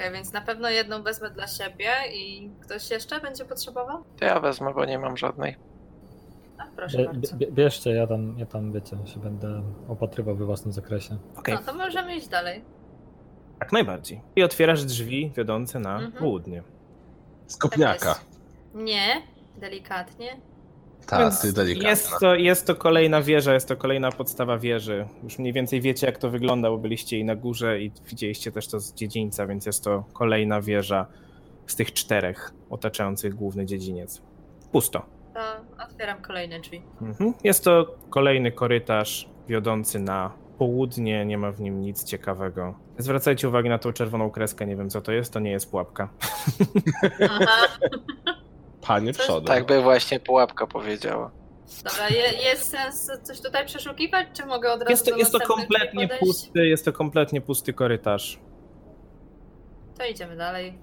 Okej, 0.00 0.12
więc 0.12 0.32
na 0.32 0.40
pewno 0.40 0.70
jedną 0.70 1.02
wezmę 1.02 1.30
dla 1.30 1.46
siebie 1.46 1.90
i 2.12 2.50
ktoś 2.60 2.90
jeszcze 2.90 3.20
będzie 3.20 3.44
potrzebował? 3.44 4.04
To 4.18 4.24
ja 4.24 4.40
wezmę, 4.40 4.74
bo 4.74 4.84
nie 4.84 4.98
mam 4.98 5.16
żadnej. 5.16 5.56
A, 6.58 6.62
proszę 6.76 6.98
Bie, 6.98 7.04
bardzo. 7.04 7.36
bie, 7.36 7.52
bierzcie, 7.52 7.90
ja 7.90 8.06
tam, 8.06 8.38
ja 8.38 8.46
tam, 8.46 8.72
wiecie, 8.72 8.96
się 9.04 9.20
będę 9.20 9.62
opatrywał 9.88 10.36
we 10.36 10.44
własnym 10.44 10.72
zakresie. 10.72 11.18
Okej, 11.36 11.54
No 11.54 11.60
to 11.72 11.74
możemy 11.78 12.16
iść 12.16 12.28
dalej. 12.28 12.64
jak 13.60 13.72
najbardziej. 13.72 14.20
I 14.36 14.42
otwierasz 14.42 14.84
drzwi 14.84 15.32
wiodące 15.36 15.78
na 15.80 15.94
Mhm. 15.94 16.12
południe. 16.12 16.62
Z 17.46 17.56
kopniaka. 17.56 18.14
Tak 18.14 18.24
Nie, 18.74 19.22
delikatnie. 19.56 20.40
Tak. 21.10 21.32
Jest 21.82 22.10
to, 22.20 22.34
jest 22.34 22.66
to 22.66 22.74
kolejna 22.74 23.22
wieża, 23.22 23.54
jest 23.54 23.68
to 23.68 23.76
kolejna 23.76 24.12
podstawa 24.12 24.58
wieży. 24.58 25.06
Już 25.22 25.38
mniej 25.38 25.52
więcej 25.52 25.80
wiecie, 25.80 26.06
jak 26.06 26.18
to 26.18 26.30
wygląda, 26.30 26.70
bo 26.70 26.78
byliście 26.78 27.18
i 27.18 27.24
na 27.24 27.36
górze 27.36 27.80
i 27.80 27.92
widzieliście 28.06 28.52
też 28.52 28.68
to 28.68 28.80
z 28.80 28.94
dziedzińca, 28.94 29.46
więc 29.46 29.66
jest 29.66 29.84
to 29.84 30.04
kolejna 30.12 30.60
wieża 30.60 31.06
z 31.66 31.76
tych 31.76 31.92
czterech 31.92 32.52
otaczających 32.70 33.34
główny 33.34 33.66
dziedziniec. 33.66 34.22
Pusto. 34.72 35.06
To 35.34 35.40
otwieram 35.84 36.22
kolejne 36.22 36.60
drzwi. 36.60 36.82
Mhm. 37.02 37.34
Jest 37.44 37.64
to 37.64 37.94
kolejny 38.10 38.52
korytarz 38.52 39.28
wiodący 39.48 39.98
na 39.98 40.32
południe, 40.58 41.26
nie 41.26 41.38
ma 41.38 41.52
w 41.52 41.60
nim 41.60 41.80
nic 41.80 42.04
ciekawego. 42.04 42.74
Zwracajcie 42.98 43.48
uwagę 43.48 43.68
na 43.68 43.78
tą 43.78 43.92
czerwoną 43.92 44.30
kreskę, 44.30 44.66
nie 44.66 44.76
wiem 44.76 44.90
co 44.90 45.00
to 45.00 45.12
jest, 45.12 45.32
to 45.32 45.40
nie 45.40 45.50
jest 45.50 45.70
pułapka. 45.70 46.08
Aha, 47.20 47.66
Panie 48.86 49.12
przodem. 49.12 49.44
Tak 49.44 49.66
by 49.66 49.82
właśnie 49.82 50.20
pułapka 50.20 50.66
powiedziała. 50.66 51.30
dobra, 51.84 52.08
je, 52.08 52.32
jest 52.44 52.70
sens 52.70 53.10
coś 53.22 53.40
tutaj 53.40 53.66
przeszukiwać, 53.66 54.26
czy 54.32 54.46
mogę 54.46 54.72
od 54.72 54.80
razu 54.80 54.90
Jest 54.90 55.06
to, 55.06 55.16
jest 55.16 55.32
to 55.32 55.40
kompletnie 55.40 56.08
pusty, 56.08 56.66
jest 56.66 56.84
to 56.84 56.92
kompletnie 56.92 57.40
pusty 57.40 57.72
korytarz. 57.72 58.38
To 59.98 60.06
idziemy 60.06 60.36
dalej. 60.36 60.78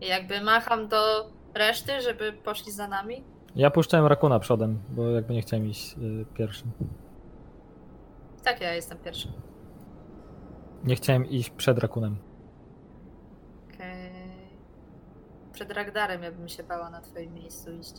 I 0.00 0.06
jakby 0.06 0.40
macham 0.40 0.88
do 0.88 1.30
reszty, 1.54 2.00
żeby 2.00 2.32
poszli 2.32 2.72
za 2.72 2.88
nami. 2.88 3.24
Ja 3.56 3.70
puszczałem 3.70 4.06
Rakuna 4.06 4.38
przodem, 4.38 4.78
bo 4.88 5.10
jakby 5.10 5.34
nie 5.34 5.42
chciałem 5.42 5.66
iść 5.66 5.94
y, 5.98 6.26
pierwszym. 6.34 6.70
Tak, 8.44 8.60
ja 8.60 8.74
jestem 8.74 8.98
pierwszy. 8.98 9.32
Nie 10.84 10.96
chciałem 10.96 11.26
iść 11.26 11.50
przed 11.50 11.78
Rakunem. 11.78 12.16
Okej. 13.74 14.10
Przed 15.60 15.72
Ragdarem 15.72 16.22
ja 16.22 16.32
bym 16.32 16.48
się 16.48 16.62
bała 16.62 16.90
na 16.90 17.00
twoim 17.00 17.34
miejscu 17.34 17.72
iść. 17.72 17.92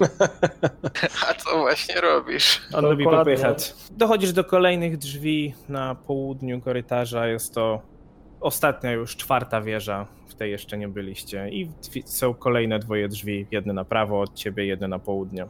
A 1.28 1.34
co 1.34 1.58
właśnie 1.58 2.00
robisz? 2.00 2.68
On 2.74 2.84
lubi 2.84 3.04
popychać. 3.04 3.74
Dochodzisz 3.90 4.32
do 4.32 4.44
kolejnych 4.44 4.98
drzwi 4.98 5.54
na 5.68 5.94
południu 5.94 6.60
korytarza. 6.60 7.26
Jest 7.26 7.54
to 7.54 7.82
ostatnia 8.40 8.92
już 8.92 9.16
czwarta 9.16 9.60
wieża. 9.60 10.06
W 10.28 10.34
tej 10.34 10.50
jeszcze 10.50 10.78
nie 10.78 10.88
byliście. 10.88 11.48
I 11.48 11.70
są 12.04 12.34
kolejne 12.34 12.78
dwoje 12.78 13.08
drzwi. 13.08 13.46
Jedne 13.50 13.72
na 13.72 13.84
prawo 13.84 14.20
od 14.20 14.34
ciebie, 14.34 14.66
jedne 14.66 14.88
na 14.88 14.98
południe. 14.98 15.46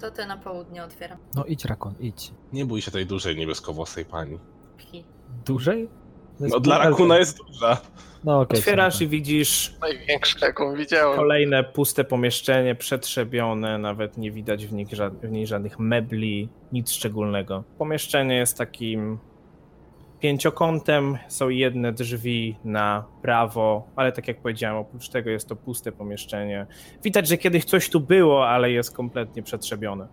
To 0.00 0.10
te 0.10 0.26
na 0.26 0.36
południe 0.36 0.84
otwieram. 0.84 1.18
No 1.34 1.44
idź 1.44 1.64
Rakun, 1.64 1.94
idź. 2.00 2.30
Nie 2.52 2.66
bój 2.66 2.82
się 2.82 2.90
tej 2.90 3.06
dużej 3.06 3.36
niebieskowłosej 3.36 4.04
pani. 4.04 4.38
Pchi. 4.76 5.04
Dłużej? 5.46 5.88
No 6.40 6.60
dla 6.60 6.78
Rakuna 6.78 7.18
jest 7.18 7.38
duża. 7.38 7.80
No 8.24 8.40
okej. 8.40 8.58
Otwierasz 8.58 8.94
sorry. 8.94 9.06
i 9.06 9.08
widzisz 9.08 9.74
Największa, 9.80 10.46
jaką 10.46 10.74
widziałem. 10.74 11.16
kolejne 11.16 11.64
puste 11.64 12.04
pomieszczenie, 12.04 12.74
przetrzebione. 12.74 13.78
Nawet 13.78 14.16
nie 14.18 14.30
widać 14.32 14.66
w, 14.66 14.72
nich 14.72 14.88
ża- 14.88 15.14
w 15.22 15.30
niej 15.30 15.46
żadnych 15.46 15.78
mebli, 15.78 16.48
nic 16.72 16.90
szczególnego. 16.92 17.64
Pomieszczenie 17.78 18.34
jest 18.36 18.58
takim 18.58 19.18
pięciokątem. 20.20 21.18
Są 21.28 21.48
jedne 21.48 21.92
drzwi 21.92 22.56
na 22.64 23.04
prawo, 23.22 23.88
ale 23.96 24.12
tak 24.12 24.28
jak 24.28 24.40
powiedziałem, 24.40 24.76
oprócz 24.76 25.08
tego 25.08 25.30
jest 25.30 25.48
to 25.48 25.56
puste 25.56 25.92
pomieszczenie. 25.92 26.66
Widać, 27.02 27.28
że 27.28 27.36
kiedyś 27.38 27.64
coś 27.64 27.90
tu 27.90 28.00
było, 28.00 28.48
ale 28.48 28.70
jest 28.70 28.96
kompletnie 28.96 29.42
przetrzebione. 29.42 30.06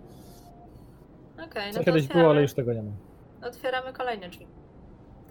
Okej, 1.45 1.67
no 1.67 1.73
Co 1.73 1.79
to 1.79 1.85
kiedyś 1.85 2.03
otwieramy, 2.03 2.21
było, 2.21 2.31
ale 2.31 2.41
już 2.41 2.53
tego 2.53 2.73
nie 2.73 2.83
ma. 2.83 2.91
otwieramy 3.47 3.93
kolejne 3.93 4.29
drzwi. 4.29 4.47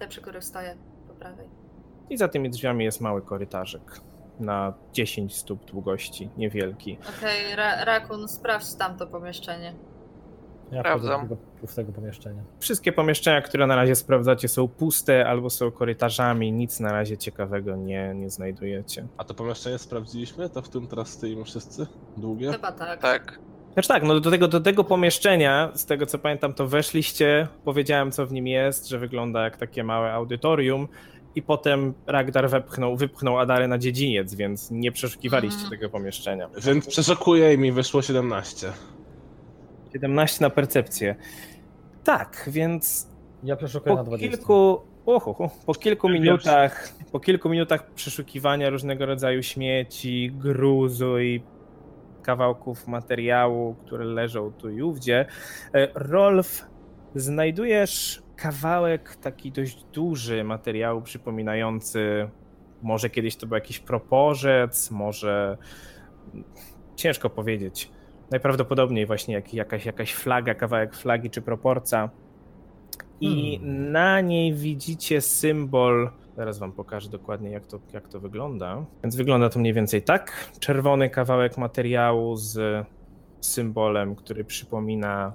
Te, 0.03 0.09
przy 0.09 0.21
których 0.21 0.43
stoję 0.43 0.75
po 1.07 1.13
prawej. 1.13 1.49
I 2.09 2.17
za 2.17 2.27
tymi 2.27 2.49
drzwiami 2.49 2.85
jest 2.85 3.01
mały 3.01 3.21
korytarzyk 3.21 4.01
na 4.39 4.73
10 4.93 5.35
stóp 5.35 5.65
długości, 5.65 6.29
niewielki. 6.37 6.97
Okej, 7.17 7.55
Ra 7.55 7.85
Rakun, 7.85 8.27
sprawdź 8.27 8.75
tamto 8.75 9.07
pomieszczenie. 9.07 9.73
Ja 10.71 10.79
Sprawdzam. 10.79 11.29
pustego 11.61 11.91
pomieszczenia. 11.91 12.43
Wszystkie 12.59 12.91
pomieszczenia, 12.91 13.41
które 13.41 13.67
na 13.67 13.75
razie 13.75 13.95
sprawdzacie, 13.95 14.47
są 14.47 14.67
puste 14.67 15.27
albo 15.27 15.49
są 15.49 15.71
korytarzami. 15.71 16.51
Nic 16.51 16.79
na 16.79 16.91
razie 16.91 17.17
ciekawego 17.17 17.75
nie, 17.75 18.13
nie 18.15 18.29
znajdujecie. 18.29 19.07
A 19.17 19.23
to 19.23 19.33
pomieszczenie 19.33 19.77
sprawdziliśmy? 19.77 20.49
To 20.49 20.61
w 20.61 20.69
którym 20.69 20.87
teraz 20.87 21.09
stoimy 21.09 21.43
wszyscy? 21.43 21.87
Długie? 22.17 22.51
Chyba 22.51 22.71
tak. 22.71 23.01
Tak. 23.01 23.39
Znaczy 23.73 23.87
tak, 23.87 24.03
no 24.03 24.19
do 24.19 24.31
tego, 24.31 24.47
do 24.47 24.59
tego 24.59 24.83
pomieszczenia, 24.83 25.71
z 25.73 25.85
tego 25.85 26.05
co 26.05 26.19
pamiętam, 26.19 26.53
to 26.53 26.67
weszliście, 26.67 27.47
powiedziałem 27.65 28.11
co 28.11 28.25
w 28.25 28.31
nim 28.31 28.47
jest, 28.47 28.87
że 28.89 28.99
wygląda 28.99 29.43
jak 29.43 29.57
takie 29.57 29.83
małe 29.83 30.13
audytorium 30.13 30.87
i 31.35 31.41
potem 31.41 31.93
Ragdar 32.07 32.49
wepchnął, 32.49 32.97
wypchnął 32.97 33.39
Adarę 33.39 33.67
na 33.67 33.77
dziedziniec, 33.77 34.35
więc 34.35 34.71
nie 34.71 34.91
przeszukiwaliście 34.91 35.61
Mhm. 35.61 35.71
tego 35.71 35.89
pomieszczenia. 35.89 36.49
Więc 36.65 36.87
przeszukuję 36.87 37.53
i 37.53 37.57
mi 37.57 37.71
wyszło 37.71 38.01
17. 38.01 38.71
17 39.93 40.41
na 40.43 40.49
percepcję. 40.49 41.15
Tak, 42.03 42.49
więc 42.51 43.07
Ja 43.43 43.55
przeszukuję 43.55 43.95
na 43.95 44.01
po 44.03 44.07
20. 44.07 44.37
kilku, 44.37 44.81
oho, 45.05 45.49
po 45.65 45.73
kilku 45.73 46.09
minutach, 46.09 46.93
po 47.11 47.19
kilku 47.19 47.49
minutach 47.49 47.91
przeszukiwania 47.91 48.69
różnego 48.69 49.05
rodzaju 49.05 49.43
śmieci, 49.43 50.31
gruzu 50.35 51.19
i 51.19 51.41
kawałków 52.23 52.87
materiału, 52.87 53.75
które 53.85 54.05
leżą 54.05 54.51
tu 54.51 54.69
i 54.69 54.81
ówdzie, 54.81 55.25
e, 55.73 55.87
Rolf, 55.95 56.65
znajdujesz 57.15 58.23
kawałek 58.35 59.15
taki 59.15 59.51
dość 59.51 59.83
duży 59.83 60.43
materiału 60.43 61.01
przypominający 61.01 62.29
może 62.83 63.09
kiedyś 63.09 63.35
to 63.35 63.47
był 63.47 63.55
jakiś 63.55 63.79
proporzec, 63.79 64.91
może 64.91 65.57
ciężko 66.95 67.29
powiedzieć. 67.29 67.91
Najprawdopodobniej 68.31 69.05
właśnie 69.05 69.33
jak, 69.33 69.53
jakaś, 69.53 69.85
jakaś 69.85 70.13
flaga, 70.13 70.53
kawałek 70.53 70.95
flagi 70.95 71.29
czy 71.29 71.41
proporca. 71.41 72.09
I 73.21 73.59
Hmm. 73.61 73.91
na 73.91 74.21
niej 74.21 74.53
widzicie 74.53 75.21
symbol. 75.21 76.09
Zaraz 76.37 76.59
wam 76.59 76.71
pokażę 76.71 77.09
dokładnie, 77.09 77.49
jak 77.49 77.67
to, 77.67 77.79
jak 77.93 78.07
to 78.07 78.19
wygląda. 78.19 78.85
Więc 79.03 79.15
wygląda 79.15 79.49
to 79.49 79.59
mniej 79.59 79.73
więcej 79.73 80.01
tak. 80.01 80.49
Czerwony 80.59 81.09
kawałek 81.09 81.57
materiału 81.57 82.35
z 82.35 82.85
symbolem, 83.41 84.15
który 84.15 84.43
przypomina 84.43 85.33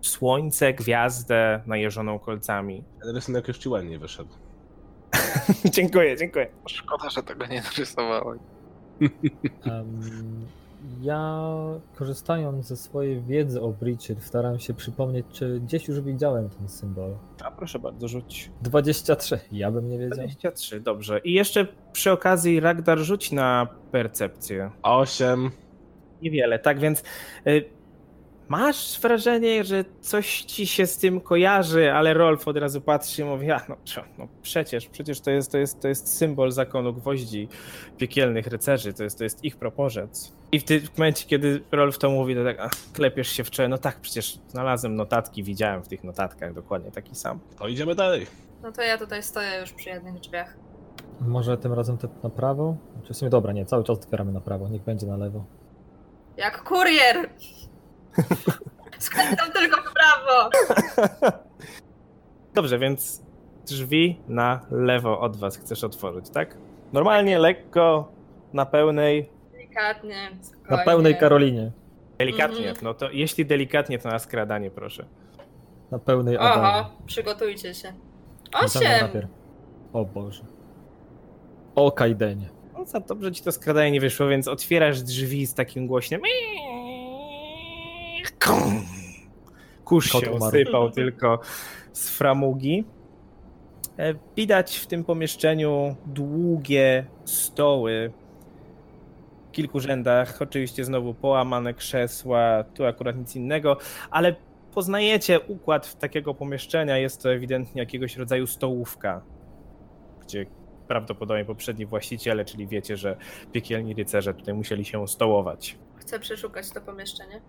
słońce, 0.00 0.72
gwiazdę 0.72 1.62
najeżoną 1.66 2.18
kolcami. 2.18 2.84
Ten 3.02 3.14
rysunek 3.14 3.48
już 3.48 3.58
ci 3.58 3.68
ładnie 3.68 3.98
wyszedł. 3.98 4.30
dziękuję, 5.74 6.16
dziękuję. 6.16 6.48
Szkoda, 6.66 7.10
że 7.10 7.22
tego 7.22 7.46
nie 7.46 7.62
narysowałem. 7.62 8.38
Em, 9.64 10.46
ja 11.02 11.50
korzystając 11.94 12.66
ze 12.66 12.76
swojej 12.76 13.22
wiedzy 13.22 13.60
o 13.60 13.68
Breachit 13.68 14.22
staram 14.22 14.58
się 14.58 14.74
przypomnieć, 14.74 15.26
czy 15.32 15.60
gdzieś 15.60 15.88
już 15.88 16.00
widziałem 16.00 16.50
ten 16.50 16.68
symbol. 16.68 17.16
A 17.44 17.50
proszę 17.50 17.78
bardzo, 17.78 18.08
rzuć. 18.08 18.50
23. 18.62 19.40
Ja 19.52 19.70
bym 19.70 19.88
nie 19.88 19.98
wiedział. 19.98 20.18
23, 20.18 20.80
dobrze. 20.80 21.18
I 21.18 21.32
jeszcze 21.32 21.66
przy 21.92 22.12
okazji 22.12 22.60
Ragdar 22.60 22.98
rzuć 22.98 23.32
na 23.32 23.66
percepcję. 23.90 24.70
8. 24.82 25.50
Niewiele, 26.22 26.58
tak 26.58 26.80
więc 26.80 27.02
y, 27.46 27.64
masz 28.48 29.00
wrażenie, 29.00 29.64
że 29.64 29.84
coś 30.00 30.42
ci 30.42 30.66
się 30.66 30.86
z 30.86 30.98
tym 30.98 31.20
kojarzy, 31.20 31.92
ale 31.92 32.14
Rolf 32.14 32.48
od 32.48 32.56
razu 32.56 32.80
patrzy 32.80 33.22
i 33.22 33.24
mówi, 33.24 33.50
a 33.50 33.60
no, 33.68 33.76
no 34.18 34.28
przecież, 34.42 34.86
przecież 34.86 35.20
to 35.20 35.30
jest, 35.30 35.52
to, 35.52 35.58
jest, 35.58 35.80
to 35.80 35.88
jest 35.88 36.16
symbol 36.16 36.52
zakonu 36.52 36.92
gwoździ 36.92 37.48
piekielnych 37.98 38.46
rycerzy, 38.46 38.94
to 38.94 39.02
jest, 39.02 39.18
to 39.18 39.24
jest 39.24 39.44
ich 39.44 39.56
proporzec. 39.56 40.32
I 40.52 40.60
w 40.60 40.64
tym 40.64 40.80
momencie, 40.98 41.26
kiedy 41.26 41.62
Rolf 41.72 41.98
to 41.98 42.10
mówi, 42.10 42.34
to 42.34 42.44
tak 42.44 42.60
a, 42.60 42.70
klepiesz 42.92 43.28
się 43.28 43.44
w 43.44 43.50
czoło, 43.50 43.68
no 43.68 43.78
tak, 43.78 44.00
przecież 44.00 44.38
znalazłem 44.48 44.96
notatki, 44.96 45.42
widziałem 45.42 45.82
w 45.82 45.88
tych 45.88 46.04
notatkach 46.04 46.54
dokładnie 46.54 46.90
taki 46.90 47.14
sam. 47.14 47.40
To 47.58 47.68
idziemy 47.68 47.94
dalej. 47.94 48.26
No 48.62 48.72
to 48.72 48.82
ja 48.82 48.98
tutaj 48.98 49.22
stoję 49.22 49.60
już 49.60 49.72
przy 49.72 49.88
jednych 49.88 50.14
drzwiach. 50.14 50.56
Może 51.20 51.56
tym 51.56 51.72
razem 51.72 51.98
te 51.98 52.08
na 52.22 52.30
prawo? 52.30 52.76
Znaczy 52.92 53.14
w 53.14 53.16
sumie 53.16 53.30
dobra, 53.30 53.52
nie, 53.52 53.66
cały 53.66 53.84
czas 53.84 53.98
otwieramy 53.98 54.32
na 54.32 54.40
prawo, 54.40 54.68
niech 54.68 54.82
będzie 54.82 55.06
na 55.06 55.16
lewo. 55.16 55.44
Jak 56.36 56.62
kurier! 56.62 57.30
Skręcam 58.98 59.52
tylko 59.52 59.80
w 59.80 59.92
prawo! 59.92 60.50
Dobrze, 62.54 62.78
więc 62.78 63.22
drzwi 63.66 64.20
na 64.28 64.60
lewo 64.70 65.20
od 65.20 65.36
was 65.36 65.56
chcesz 65.56 65.84
otworzyć, 65.84 66.30
tak? 66.30 66.56
Normalnie, 66.92 67.38
lekko, 67.38 68.12
na 68.52 68.66
pełnej, 68.66 69.28
Delikatnie, 69.52 70.30
Na 70.38 70.44
spokojnie. 70.44 70.84
pełnej 70.84 71.16
Karolinie. 71.18 71.72
delikatnie. 72.18 72.68
Mhm. 72.68 72.76
No 72.82 72.94
to 72.94 73.10
jeśli 73.10 73.46
delikatnie, 73.46 73.98
to 73.98 74.08
na 74.08 74.18
skradanie 74.18 74.70
proszę. 74.70 75.04
Na 75.90 75.98
pełnej 75.98 76.36
Adamie. 76.38 76.68
Oho, 76.68 76.90
przygotujcie 77.06 77.74
się. 77.74 77.92
Osiem! 78.64 79.28
O 79.92 80.04
Boże. 80.04 80.44
O 81.74 81.92
Kajdenie. 81.92 82.48
No 82.78 82.84
za 82.84 83.00
dobrze 83.00 83.32
ci 83.32 83.42
to 83.42 83.52
skradanie 83.52 83.90
nie 83.90 84.00
wyszło, 84.00 84.28
więc 84.28 84.48
otwierasz 84.48 85.02
drzwi 85.02 85.46
z 85.46 85.54
takim 85.54 85.86
głośnym 85.86 86.20
Kurz 89.84 90.12
się 90.12 90.30
umarł. 90.30 90.44
osypał 90.44 90.90
tylko 90.90 91.40
z 91.92 92.10
framugi. 92.10 92.84
E, 93.98 94.14
Widać 94.36 94.76
w 94.76 94.86
tym 94.86 95.04
pomieszczeniu 95.04 95.96
długie 96.06 97.06
stoły 97.24 98.12
w 99.48 99.52
kilku 99.52 99.80
rzędach. 99.80 100.42
Oczywiście 100.42 100.84
znowu 100.84 101.14
połamane 101.14 101.74
krzesła, 101.74 102.64
tu 102.74 102.84
akurat 102.84 103.16
nic 103.16 103.36
innego, 103.36 103.76
ale 104.10 104.34
poznajecie 104.74 105.40
układ 105.40 105.98
takiego 105.98 106.34
pomieszczenia. 106.34 106.98
Jest 106.98 107.22
to 107.22 107.32
ewidentnie 107.32 107.82
jakiegoś 107.82 108.16
rodzaju 108.16 108.46
stołówka, 108.46 109.22
gdzie 110.22 110.46
prawdopodobnie 110.88 111.44
poprzedni 111.44 111.86
właściciele, 111.86 112.44
czyli 112.44 112.66
wiecie, 112.66 112.96
że 112.96 113.16
piekielni 113.52 113.94
rycerze 113.94 114.34
tutaj 114.34 114.54
musieli 114.54 114.84
się 114.84 115.08
stołować. 115.08 115.78
Chcę 115.96 116.18
przeszukać 116.18 116.70
to 116.70 116.80
pomieszczenie. 116.80 117.40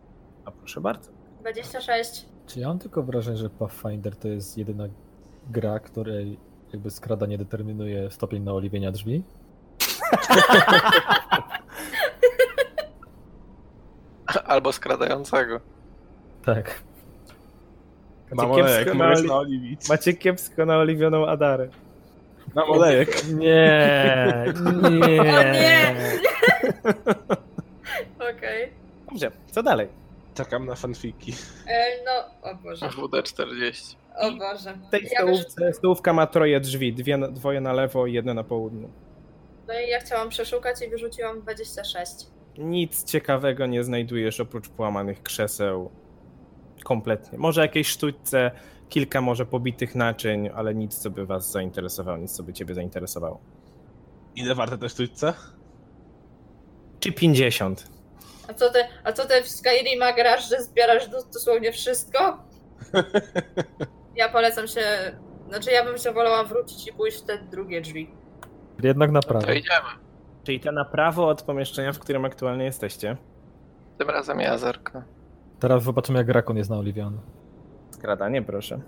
A 0.46 0.52
proszę 0.52 0.82
bardzo. 0.82 1.12
26. 1.42 2.26
Czy 2.48 2.60
ja 2.60 2.68
mam 2.68 2.80
tylko 2.80 3.04
wrażenie, 3.04 3.38
że 3.38 3.50
Pathfinder 3.50 4.16
to 4.16 4.28
jest 4.28 4.58
jedyna 4.58 4.84
gra, 5.50 5.80
której 5.80 6.38
jakby 6.74 6.92
skradanie 6.92 7.38
determinuje 7.38 8.12
stopień 8.12 8.44
naoliwienia 8.44 8.92
drzwi? 8.92 9.24
Albo 14.46 14.72
skradającego. 14.72 15.60
Tak. 16.46 16.82
Mam 18.32 18.46
kiepsko 18.48 18.64
olejek, 18.64 18.88
na 18.88 18.94
możesz 18.94 19.20
oli- 19.20 19.28
naoliwić. 19.28 19.90
Macie 19.90 20.14
kiepsko 20.14 20.66
naoliwioną 20.66 21.28
Adarę. 21.28 21.68
Mam 22.56 22.70
olejek. 22.72 23.28
Nie, 23.28 24.46
nie. 24.92 25.34
O 25.34 25.44
nie! 25.44 25.96
Okej. 28.36 28.70
Dobrze, 29.10 29.32
co 29.52 29.64
dalej? 29.64 29.88
Czekam 30.36 30.66
na 30.66 30.76
fanfiki. 30.76 31.34
E, 31.68 31.86
No, 32.06 32.50
o 32.52 32.56
Boże. 32.56 32.86
WD-40. 32.90 33.96
O 34.18 34.32
Boże. 34.32 34.78
W 34.88 34.90
tej 34.92 35.04
Ja 35.04 35.10
stołówce, 35.10 35.74
stołówka 35.74 36.14
ma 36.14 36.28
troje 36.28 36.60
drzwi, 36.60 36.94
dwie, 36.94 37.18
na- 37.18 37.28
dwoje 37.28 37.62
na 37.62 37.74
lewo 37.74 38.06
i 38.08 38.14
jedno 38.14 38.34
na 38.34 38.44
południu. 38.44 38.90
No 39.68 39.74
i 39.80 39.90
ja 39.90 40.00
chciałam 40.00 40.30
przeszukać 40.30 40.82
i 40.82 40.90
wyrzuciłam 40.90 41.42
26. 41.42 42.12
Nic 42.58 43.04
ciekawego 43.04 43.66
nie 43.66 43.84
znajdujesz 43.84 44.40
oprócz 44.40 44.70
połamanych 44.70 45.24
krzeseł. 45.24 45.92
Kompletnie. 46.84 47.38
Może 47.38 47.62
jakieś 47.62 47.88
sztućce, 47.88 48.52
kilka 48.90 49.22
może 49.22 49.46
pobitych 49.46 49.96
naczyń, 49.96 50.50
ale 50.56 50.76
nic, 50.76 50.98
co 50.98 51.10
by 51.10 51.26
was 51.26 51.52
zainteresowało, 51.52 52.18
nic, 52.18 52.32
co 52.32 52.44
by 52.44 52.54
ciebie 52.54 52.74
zainteresowało. 52.76 53.40
Ile 54.36 54.56
warte 54.56 54.78
te 54.78 54.90
sztućce? 54.90 55.34
Czy 57.00 57.12
50? 57.12 57.88
A 58.48 58.54
co 58.54 58.70
ty, 58.70 58.80
a 59.04 59.12
co 59.12 59.26
ty 59.28 59.44
w 59.44 59.48
Skyrima 59.50 60.14
grasz, 60.14 60.50
że 60.50 60.64
zbierasz 60.64 61.08
dos- 61.08 61.30
dosłownie 61.30 61.72
wszystko? 61.72 62.20
Ja 64.16 64.30
polecam 64.30 64.68
się, 64.68 64.82
znaczy 65.50 65.72
ja 65.72 65.86
bym 65.86 65.98
się 65.98 66.12
wolała 66.12 66.44
wrócić 66.44 66.88
i 66.88 66.94
pójść 66.94 67.18
w 67.18 67.26
te 67.26 67.38
drugie 67.38 67.82
drzwi. 67.82 68.12
Jednak 68.84 69.12
na 69.12 69.22
To 69.22 69.28
prawo. 69.28 69.52
idziemy. 69.52 69.90
Czyli 70.44 70.60
te 70.60 70.72
na 70.72 70.86
prawo 70.86 71.28
od 71.28 71.42
pomieszczenia, 71.42 71.94
w 71.94 72.00
którym 72.00 72.26
aktualnie 72.26 72.66
jesteście. 72.66 73.18
Tym 73.98 74.10
razem 74.10 74.40
ja 74.40 74.58
zerknę. 74.58 75.04
Teraz 75.60 75.84
zobaczymy, 75.84 76.20
jak 76.20 76.30
Rakon 76.30 76.58
jest 76.58 76.70
naoliwiony. 76.70 77.18
Skradanie, 77.92 78.42
proszę. 78.42 78.80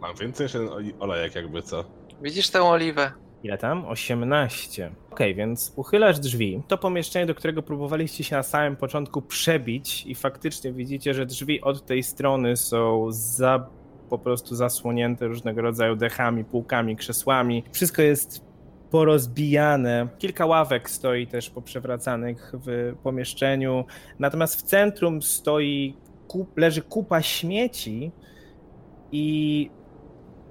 Mam 0.00 0.16
więcej 0.16 0.44
niż 0.46 0.54
oli- 0.54 0.94
olejek 1.00 1.34
jakby 1.34 1.62
co. 1.62 1.84
Widzisz 2.22 2.50
tę 2.50 2.62
oliwę? 2.62 3.12
Ile 3.42 3.58
tam? 3.58 3.84
18. 3.84 4.90
Okej, 5.10 5.34
więc 5.34 5.72
uchylasz 5.76 6.18
drzwi. 6.18 6.62
To 6.68 6.78
pomieszczenie, 6.78 7.26
do 7.26 7.34
którego 7.34 7.62
próbowaliście 7.62 8.24
się 8.24 8.36
na 8.36 8.42
samym 8.42 8.76
początku 8.76 9.22
przebić 9.22 10.06
i 10.06 10.14
faktycznie 10.14 10.72
widzicie, 10.72 11.14
że 11.14 11.26
drzwi 11.26 11.60
od 11.60 11.86
tej 11.86 12.02
strony 12.02 12.56
są 12.56 13.06
za, 13.10 13.66
po 14.10 14.18
prostu 14.18 14.54
zasłonięte 14.54 15.26
różnego 15.26 15.62
rodzaju 15.62 15.96
dechami, 15.96 16.44
półkami, 16.44 16.96
krzesłami. 16.96 17.64
Wszystko 17.72 18.02
jest 18.02 18.44
porozbijane. 18.90 20.08
Kilka 20.18 20.46
ławek 20.46 20.90
stoi 20.90 21.26
też 21.26 21.50
poprzewracanych 21.50 22.52
w 22.66 22.94
pomieszczeniu. 23.02 23.84
Natomiast 24.18 24.56
w 24.56 24.62
centrum 24.62 25.22
stoi, 25.22 25.96
kup, 26.28 26.58
leży 26.58 26.82
kupa 26.82 27.22
śmieci 27.22 28.12
i 29.12 29.70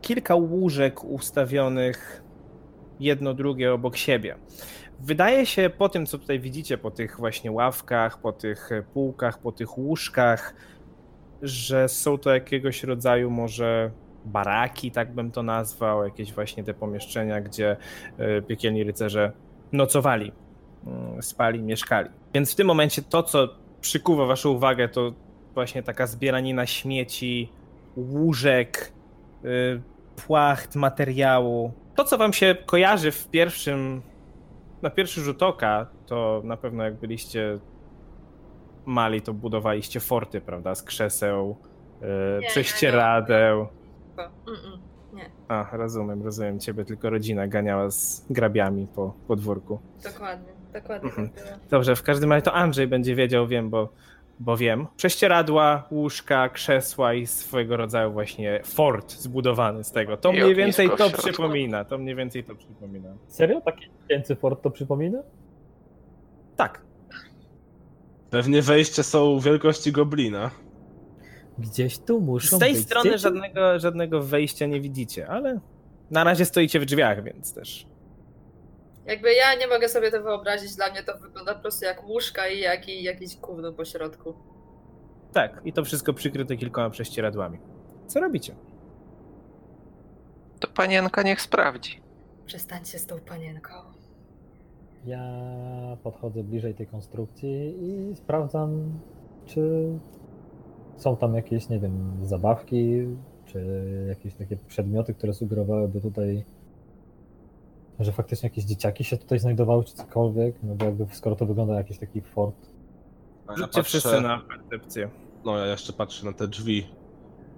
kilka 0.01 0.35
łóżek 0.35 1.03
ustawionych 1.03 2.23
jedno 2.99 3.33
drugie 3.33 3.73
obok 3.73 3.97
siebie. 3.97 4.35
Wydaje 4.99 5.45
się 5.45 5.69
po 5.77 5.89
tym, 5.89 6.05
co 6.05 6.17
tutaj 6.17 6.39
widzicie, 6.39 6.77
po 6.77 6.91
tych 6.91 7.17
właśnie 7.17 7.51
ławkach, 7.51 8.21
po 8.21 8.33
tych 8.33 8.69
półkach, 8.93 9.41
po 9.41 9.51
tych 9.51 9.77
łóżkach, 9.77 10.53
że 11.41 11.89
są 11.89 12.17
to 12.17 12.33
jakiegoś 12.33 12.83
rodzaju 12.83 13.31
może 13.31 13.91
baraki, 14.25 14.91
tak 14.91 15.13
bym 15.13 15.31
to 15.31 15.43
nazwał, 15.43 16.03
jakieś 16.03 16.33
właśnie 16.33 16.63
te 16.63 16.73
pomieszczenia, 16.73 17.41
gdzie 17.41 17.77
e, 18.17 18.41
piekielni 18.41 18.83
rycerze 18.83 19.31
nocowali, 19.71 20.31
mm, 20.87 21.23
spali, 21.23 21.61
mieszkali. 21.61 22.09
Więc 22.33 22.51
w 22.53 22.55
tym 22.55 22.67
momencie 22.67 23.01
to, 23.01 23.23
co 23.23 23.47
przykuwa 23.81 24.25
waszą 24.25 24.49
uwagę, 24.49 24.89
to 24.89 25.13
właśnie 25.53 25.83
taka 25.83 26.07
zbieranina 26.07 26.65
śmieci, 26.65 27.51
łóżek, 27.97 28.93
y, 29.45 29.81
płacht 30.27 30.75
materiału. 30.75 31.73
To, 31.99 32.05
co 32.05 32.17
wam 32.17 32.33
się 32.33 32.55
kojarzy 32.65 33.11
w 33.11 33.27
pierwszym, 33.27 34.01
na 34.81 34.89
pierwszy 34.89 35.21
rzut 35.21 35.43
oka, 35.43 35.87
to 36.05 36.41
na 36.43 36.57
pewno 36.57 36.83
jak 36.83 36.95
byliście 36.95 37.59
mali, 38.85 39.21
to 39.21 39.33
budowaliście 39.33 39.99
forty, 39.99 40.41
prawda, 40.41 40.75
z 40.75 40.83
krzeseł, 40.83 41.57
y, 42.01 42.05
nie, 42.41 42.47
prześcieradeł. 42.47 43.67
Mm-mm. 44.17 44.79
Nie, 45.13 45.29
A, 45.47 45.69
rozumiem, 45.71 46.23
rozumiem 46.23 46.59
ciebie, 46.59 46.85
tylko 46.85 47.09
rodzina 47.09 47.47
ganiała 47.47 47.89
z 47.91 48.25
grabiami 48.29 48.87
po 48.95 49.13
podwórku. 49.27 49.79
dokładnie, 50.03 50.53
dokładnie 50.73 51.09
Mhm. 51.09 51.29
tak. 51.29 51.59
Dobrze, 51.69 51.95
w 51.95 52.03
każdym 52.03 52.31
razie 52.31 52.41
to 52.41 52.53
Andrzej 52.53 52.87
będzie 52.87 53.15
wiedział, 53.15 53.47
wiem, 53.47 53.69
bo, 53.69 53.89
bo 54.39 54.57
wiem. 54.57 54.87
Prześcieradła, 54.97 55.87
łóżka, 55.91 56.49
krzesła 56.49 57.13
i 57.13 57.27
swojego 57.27 57.77
rodzaju 57.77 58.11
właśnie 58.11 58.61
fort 58.63 59.11
zbudowany 59.11 59.83
z 59.83 59.91
tego. 59.91 60.17
To 60.17 60.31
I 60.31 60.41
mniej 60.41 60.55
więcej 60.55 60.89
to 60.97 61.09
przypomina. 61.09 61.85
To 61.85 61.97
mniej 61.97 62.15
więcej 62.15 62.43
to 62.43 62.55
przypomina. 62.55 63.09
Serio? 63.27 63.61
Taki 63.61 63.85
tysięcy 64.07 64.35
fort 64.35 64.61
to 64.61 64.71
przypomina? 64.71 65.19
Tak. 66.55 66.81
Pewnie 68.29 68.61
wejścia 68.61 69.03
są 69.03 69.39
wielkości 69.39 69.91
goblina. 69.91 70.51
Gdzieś 71.57 71.99
tu 71.99 72.21
muszą 72.21 72.57
Z 72.57 72.59
tej 72.59 72.73
być 72.73 72.83
strony 72.83 73.09
dzieci. 73.09 73.21
żadnego, 73.21 73.79
żadnego 73.79 74.23
wejścia 74.23 74.65
nie 74.65 74.81
widzicie, 74.81 75.27
ale 75.27 75.59
na 76.11 76.23
razie 76.23 76.45
stoicie 76.45 76.79
w 76.79 76.85
drzwiach, 76.85 77.23
więc 77.23 77.53
też. 77.53 77.85
Jakby 79.09 79.33
ja 79.33 79.55
nie 79.55 79.67
mogę 79.67 79.89
sobie 79.89 80.11
to 80.11 80.23
wyobrazić, 80.23 80.75
dla 80.75 80.89
mnie 80.89 81.03
to 81.03 81.17
wygląda 81.17 81.55
po 81.55 81.61
prostu 81.61 81.85
jak 81.85 82.03
łóżka 82.03 82.47
i 82.47 82.59
jak, 82.59 82.89
i 82.89 83.03
jakieś 83.03 83.35
gówno 83.37 83.73
po 83.73 83.85
środku. 83.85 84.33
Tak, 85.33 85.61
i 85.65 85.73
to 85.73 85.83
wszystko 85.83 86.13
przykryte 86.13 86.57
kilkoma 86.57 86.89
prześcieradłami. 86.89 87.59
Co 88.07 88.19
robicie? 88.19 88.55
To 90.59 90.67
panienka 90.67 91.23
niech 91.23 91.41
sprawdzi. 91.41 92.01
Przestańcie 92.45 92.99
z 92.99 93.05
tą 93.05 93.19
panienką. 93.19 93.73
Ja 95.05 95.23
podchodzę 96.03 96.43
bliżej 96.43 96.73
tej 96.73 96.87
konstrukcji 96.87 97.75
i 97.81 98.15
sprawdzam, 98.15 98.99
czy 99.45 99.89
są 100.97 101.17
tam 101.17 101.35
jakieś, 101.35 101.69
nie 101.69 101.79
wiem, 101.79 102.19
zabawki, 102.23 103.07
czy 103.45 103.65
jakieś 104.07 104.35
takie 104.35 104.57
przedmioty, 104.67 105.13
które 105.13 105.33
sugerowałyby 105.33 106.01
tutaj, 106.01 106.45
że 107.99 108.11
faktycznie 108.11 108.49
jakieś 108.49 108.63
dzieciaki 108.63 109.03
się 109.03 109.17
tutaj 109.17 109.39
znajdowały, 109.39 109.83
czy 109.83 109.93
cokolwiek, 109.93 110.55
no 110.63 110.75
bo 110.75 110.85
jakby 110.85 111.05
skoro 111.11 111.35
to 111.35 111.45
wygląda 111.45 111.73
jak 111.73 111.85
jakiś 111.85 111.99
taki 111.99 112.21
fort. 112.21 112.55
A 113.47 113.51
ja 113.51 113.57
Rzućcie 113.57 113.83
wszyscy 113.83 114.09
patrzę, 114.09 114.21
na 114.21 114.39
percepcję. 114.39 115.09
no 115.45 115.57
ja 115.57 115.65
jeszcze 115.65 115.93
patrzę 115.93 116.25
na 116.25 116.33
te 116.33 116.47
drzwi 116.47 116.87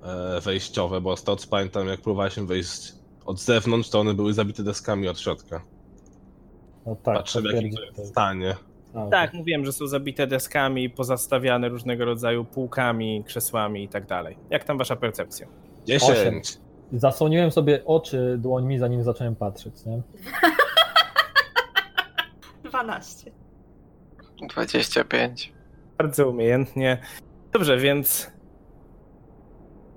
e, 0.03 0.41
wejściowe, 0.41 1.01
bo 1.01 1.17
stąd 1.17 1.47
pamiętam 1.47 1.87
jak 1.87 2.01
próbowaliśmy 2.01 2.45
wejść 2.45 2.93
od 3.25 3.39
zewnątrz, 3.39 3.89
to 3.89 3.99
one 3.99 4.13
były 4.13 4.33
zabite 4.33 4.63
deskami 4.63 5.07
od 5.07 5.19
środka. 5.19 5.61
No 6.85 6.95
tak, 6.95 7.15
Patrzę 7.15 7.41
w 7.41 7.45
jakim 7.45 7.71
to 7.95 8.05
stanie. 8.05 8.55
A, 8.93 9.07
Tak, 9.07 9.33
mówiłem, 9.33 9.65
że 9.65 9.73
są 9.73 9.87
zabite 9.87 10.27
deskami, 10.27 10.89
pozastawiane 10.89 11.69
różnego 11.69 12.05
rodzaju 12.05 12.45
półkami, 12.45 13.23
krzesłami 13.27 13.83
i 13.83 13.87
tak 13.87 14.05
dalej. 14.07 14.37
Jak 14.49 14.63
tam 14.63 14.77
wasza 14.77 14.95
percepcja? 14.95 15.47
10. 15.85 16.57
Zasłoniłem 16.91 17.51
sobie 17.51 17.85
oczy 17.85 18.37
dłońmi, 18.37 18.79
zanim 18.79 19.03
zacząłem 19.03 19.35
patrzeć, 19.35 19.85
nie? 19.85 20.01
12. 22.69 23.31
25. 24.49 25.53
Bardzo 25.97 26.29
umiejętnie. 26.29 26.97
Dobrze, 27.51 27.77
więc 27.77 28.31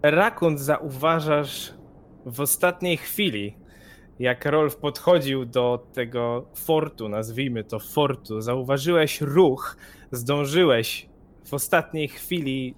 Rakun 0.03 0.59
zauważasz 0.59 1.75
w 2.27 2.41
ostatniej 2.41 2.97
chwili, 2.97 3.57
jak 4.19 4.45
Rolf 4.45 4.77
podchodził 4.77 5.45
do 5.45 5.87
tego 5.93 6.45
fortu, 6.55 7.09
nazwijmy 7.09 7.65
to 7.65 7.79
fortu, 7.79 8.41
zauważyłeś 8.41 9.21
ruch, 9.21 9.77
zdążyłeś 10.13 11.09
w 11.45 11.55
ostatniej 11.55 12.09
chwili 12.09 12.75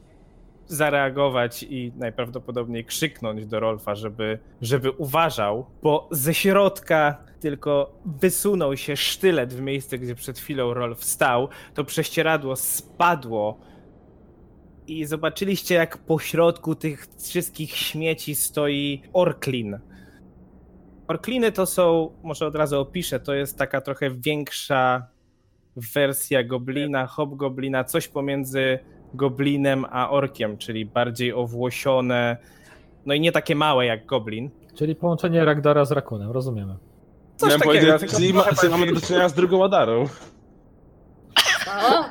zareagować 0.66 1.62
i 1.62 1.92
najprawdopodobniej 1.96 2.84
krzyknąć 2.84 3.46
do 3.46 3.60
Rolfa, 3.60 3.94
żeby, 3.94 4.38
żeby 4.62 4.90
uważał, 4.90 5.66
bo 5.82 6.08
ze 6.10 6.34
środka 6.34 7.24
tylko 7.40 8.00
wysunął 8.06 8.76
się 8.76 8.96
sztylet 8.96 9.54
w 9.54 9.60
miejsce, 9.60 9.98
gdzie 9.98 10.14
przed 10.14 10.38
chwilą 10.38 10.74
Rolf 10.74 11.04
stał, 11.04 11.48
to 11.74 11.84
prześcieradło 11.84 12.56
spadło 12.56 13.60
i 14.86 15.04
zobaczyliście, 15.04 15.74
jak 15.74 15.98
po 15.98 16.18
środku 16.18 16.74
tych 16.74 17.06
wszystkich 17.18 17.76
śmieci 17.76 18.34
stoi 18.34 19.02
Orklin. 19.12 19.78
Orkliny 21.08 21.52
to 21.52 21.66
są, 21.66 22.10
może 22.22 22.46
od 22.46 22.56
razu 22.56 22.80
opiszę, 22.80 23.20
to 23.20 23.34
jest 23.34 23.58
taka 23.58 23.80
trochę 23.80 24.10
większa 24.10 25.06
wersja 25.94 26.44
goblina, 26.44 27.06
hobgoblina, 27.06 27.84
coś 27.84 28.08
pomiędzy 28.08 28.78
goblinem 29.14 29.84
a 29.90 30.10
orkiem, 30.10 30.58
czyli 30.58 30.86
bardziej 30.86 31.32
owłosione, 31.32 32.36
no 33.06 33.14
i 33.14 33.20
nie 33.20 33.32
takie 33.32 33.54
małe 33.54 33.86
jak 33.86 34.06
goblin. 34.06 34.50
Czyli 34.74 34.94
połączenie 34.94 35.44
Ragdara 35.44 35.84
z 35.84 35.92
Rakunem, 35.92 36.30
rozumiemy. 36.30 36.76
Coś 37.36 37.48
Miałem 37.48 37.60
takiego, 37.60 37.86
powiedzieć, 37.86 38.00
tylko 38.00 38.16
czyli, 38.16 38.34
ma, 38.34 38.44
czyli 38.44 38.70
mamy 38.72 38.86
bardziej- 38.86 39.00
do 39.00 39.06
czynienia 39.06 39.28
z 39.28 39.34
drugą 39.34 39.64
Adarą. 39.64 40.04
O, 41.82 42.04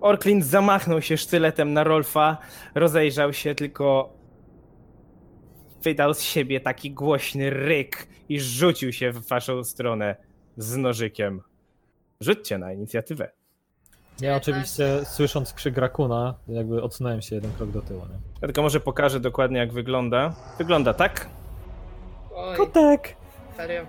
Orklin 0.08 0.42
zamachnął 0.42 1.02
się 1.02 1.16
sztyletem 1.16 1.72
na 1.72 1.84
Rolfa, 1.84 2.38
rozejrzał 2.74 3.32
się, 3.32 3.54
tylko 3.54 4.12
wydał 5.82 6.14
z 6.14 6.20
siebie 6.22 6.60
taki 6.60 6.90
głośny 6.90 7.50
ryk 7.50 8.08
i 8.28 8.40
rzucił 8.40 8.92
się 8.92 9.12
w 9.12 9.28
waszą 9.28 9.64
stronę 9.64 10.16
z 10.56 10.76
nożykiem. 10.76 11.40
Rzućcie 12.20 12.58
na 12.58 12.72
inicjatywę. 12.72 13.30
Ja 14.20 14.40
19. 14.40 14.52
oczywiście 14.52 15.04
słysząc 15.04 15.52
krzyk 15.52 15.76
Rakuna, 15.78 16.34
jakby 16.48 16.82
odsunąłem 16.82 17.22
się 17.22 17.34
jeden 17.34 17.52
krok 17.52 17.70
do 17.70 17.82
tyłu. 17.82 18.00
Nie? 18.00 18.14
Ja 18.42 18.48
tylko 18.48 18.62
może 18.62 18.80
pokażę 18.80 19.20
dokładnie 19.20 19.58
jak 19.58 19.72
wygląda. 19.72 20.34
Wygląda 20.58 20.94
tak. 20.94 21.28
oj, 22.34 22.56
Kotek! 22.56 23.16
serio. 23.56 23.82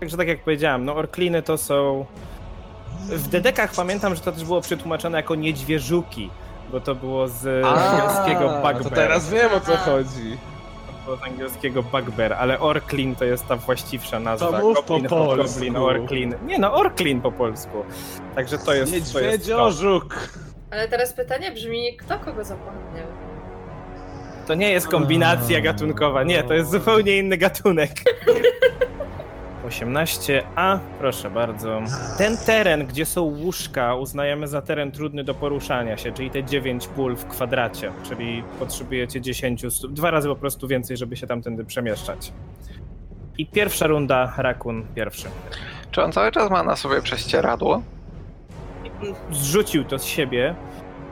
Także 0.00 0.16
tak 0.16 0.28
jak 0.28 0.44
powiedziałem, 0.44 0.84
no 0.84 0.94
orkliny 0.96 1.42
to 1.42 1.58
są... 1.58 2.06
W 3.08 3.28
dedekach 3.28 3.72
pamiętam, 3.72 4.14
że 4.14 4.20
to 4.20 4.32
też 4.32 4.44
było 4.44 4.60
przetłumaczone 4.60 5.18
jako 5.18 5.34
niedźwierzuki, 5.34 6.30
bo 6.72 6.80
to 6.80 6.94
było 6.94 7.28
z 7.28 7.64
angielskiego 7.64 8.48
to 8.48 8.72
bugbear. 8.72 8.94
teraz 8.94 9.30
wiem 9.30 9.52
o 9.54 9.60
co 9.60 9.74
A. 9.74 9.76
chodzi. 9.76 10.38
To 11.06 11.16
z 11.16 11.22
angielskiego 11.22 11.82
bugbear, 11.82 12.32
ale 12.32 12.60
orklin 12.60 13.16
to 13.16 13.24
jest 13.24 13.48
ta 13.48 13.56
właściwsza 13.56 14.20
nazwa. 14.20 14.52
To 14.52 14.58
mów 14.58 14.76
po 14.76 14.82
polsku. 14.82 15.54
Goblin, 15.54 15.76
orklin. 15.76 16.34
Nie 16.46 16.58
no, 16.58 16.74
orklin 16.74 17.20
po 17.20 17.32
polsku. 17.32 17.84
Także 18.34 18.58
to 18.58 18.74
jest... 18.74 18.90
to 18.92 18.96
jest 18.96 19.12
to. 19.12 19.20
Niedźwiedziożuk! 19.20 20.28
Ale 20.70 20.88
teraz 20.88 21.12
pytanie 21.12 21.52
brzmi, 21.52 21.96
kto 21.96 22.18
kogo 22.18 22.44
zapomniał? 22.44 23.06
to 24.46 24.54
nie 24.54 24.72
jest 24.72 24.88
kombinacja 24.88 25.60
gatunkowa, 25.60 26.22
nie, 26.22 26.42
to 26.42 26.54
jest 26.54 26.70
zupełnie 26.70 27.18
inny 27.18 27.36
gatunek. 27.36 27.90
18a, 29.68 30.78
proszę 30.98 31.30
bardzo. 31.30 31.80
Ten 32.18 32.36
teren, 32.36 32.86
gdzie 32.86 33.06
są 33.06 33.22
łóżka, 33.22 33.94
uznajemy 33.94 34.48
za 34.48 34.62
teren 34.62 34.92
trudny 34.92 35.24
do 35.24 35.34
poruszania 35.34 35.96
się, 35.96 36.12
czyli 36.12 36.30
te 36.30 36.44
9 36.44 36.86
pól 36.86 37.16
w 37.16 37.26
kwadracie, 37.26 37.92
czyli 38.08 38.42
potrzebujecie 38.58 39.20
10 39.20 39.64
stóp, 39.74 39.92
dwa 39.92 40.10
razy 40.10 40.28
po 40.28 40.36
prostu 40.36 40.68
więcej, 40.68 40.96
żeby 40.96 41.16
się 41.16 41.26
tamtędy 41.26 41.64
przemieszczać. 41.64 42.32
I 43.38 43.46
pierwsza 43.46 43.86
runda, 43.86 44.34
Rakun 44.36 44.86
pierwszy. 44.94 45.28
Czy 45.90 46.02
on 46.02 46.12
cały 46.12 46.32
czas 46.32 46.50
ma 46.50 46.62
na 46.62 46.76
sobie 46.76 47.02
prześcieradło? 47.02 47.82
Zrzucił 49.30 49.84
to 49.84 49.98
z 49.98 50.04
siebie, 50.04 50.54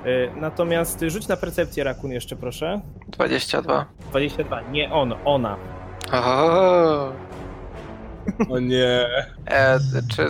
y, 0.06 0.30
natomiast 0.36 1.04
rzuć 1.08 1.28
na 1.28 1.36
percepcję, 1.36 1.84
Rakun 1.84 2.12
jeszcze 2.12 2.36
proszę. 2.36 2.80
22. 3.08 3.86
22, 4.10 4.60
nie 4.60 4.92
on, 4.92 5.14
ona. 5.24 5.56
O, 6.12 7.12
O 8.50 8.58
nie. 8.58 9.06
e, 9.46 9.78
czy 10.16 10.26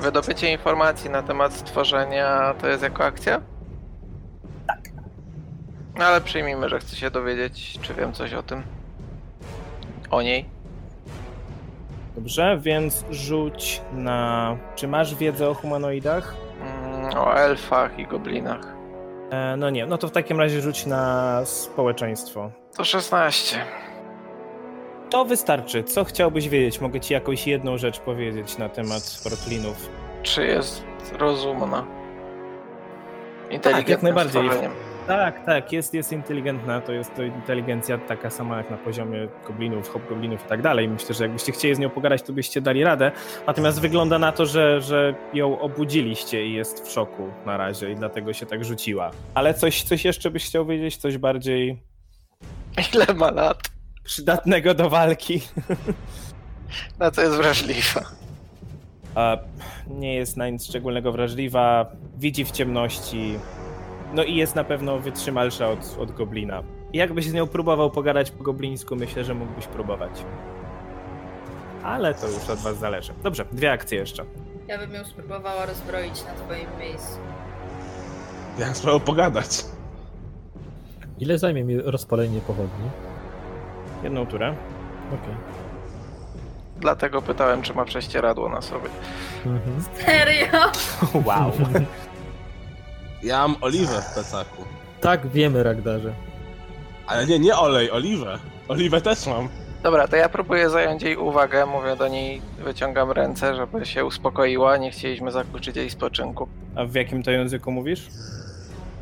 wydobycie 0.00 0.52
informacji 0.52 1.10
na 1.10 1.22
temat 1.22 1.52
stworzenia 1.52 2.54
to 2.60 2.68
jest 2.68 2.82
jako 2.82 3.04
akcja? 3.04 3.40
Tak. 4.66 4.78
Ale 5.98 6.20
przyjmijmy, 6.20 6.68
że 6.68 6.78
chcę 6.78 6.96
się 6.96 7.10
dowiedzieć, 7.10 7.78
czy 7.82 7.94
wiem 7.94 8.12
coś 8.12 8.34
o 8.34 8.42
tym. 8.42 8.62
O 10.10 10.22
niej. 10.22 10.44
Dobrze, 12.14 12.58
więc 12.62 13.04
rzuć 13.10 13.82
na. 13.92 14.56
Czy 14.74 14.88
masz 14.88 15.14
wiedzę 15.14 15.48
o 15.48 15.54
humanoidach? 15.54 16.34
Mm, 16.62 17.18
o 17.18 17.34
elfach 17.34 17.98
i 17.98 18.06
goblinach. 18.06 18.60
E, 19.30 19.56
no 19.56 19.70
nie, 19.70 19.86
no 19.86 19.98
to 19.98 20.08
w 20.08 20.10
takim 20.12 20.40
razie 20.40 20.60
rzuć 20.60 20.86
na 20.86 21.40
społeczeństwo. 21.44 22.50
To 22.76 22.84
16. 22.84 23.64
To 25.10 25.24
wystarczy. 25.24 25.84
Co 25.84 26.04
chciałbyś 26.04 26.48
wiedzieć? 26.48 26.80
Mogę 26.80 27.00
ci 27.00 27.14
jakąś 27.14 27.46
jedną 27.46 27.78
rzecz 27.78 28.00
powiedzieć 28.00 28.58
na 28.58 28.68
temat 28.68 29.20
portlinów. 29.24 29.90
Czy 30.22 30.46
jest 30.46 30.84
rozumna? 31.18 31.86
Inteligentnym 33.50 33.72
Tak, 33.74 33.88
jak 33.88 34.02
najbardziej. 34.02 34.42
stworzeniem. 34.44 34.72
Tak, 35.06 35.44
tak, 35.46 35.72
jest, 35.72 35.94
jest 35.94 36.12
inteligentna, 36.12 36.80
to 36.80 36.92
jest 36.92 37.14
to 37.14 37.22
inteligencja 37.22 37.98
taka 37.98 38.30
sama 38.30 38.56
jak 38.58 38.70
na 38.70 38.76
poziomie 38.76 39.28
goblinów, 39.46 39.88
hobgoblinów 39.88 40.44
i 40.44 40.48
tak 40.48 40.62
dalej. 40.62 40.88
Myślę, 40.88 41.14
że 41.14 41.24
jakbyście 41.24 41.52
chcieli 41.52 41.74
z 41.74 41.78
nią 41.78 41.90
pogadać, 41.90 42.22
to 42.22 42.32
byście 42.32 42.60
dali 42.60 42.84
radę. 42.84 43.12
Natomiast 43.46 43.80
wygląda 43.80 44.18
na 44.18 44.32
to, 44.32 44.46
że, 44.46 44.80
że 44.80 45.14
ją 45.34 45.60
obudziliście 45.60 46.46
i 46.46 46.52
jest 46.52 46.86
w 46.88 46.90
szoku 46.92 47.28
na 47.46 47.56
razie 47.56 47.90
i 47.92 47.96
dlatego 47.96 48.32
się 48.32 48.46
tak 48.46 48.64
rzuciła. 48.64 49.10
Ale 49.34 49.54
coś, 49.54 49.82
coś 49.82 50.04
jeszcze 50.04 50.30
byś 50.30 50.46
chciał 50.46 50.66
wiedzieć? 50.66 50.96
Coś 50.96 51.18
bardziej 51.18 51.78
Ile 52.94 53.14
ma 53.14 53.30
lat? 53.30 53.58
Przydatnego 54.08 54.74
do 54.74 54.90
walki? 54.90 55.42
Na 56.98 57.10
co 57.10 57.22
jest 57.22 57.36
wrażliwa? 57.36 58.00
A 59.14 59.36
nie 59.86 60.14
jest 60.14 60.36
na 60.36 60.48
nic 60.48 60.66
szczególnego 60.66 61.12
wrażliwa, 61.12 61.86
widzi 62.18 62.44
w 62.44 62.50
ciemności, 62.50 63.38
no 64.14 64.24
i 64.24 64.36
jest 64.36 64.54
na 64.54 64.64
pewno 64.64 64.98
wytrzymalsza 64.98 65.68
od, 65.68 65.96
od 65.98 66.12
goblina. 66.12 66.62
Jakbyś 66.92 67.26
z 67.26 67.32
nią 67.32 67.46
próbował 67.46 67.90
pogadać 67.90 68.30
po 68.30 68.44
goblińsku, 68.44 68.96
myślę, 68.96 69.24
że 69.24 69.34
mógłbyś 69.34 69.66
próbować. 69.66 70.12
Ale 71.82 72.14
to 72.14 72.28
już 72.28 72.50
od 72.50 72.58
was 72.58 72.78
zależy. 72.78 73.12
Dobrze, 73.22 73.44
dwie 73.52 73.72
akcje 73.72 73.98
jeszcze. 73.98 74.24
Ja 74.68 74.78
bym 74.78 74.94
ją 74.94 75.04
spróbowała 75.04 75.66
rozbroić 75.66 76.24
na 76.24 76.34
twoim 76.34 76.78
miejscu. 76.80 77.18
Jak 78.58 78.76
spróbował 78.76 79.00
pogadać. 79.00 79.64
Ile 81.18 81.38
zajmie 81.38 81.64
mi 81.64 81.80
rozpalenie 81.80 82.40
pochodni? 82.40 82.90
Jedną 84.02 84.26
turę. 84.26 84.54
Okej. 85.08 85.34
Dlatego 86.80 87.22
pytałem, 87.22 87.62
czy 87.62 87.74
ma 87.74 87.84
prześcieradło 87.84 88.48
na 88.48 88.60
sobie. 88.62 88.88
Mhm. 89.46 89.84
Serio? 90.06 90.70
Wow. 91.28 91.52
Ja 93.22 93.48
mam 93.48 93.56
oliwę 93.60 94.02
w 94.02 94.14
plecaku. 94.14 94.64
Tak, 95.00 95.26
wiemy, 95.28 95.62
Ragdarze. 95.62 96.12
Ale 97.06 97.26
nie, 97.26 97.38
nie 97.38 97.56
olej, 97.56 97.90
oliwę. 97.90 98.38
Oliwę 98.68 99.00
też 99.00 99.26
mam. 99.26 99.48
Dobra, 99.82 100.08
to 100.08 100.16
ja 100.16 100.28
próbuję 100.28 100.70
zająć 100.70 101.02
jej 101.02 101.16
uwagę. 101.16 101.66
Mówię 101.66 101.96
do 101.96 102.08
niej, 102.08 102.42
wyciągam 102.58 103.10
ręce, 103.10 103.54
żeby 103.54 103.86
się 103.86 104.04
uspokoiła. 104.04 104.76
Nie 104.76 104.90
chcieliśmy 104.90 105.32
zakłócić 105.32 105.76
jej 105.76 105.90
spoczynku. 105.90 106.48
A 106.76 106.84
w 106.84 106.94
jakim 106.94 107.22
to 107.22 107.30
języku 107.30 107.72
mówisz? 107.72 108.08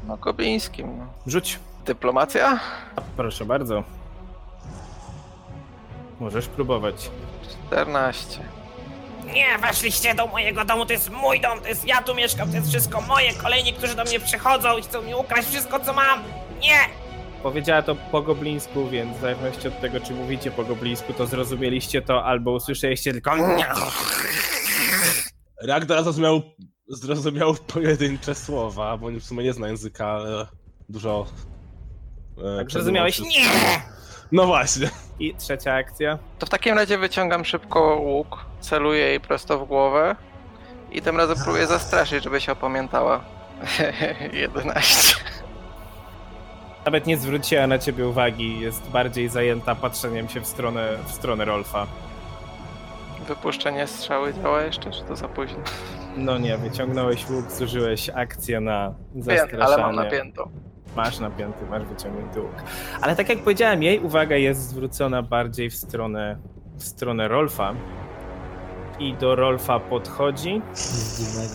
No, 0.09 0.17
goblińskim. 0.17 0.99
No. 0.99 1.07
Rzuć. 1.27 1.59
Dyplomacja? 1.87 2.61
Proszę 3.17 3.45
bardzo. 3.45 3.85
Możesz 6.21 6.47
próbować. 6.47 7.11
14. 7.69 8.41
Nie, 9.35 9.59
weszliście 9.59 10.15
do 10.15 10.27
mojego 10.27 10.65
domu, 10.65 10.87
to 10.87 10.93
jest 10.93 11.11
mój 11.11 11.41
dom, 11.41 11.61
to 11.61 11.69
jest 11.69 11.85
ja 11.87 12.03
tu 12.03 12.15
mieszkam, 12.15 12.51
to 12.51 12.57
jest 12.57 12.69
wszystko 12.69 13.01
moje. 13.01 13.35
Kolejni, 13.35 13.73
którzy 13.73 13.95
do 13.95 14.05
mnie 14.05 14.21
przychodzą 14.21 14.79
i 14.79 14.83
chcą 14.83 15.03
mi 15.03 15.15
ukraść 15.15 15.49
wszystko, 15.49 15.81
co 15.81 15.93
mam. 15.93 16.23
Nie! 16.63 16.79
Powiedziała 17.43 17.83
to 17.83 17.95
po 17.95 18.23
goblińsku, 18.23 18.89
więc 18.89 19.17
w 19.17 19.21
zależności 19.21 19.69
od 19.69 19.81
tego, 19.81 20.01
czy 20.01 20.13
mówicie 20.15 20.51
po 20.51 20.65
goblińsku, 20.65 21.13
to 21.13 21.27
zrozumieliście 21.27 22.03
to, 22.03 22.25
albo 22.25 22.51
usłyszeliście 22.51 23.13
tylko 23.13 23.37
nie. 23.37 23.67
Ragnar 25.63 26.03
zrozumiał, 26.05 26.43
zrozumiał 26.89 27.55
pojedyncze 27.55 28.35
słowa, 28.35 28.97
bo 28.97 29.11
w 29.11 29.23
sumie 29.23 29.45
nie 29.45 29.53
zna 29.53 29.69
języka, 29.69 30.07
ale 30.07 30.47
dużo... 30.89 31.27
e, 32.39 32.57
Tak 32.59 32.71
zrozumiałeś 32.71 33.21
nie! 33.21 33.47
No 34.33 34.47
właśnie. 34.47 34.91
I 35.19 35.35
trzecia 35.35 35.75
akcja. 35.75 36.19
To 36.39 36.47
w 36.47 36.49
takim 36.51 36.75
razie 36.75 36.99
wyciągam 36.99 37.45
szybko 37.45 37.97
łuk, 37.97 38.45
celuję 38.61 39.01
jej 39.01 39.21
prosto 39.21 39.59
w 39.59 39.69
głowę 39.69 40.17
i 40.93 41.03
tym 41.03 41.17
razem 41.17 41.37
próbuję 41.45 41.67
zastraszyć, 41.67 42.25
żeby 42.25 42.41
się 42.41 42.53
opamiętała. 42.53 43.21
11. 44.33 45.17
Nawet 46.85 47.07
nie 47.07 47.17
zwróciła 47.17 47.67
na 47.67 47.79
ciebie 47.79 48.09
uwagi, 48.09 48.61
jest 48.61 48.89
bardziej 48.91 49.29
zajęta 49.29 49.75
patrzeniem 49.75 50.29
się 50.29 50.41
w 50.41 50.47
stronę, 50.47 50.89
w 51.07 51.13
stronę 51.13 51.45
Rolfa. 51.45 51.87
Wypuszczenie 53.29 53.87
strzały 53.87 54.35
działa 54.35 54.63
jeszcze, 54.63 54.91
czy 54.91 55.03
to 55.03 55.17
za 55.17 55.29
późno? 55.29 55.59
No 56.17 56.39
nie, 56.39 56.59
wyciągnąłeś 56.59 57.31
łuk, 57.31 57.51
zużyłeś 57.51 58.11
akcję 58.11 58.61
na 58.61 58.95
Wiem, 59.15 59.23
zastraszanie. 59.25 59.65
ale 59.65 59.79
mam 59.79 59.95
napiętą. 59.97 60.51
Masz 60.97 61.19
napięty, 61.19 61.67
masz 61.67 61.85
wyciągnięty 61.85 62.41
łuk. 62.41 62.53
Ale 63.01 63.17
tak 63.17 63.29
jak 63.29 63.39
powiedziałem, 63.39 63.83
jej 63.83 64.01
uwaga 64.01 64.37
jest 64.37 64.61
zwrócona 64.69 65.23
bardziej 65.23 65.71
w 65.71 65.75
stronę, 65.75 66.37
w 66.77 66.85
stronę 66.85 67.29
Rolfa. 67.29 67.75
I 68.99 69.15
do 69.15 69.35
Rolfa 69.37 69.81
podchodzi, 69.81 70.55
Nic 70.55 71.19
dziwnego. 71.19 71.55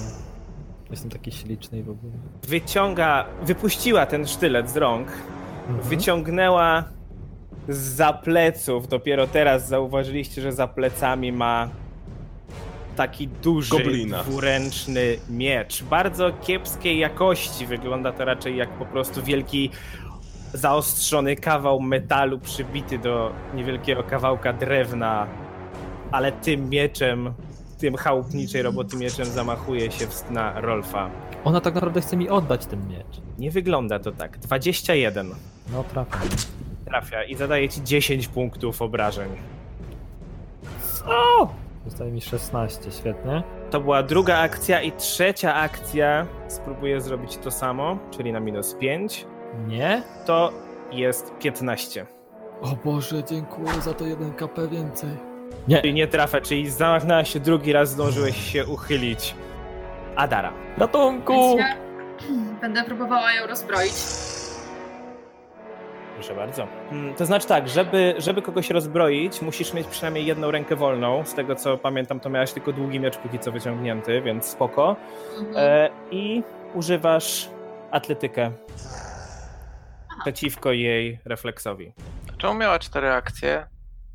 Jestem 0.92 1.12
taki 1.12 1.32
śliczny 1.32 1.80
i 1.80 1.84
w 1.84 1.90
ogóle. 1.90 2.14
wyciąga, 2.48 3.26
wypuściła 3.44 4.06
ten 4.06 4.28
sztylet 4.28 4.70
z 4.70 4.78
rąk, 4.78 5.08
Mhm. 5.68 5.90
wyciągnęła 5.90 6.84
za 7.70 8.14
pleców. 8.14 8.88
Dopiero 8.88 9.28
teraz 9.28 9.68
zauważyliście, 9.68 10.42
że 10.42 10.52
za 10.52 10.68
plecami 10.68 11.32
ma 11.32 11.70
taki 12.96 13.28
duży, 13.28 13.70
Goblina. 13.78 14.24
dwuręczny 14.24 15.18
miecz. 15.30 15.84
Bardzo 15.84 16.32
kiepskiej 16.32 17.00
jakości. 17.00 17.66
Wygląda 17.66 18.12
to 18.12 18.26
raczej 18.26 18.58
jak 18.58 18.70
po 18.70 18.86
prostu 18.86 19.24
wielki 19.24 19.70
zaostrzony 20.54 21.36
kawał 21.36 21.80
metalu 21.82 22.40
przybity 22.40 22.98
do 23.00 23.32
niewielkiego 23.56 24.04
kawałka 24.04 24.54
drewna, 24.54 25.28
ale 26.12 26.32
tym 26.32 26.70
mieczem, 26.70 27.34
tym 27.78 27.96
chałupniczej 27.96 28.62
roboty 28.62 28.98
mieczem 28.98 29.26
zamachuje 29.26 29.92
się 29.92 30.08
w- 30.08 30.32
na 30.32 30.62
Rolfa. 30.62 31.10
Ona 31.44 31.62
tak 31.62 31.74
naprawdę 31.76 32.02
chce 32.02 32.18
mi 32.18 32.30
oddać 32.30 32.66
ten 32.66 32.88
miecz. 32.88 33.22
Nie 33.40 33.52
wygląda 33.52 34.00
to 34.00 34.12
tak. 34.12 34.38
21 34.40 35.30
No 35.74 35.84
trafia. 35.84 36.20
trafia 36.86 37.24
i 37.24 37.36
zadaje 37.36 37.70
ci 37.70 37.84
10 37.84 38.28
punktów 38.28 38.82
obrażeń. 38.82 39.30
O! 41.08 41.54
Zostaje 41.86 42.12
mi 42.12 42.22
16, 42.22 42.92
świetnie. 42.92 43.44
To 43.70 43.80
była 43.82 44.04
druga 44.04 44.38
akcja 44.38 44.82
i 44.82 44.92
trzecia 44.92 45.56
akcja 45.56 46.28
spróbuję 46.48 47.02
zrobić 47.02 47.38
to 47.38 47.52
samo, 47.52 47.98
czyli 48.12 48.32
na 48.34 48.40
minus 48.40 48.74
5. 48.74 49.26
Nie? 49.68 50.04
To 50.26 50.52
jest 50.92 51.34
15. 51.40 52.06
O 52.62 52.76
Boże, 52.86 53.24
dziękuję 53.24 53.82
za 53.82 53.94
to 53.94 54.06
1 54.06 54.34
KP 54.34 54.68
więcej. 54.68 55.10
Czyli 55.82 55.94
nie 55.94 56.08
trafia, 56.08 56.42
czyli 56.42 56.70
zamachnęła 56.70 57.26
się 57.26 57.40
drugi 57.40 57.74
raz, 57.74 57.90
zdążyłeś 57.90 58.52
się 58.52 58.66
uchylić. 58.66 59.36
Adara. 60.16 60.54
Ratunku! 60.78 61.34
Więc 61.34 61.60
ja 61.60 61.76
będę 62.62 62.84
próbowała 62.84 63.34
ją 63.34 63.48
rozbroić. 63.48 63.94
Proszę 66.22 66.36
bardzo. 66.36 66.68
Mm, 66.92 67.16
To 67.16 67.26
znaczy 67.26 67.48
tak, 67.48 67.70
żeby, 67.70 68.16
żeby 68.18 68.42
kogoś 68.42 68.70
rozbroić, 68.70 69.42
musisz 69.42 69.74
mieć 69.74 69.88
przynajmniej 69.88 70.26
jedną 70.26 70.52
rękę 70.52 70.76
wolną. 70.76 71.26
Z 71.26 71.34
tego 71.34 71.56
co 71.56 71.78
pamiętam, 71.78 72.20
to 72.20 72.30
miałeś 72.30 72.52
tylko 72.54 72.74
długi 72.74 73.00
miecz 73.00 73.18
póki 73.18 73.40
co 73.40 73.52
wyciągnięty, 73.52 74.22
więc 74.22 74.46
spoko. 74.46 74.96
Mhm. 75.40 75.56
E, 75.58 75.90
I 76.12 76.44
używasz 76.74 77.50
atletykę 77.92 78.52
przeciwko 80.22 80.72
jej 80.72 81.20
refleksowi. 81.26 81.94
Czemu 82.38 82.54
miała 82.54 82.80
cztery 82.80 83.10
akcje? 83.12 83.66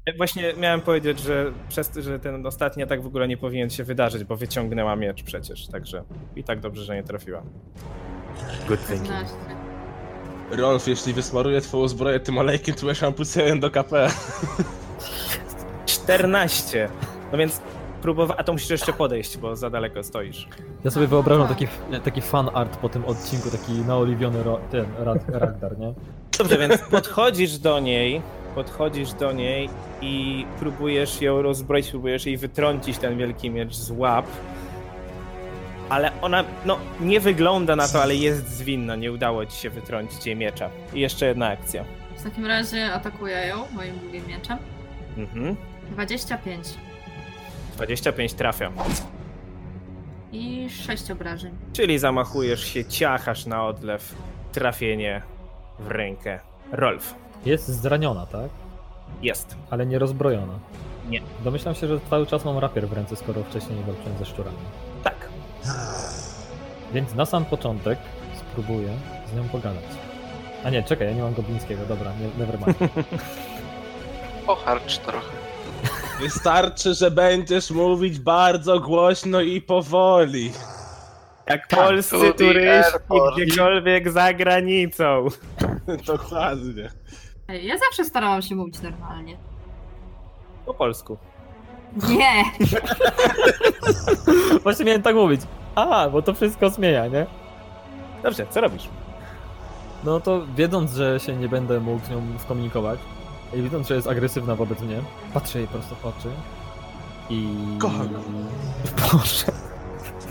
E, 0.07 0.17
Właśnie 0.17 0.53
miałem 0.57 0.81
powiedzieć, 0.81 1.21
że 1.21 1.53
przez 1.69 1.95
że 1.95 2.19
ten 2.19 2.47
ostatni 2.47 2.83
atak 2.83 3.03
w 3.03 3.07
ogóle 3.07 3.29
nie 3.29 3.37
powinien 3.37 3.71
się 3.71 3.85
wydarzyć, 3.85 4.25
bo 4.25 4.37
wyciągnęła 4.37 4.97
miecz 4.97 5.23
przecież, 5.23 5.67
także 5.69 6.03
i 6.37 6.45
tak 6.45 6.61
dobrze, 6.61 6.83
że 6.85 6.95
nie 6.95 7.03
trafiła. 7.03 7.43
Good 8.69 8.87
thinking. 8.87 9.27
15. 10.51 10.63
Rolf, 10.63 10.89
jeśli 10.89 11.13
wysmaruję 11.13 11.61
twoją 11.61 11.89
zbroję 11.89 12.21
tym 12.21 12.39
olejkiem, 12.39 12.75
to 12.75 12.87
będziesz 12.87 13.03
ampucję 13.03 13.57
do 13.57 13.71
KP. 13.71 14.09
14! 15.87 16.89
No 17.33 17.39
więc 17.39 17.61
próbowa... 18.03 18.35
A 18.37 18.45
to 18.45 18.53
musisz 18.53 18.71
jeszcze 18.71 18.93
podejść, 18.93 19.37
bo 19.39 19.57
za 19.57 19.71
daleko 19.71 20.03
stoisz. 20.03 20.49
Ja 20.85 20.91
sobie 20.91 21.07
wyobrażam 21.07 21.49
taki, 21.49 21.67
taki 22.05 22.21
fan 22.21 22.51
art 22.55 22.77
po 22.77 22.89
tym 22.89 23.05
odcinku, 23.05 23.51
taki 23.51 23.73
naoliwiony 23.73 24.43
ro, 24.43 24.61
ten 24.71 24.87
Rag- 25.05 25.29
Ragdar, 25.39 25.79
nie? 25.79 25.95
Dobrze, 26.39 26.59
więc 26.59 26.79
podchodzisz 26.91 27.59
do 27.59 27.81
niej, 27.81 28.23
podchodzisz 28.55 29.13
do 29.13 29.33
niej 29.33 29.69
i 30.01 30.47
próbujesz 30.61 31.21
ją 31.21 31.43
rozbroić, 31.43 31.91
próbujesz 31.91 32.27
jej 32.27 32.37
wytrącić 32.37 32.99
ten 32.99 33.19
wielki 33.19 33.51
miecz 33.51 33.75
z 33.75 33.91
łap. 33.91 34.27
Ale 35.89 36.21
ona, 36.21 36.45
no, 36.65 36.79
nie 37.01 37.21
wygląda 37.21 37.77
na 37.77 37.89
to, 37.89 38.03
ale 38.03 38.15
jest 38.15 38.49
zwinna, 38.49 38.97
nie 38.97 39.13
udało 39.13 39.47
ci 39.47 39.57
się 39.57 39.71
wytrącić 39.71 40.27
jej 40.27 40.37
miecza. 40.37 40.71
I 40.95 41.01
jeszcze 41.01 41.27
jedna 41.27 41.49
akcja. 41.49 41.85
W 42.17 42.23
takim 42.23 42.47
razie 42.47 42.93
atakuję 42.93 43.37
ją 43.47 43.57
moim 43.75 43.99
długim 43.99 44.27
mieczem. 44.27 44.59
Mhm. 45.17 45.57
25 45.91 46.67
25 47.77 48.35
trafia. 48.35 48.73
i 50.33 50.71
6 50.71 51.11
obrażeń. 51.11 51.53
Czyli 51.73 51.99
zamachujesz 51.99 52.65
się, 52.65 52.85
ciachasz 52.85 53.47
na 53.47 53.67
odlew, 53.67 54.15
trafienie 54.53 55.23
w 55.79 55.89
rękę. 55.89 56.41
Rolf. 56.73 57.15
Jest 57.45 57.69
zraniona, 57.69 58.27
tak? 58.27 58.51
Jest. 59.23 59.57
Ale 59.71 59.87
nie 59.87 59.99
rozbrojona. 59.99 60.59
Nie. 61.09 61.21
Domyślam 61.45 61.75
się, 61.75 61.87
że 61.87 62.01
cały 62.11 62.27
czas 62.27 62.45
mam 62.45 62.59
rapier 62.59 62.89
w 62.89 62.93
ręce, 62.93 63.17
skoro 63.17 63.43
wcześniej 63.45 63.79
walczyłem 63.87 64.19
ze 64.19 64.25
szczurami. 64.25 64.57
Więc 66.93 67.15
na 67.15 67.27
sam 67.27 67.45
początek 67.45 67.99
spróbuję 68.51 68.89
z 69.33 69.37
nią 69.37 69.49
pogadać. 69.49 69.85
A 70.65 70.71
nie, 70.71 70.83
czekaj, 70.83 71.07
ja 71.09 71.15
nie 71.15 71.23
mam 71.23 71.35
goblińskiego, 71.35 71.87
dobra, 71.87 72.13
nie, 72.21 72.45
never 72.47 72.59
mind. 72.59 72.79
Pocharcz 74.47 74.99
trochę. 74.99 75.37
Wystarczy, 76.21 76.95
że 76.95 77.11
będziesz 77.11 77.71
mówić 77.71 78.19
bardzo 78.19 78.81
głośno 78.81 79.41
i 79.41 79.61
powoli. 79.63 80.53
Jak 81.47 81.67
Tak. 81.67 81.81
polscy 81.81 82.35
turyści 82.39 82.93
gdziekolwiek 83.37 84.11
za 84.11 84.33
granicą. 84.35 85.27
Dokładnie. 86.07 86.91
Ej, 87.49 87.67
Ja 87.67 87.79
zawsze 87.79 88.05
starałam 88.05 88.43
się 88.43 88.55
mówić 88.55 88.81
normalnie. 88.81 89.37
Po 90.67 90.75
polsku. 90.75 91.17
Nie! 92.09 92.45
Właśnie 94.63 94.85
miałem 94.85 95.03
tak 95.03 95.15
mówić. 95.15 95.41
A, 95.75 96.09
bo 96.09 96.23
to 96.23 96.35
wszystko 96.35 96.71
zmienia, 96.71 97.07
nie? 97.07 97.27
Dobrze, 98.23 98.47
co 98.51 98.61
robisz? 98.61 98.89
No 100.05 100.21
to 100.21 100.47
wiedząc, 100.57 100.93
że 100.93 101.21
się 101.21 101.37
nie 101.37 101.49
będę 101.49 101.81
mógł 101.81 102.07
z 102.07 102.11
nią 102.11 102.23
skomunikować 102.39 103.01
i 103.55 103.63
widząc, 103.63 103.89
że 103.89 103.95
jest 103.95 104.09
agresywna 104.09 104.55
wobec 104.55 104.81
mnie, 104.81 105.01
patrzę 105.35 105.59
jej 105.59 105.69
prosto 105.69 105.95
w 105.95 106.07
oczy 106.07 106.29
i... 107.31 107.49
Kocham 107.79 108.09
Boże. 109.13 109.45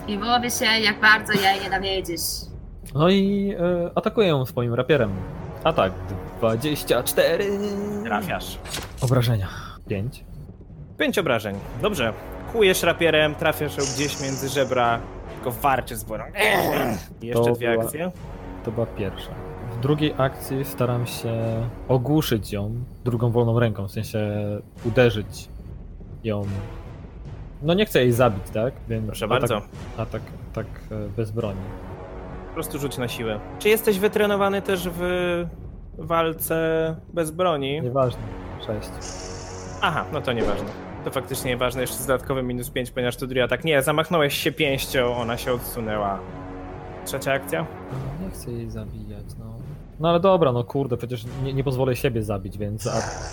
I 0.07 0.17
byłoby 0.17 0.51
się, 0.51 0.65
jak 0.65 1.01
bardzo 1.01 1.33
jej 1.33 1.61
nienawidzisz. 1.63 2.21
No 2.93 3.09
i 3.09 3.53
e, 3.59 3.91
atakuję 3.95 4.27
ją 4.27 4.45
swoim 4.45 4.73
rapierem. 4.73 5.11
Atak 5.63 5.93
24. 6.39 7.49
Trafiasz. 8.03 8.57
Obrażenia. 9.01 9.47
5. 9.87 10.23
Pięć 10.97 11.17
obrażeń. 11.19 11.55
Dobrze. 11.81 12.13
Kujesz 12.53 12.83
rapierem, 12.83 13.35
trafiasz 13.35 13.77
ją 13.77 13.83
gdzieś 13.95 14.21
między 14.21 14.49
żebra, 14.49 14.99
tylko 15.35 15.51
warczy 15.51 15.95
z 15.95 16.03
worą. 16.03 16.23
I 17.21 17.27
jeszcze 17.27 17.51
dwie 17.53 17.71
była- 17.71 17.83
akcje. 17.83 18.11
To 18.65 18.71
była 18.71 18.85
pierwsza. 18.85 19.31
W 19.77 19.79
drugiej 19.79 20.13
akcji 20.17 20.65
staram 20.65 21.07
się 21.07 21.33
ogłuszyć 21.87 22.51
ją 22.53 22.71
drugą 23.05 23.31
wolną 23.31 23.59
ręką, 23.59 23.87
w 23.87 23.91
sensie 23.91 24.19
uderzyć 24.85 25.49
ją. 26.23 26.45
No 27.61 27.73
nie 27.73 27.85
chcę 27.85 27.99
jej 28.01 28.11
zabić, 28.11 28.43
tak? 28.53 28.73
Więc 28.89 29.05
Proszę 29.05 29.25
atak, 29.25 29.39
bardzo. 29.39 29.61
Atak, 29.97 30.21
tak 30.53 30.65
e, 30.91 31.09
bez 31.17 31.31
broni. 31.31 31.59
Po 32.47 32.53
prostu 32.53 32.79
rzuć 32.79 32.97
na 32.97 33.07
siłę. 33.07 33.39
Czy 33.59 33.69
jesteś 33.69 33.99
wytrenowany 33.99 34.61
też 34.61 34.89
w 34.91 35.01
walce 35.97 36.95
bez 37.13 37.31
broni? 37.31 37.81
Nieważne. 37.81 38.21
6. 38.67 38.89
Aha, 39.81 40.05
no 40.13 40.21
to 40.21 40.33
nieważne. 40.33 40.69
To 41.05 41.11
faktycznie 41.11 41.51
nieważne, 41.51 41.81
jeszcze 41.81 41.97
z 41.97 42.07
dodatkowym 42.07 42.47
minus 42.47 42.69
5, 42.69 42.91
ponieważ 42.91 43.15
to 43.15 43.27
drugi 43.27 43.41
atak. 43.41 43.63
Nie, 43.63 43.81
zamachnąłeś 43.81 44.33
się 44.37 44.51
pięścią, 44.51 45.15
ona 45.15 45.37
się 45.37 45.53
odsunęła. 45.53 46.19
Trzecia 47.05 47.33
akcja? 47.33 47.65
Nie 48.21 48.29
chcę 48.29 48.51
jej 48.51 48.69
zabijać, 48.69 49.25
no. 49.39 49.45
No 49.99 50.09
ale 50.09 50.19
dobra, 50.19 50.51
no 50.51 50.63
kurde, 50.63 50.97
przecież 50.97 51.25
nie, 51.43 51.53
nie 51.53 51.63
pozwolę 51.63 51.95
siebie 51.95 52.23
zabić, 52.23 52.57
więc 52.57 52.87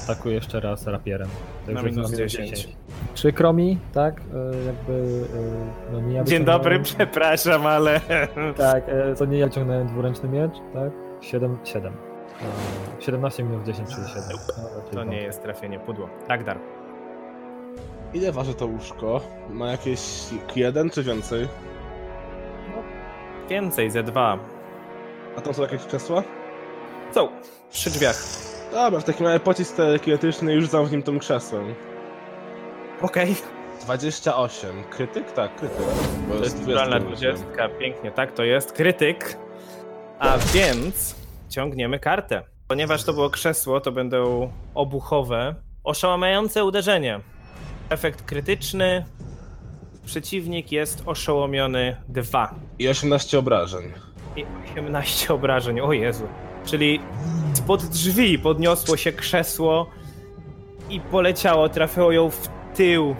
atakuję 0.04 0.34
jeszcze 0.34 0.60
raz 0.60 0.86
rapierem. 0.86 1.28
To 1.66 1.72
Na 1.72 1.82
minus 1.82 2.12
10. 2.14 2.68
Przykro 3.14 3.52
mi, 3.52 3.78
tak? 3.94 4.20
E, 4.20 4.66
jakby. 4.66 5.24
e, 5.88 5.92
No 5.92 6.00
nie 6.00 6.14
ja 6.14 6.24
Dzień 6.24 6.44
dobry, 6.44 6.80
przepraszam, 6.80 7.66
ale... 7.66 8.00
Tak, 8.56 8.84
e, 8.88 9.14
to 9.14 9.24
nie 9.24 9.38
ja 9.38 9.48
ciągnąłem 9.48 9.86
dwuręczny 9.86 10.28
miecz, 10.28 10.54
tak? 10.74 10.92
7, 11.20 11.58
7. 11.64 11.92
E, 11.92 13.02
17 13.02 13.44
minus 13.44 13.66
10, 13.66 13.88
czyli 13.88 14.08
7. 14.08 14.22
To 14.92 15.04
nie 15.04 15.22
jest 15.22 15.42
trafienie 15.42 15.78
pudło. 15.78 16.08
Ragdar. 16.28 16.58
Ile 18.14 18.32
waży 18.32 18.54
to 18.54 18.66
łóżko? 18.66 19.20
Ma 19.50 19.70
jakieś 19.70 20.00
jeden 20.56 20.90
czy 20.90 21.02
więcej? 21.02 21.48
Więcej, 23.48 23.90
ze 23.90 24.02
dwa. 24.02 24.38
A 25.36 25.40
tam 25.40 25.54
są 25.54 25.62
jakieś 25.62 25.84
krzesła? 25.84 26.22
Są, 27.14 27.28
przy 27.70 27.90
drzwiach. 27.90 28.16
Dobra, 28.72 29.00
w 29.00 29.04
takim 29.04 29.26
razie 29.26 29.40
pocisk 29.40 29.76
telekinetyczny 29.76 30.54
już 30.54 30.68
nim 30.90 31.02
tym 31.02 31.18
krzesłem. 31.18 31.74
Okej. 33.02 33.36
28. 33.80 34.84
Krytyk? 34.84 35.32
Tak, 35.32 35.56
krytyk. 35.56 35.78
Bo 36.28 36.34
To 36.34 36.44
jest 36.44 36.58
naturalna 36.58 37.00
28. 37.00 37.46
20, 37.46 37.78
pięknie, 37.78 38.12
tak, 38.12 38.32
to 38.32 38.44
jest 38.44 38.72
krytyk. 38.72 39.38
A 40.18 40.38
więc 40.38 41.14
ciągniemy 41.48 41.98
kartę. 41.98 42.42
Ponieważ 42.68 43.04
to 43.04 43.12
było 43.12 43.30
krzesło, 43.30 43.80
to 43.80 43.92
będą 43.92 44.50
obuchowe, 44.74 45.54
oszałamiające 45.84 46.64
uderzenie. 46.64 47.20
Efekt 47.92 48.22
krytyczny. 48.22 49.04
Przeciwnik 50.04 50.72
jest 50.72 51.02
oszołomiony 51.06 51.96
2 52.08 52.54
I 52.78 52.88
18 52.88 53.38
obrażeń. 53.38 53.82
i 54.36 54.44
18 54.72 55.34
obrażeń. 55.34 55.80
O 55.80 55.92
Jezu. 55.92 56.24
Czyli 56.64 57.00
spod 57.54 57.84
drzwi 57.84 58.38
podniosło 58.38 58.96
się 58.96 59.12
krzesło 59.12 59.86
i 60.90 61.00
poleciało, 61.00 61.68
trafiło 61.68 62.12
ją 62.12 62.30
w 62.30 62.48
tył, 62.74 63.16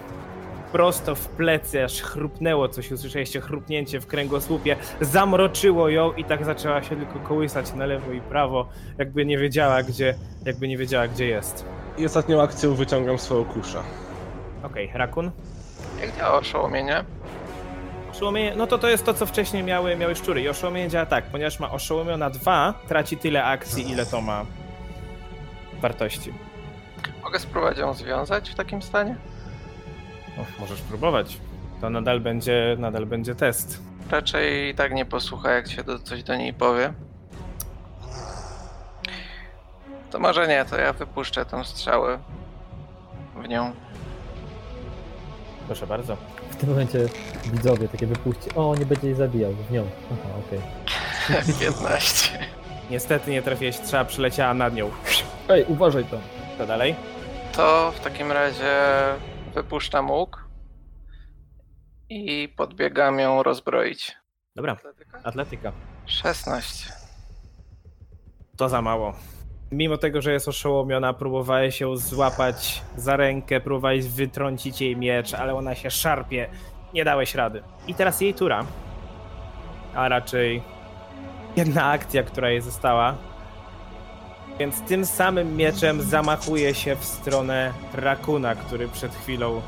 prosto 0.72 1.14
w 1.14 1.28
plecy, 1.28 1.84
aż 1.84 2.00
chrupnęło 2.02 2.68
coś, 2.68 2.92
usłyszeliście 2.92 3.40
chrupnięcie 3.40 4.00
w 4.00 4.06
kręgosłupie, 4.06 4.76
zamroczyło 5.00 5.88
ją 5.88 6.12
i 6.12 6.24
tak 6.24 6.44
zaczęła 6.44 6.82
się 6.82 6.96
tylko 6.96 7.18
kołysać 7.28 7.74
na 7.74 7.86
lewo 7.86 8.12
i 8.12 8.20
prawo, 8.20 8.68
jakby 8.98 9.26
nie 9.26 9.38
wiedziała 9.38 9.82
gdzie, 9.82 10.14
jakby 10.44 10.68
nie 10.68 10.76
wiedziała 10.78 11.08
gdzie 11.08 11.26
jest. 11.26 11.64
I 11.98 12.06
ostatnią 12.06 12.42
akcją 12.42 12.74
wyciągam 12.74 13.18
swoją 13.18 13.44
kuszę. 13.44 13.78
Okej, 14.62 14.90
Rakun. 14.94 15.30
Jak 16.00 16.16
działa 16.16 16.38
oszołomienie? 16.38 17.04
Oszołomienie, 18.10 18.54
no 18.56 18.66
to 18.66 18.78
to 18.78 18.88
jest 18.88 19.04
to, 19.04 19.14
co 19.14 19.26
wcześniej 19.26 19.62
miały, 19.62 19.96
miały 19.96 20.14
szczury. 20.14 20.42
I 20.42 20.48
oszołomienie 20.48 20.88
działa 20.88 21.06
tak, 21.06 21.24
ponieważ 21.24 21.60
ma 21.60 21.70
oszołomiona 21.70 22.30
2, 22.30 22.74
traci 22.88 23.16
tyle 23.16 23.44
akcji, 23.44 23.90
ile 23.90 24.06
to 24.06 24.20
ma 24.20 24.46
wartości. 25.80 26.32
Mogę 27.22 27.38
spróbować 27.38 27.78
ją 27.78 27.94
związać 27.94 28.50
w 28.50 28.54
takim 28.54 28.82
stanie? 28.82 29.16
O, 30.38 30.60
możesz 30.60 30.80
próbować. 30.80 31.38
To 31.80 31.90
nadal 31.90 32.20
będzie, 32.20 32.76
nadal 32.78 33.06
będzie 33.06 33.34
test. 33.34 33.82
Raczej 34.10 34.68
i 34.70 34.74
tak 34.74 34.92
nie 34.92 35.04
posłucha, 35.04 35.50
jak 35.50 35.70
się 35.70 35.84
do, 35.84 35.98
coś 35.98 36.22
do 36.22 36.36
niej 36.36 36.54
powie. 36.54 36.92
To 40.10 40.18
może 40.18 40.48
nie, 40.48 40.64
to 40.64 40.76
ja 40.76 40.92
wypuszczę 40.92 41.44
tą 41.46 41.64
strzałę 41.64 42.18
w 43.36 43.48
nią. 43.48 43.72
Proszę 45.66 45.86
bardzo. 45.86 46.16
W 46.50 46.56
tym 46.56 46.68
momencie 46.68 46.98
widzowie 47.44 47.88
takie 47.88 48.06
wypuści. 48.06 48.50
O, 48.54 48.74
nie 48.78 48.86
będzie 48.86 49.06
jej 49.06 49.16
zabijał 49.16 49.52
w 49.52 49.70
nią. 49.70 49.86
Aha, 50.12 50.28
okej. 50.46 50.60
15. 51.60 52.38
Niestety 52.90 53.30
nie 53.30 53.42
trafiłeś, 53.42 53.76
strzała 53.76 54.04
przyleciała 54.04 54.54
nad 54.54 54.74
nią. 54.74 54.90
Ej, 55.48 55.64
uważaj 55.68 56.04
tam. 56.04 56.20
Co 56.58 56.66
dalej? 56.66 56.94
To 57.52 57.92
w 57.96 58.00
takim 58.00 58.32
razie 58.32 58.80
wypuszczam 59.54 60.10
łuk 60.10 60.48
i 62.08 62.48
podbiegam 62.56 63.18
ją 63.18 63.42
rozbroić. 63.42 64.16
Dobra, 64.56 64.72
Atletyka? 64.72 65.20
atletyka. 65.24 65.72
16. 66.06 66.92
To 68.56 68.68
za 68.68 68.82
mało. 68.82 69.14
Mimo 69.72 69.98
tego, 69.98 70.22
że 70.22 70.32
jest 70.32 70.48
oszołomiona, 70.48 71.12
próbowałeś 71.12 71.80
ją 71.80 71.96
złapać 71.96 72.82
za 72.96 73.16
rękę, 73.16 73.60
próbowałeś 73.60 74.06
wytrącić 74.06 74.80
jej 74.80 74.96
miecz, 74.96 75.34
ale 75.34 75.54
ona 75.54 75.74
się 75.74 75.90
szarpie. 75.90 76.48
Nie 76.94 77.04
dałeś 77.04 77.34
rady. 77.34 77.62
I 77.86 77.94
teraz 77.94 78.20
jej 78.20 78.34
tura. 78.34 78.64
A 79.94 80.08
raczej 80.08 80.62
jedna 81.56 81.84
akcja, 81.84 82.22
która 82.22 82.50
jej 82.50 82.60
została. 82.60 83.14
Więc 84.58 84.80
tym 84.80 85.06
samym 85.06 85.56
mieczem 85.56 86.02
zamachuje 86.02 86.74
się 86.74 86.96
w 86.96 87.04
stronę 87.04 87.72
Rakuna, 87.94 88.54
który 88.54 88.88
przed 88.88 89.14
chwilą 89.14 89.62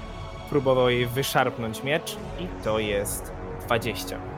próbował 0.50 0.90
jej 0.90 1.06
wyszarpnąć 1.06 1.82
miecz. 1.82 2.16
I 2.40 2.64
to 2.64 2.78
jest 2.78 3.32
20. 3.66 4.33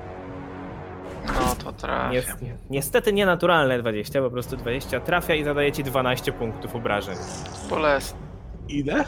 No 1.35 1.55
to 1.65 1.73
trafię. 1.73 2.21
Nies- 2.21 2.37
niestety 2.71 3.13
nienaturalne 3.13 3.79
20, 3.79 4.23
po 4.23 4.31
prostu 4.31 4.57
20 4.57 5.01
trafia 5.01 5.35
i 5.35 5.45
zadaje 5.45 5.73
ci 5.73 5.85
12 5.85 6.33
punktów 6.33 6.75
obrażeń. 6.77 7.17
Bolesne. 7.71 8.19
Ile? 8.69 9.05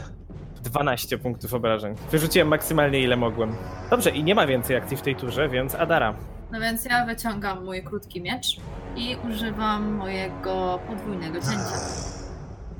12 0.63 1.17
punktów 1.17 1.53
obrażeń. 1.53 1.95
Wyrzuciłem 2.11 2.47
maksymalnie 2.47 2.99
ile 2.99 3.17
mogłem. 3.17 3.55
Dobrze, 3.89 4.09
i 4.09 4.23
nie 4.23 4.35
ma 4.35 4.47
więcej 4.47 4.75
akcji 4.75 4.97
w 4.97 5.01
tej 5.01 5.15
turze, 5.15 5.49
więc 5.49 5.75
Adara. 5.75 6.13
No 6.51 6.59
więc 6.59 6.85
ja 6.85 7.05
wyciągam 7.05 7.65
mój 7.65 7.83
krótki 7.83 8.21
miecz 8.21 8.57
i 8.95 9.17
używam 9.29 9.91
mojego 9.93 10.79
podwójnego 10.87 11.39
cięcia. 11.39 11.79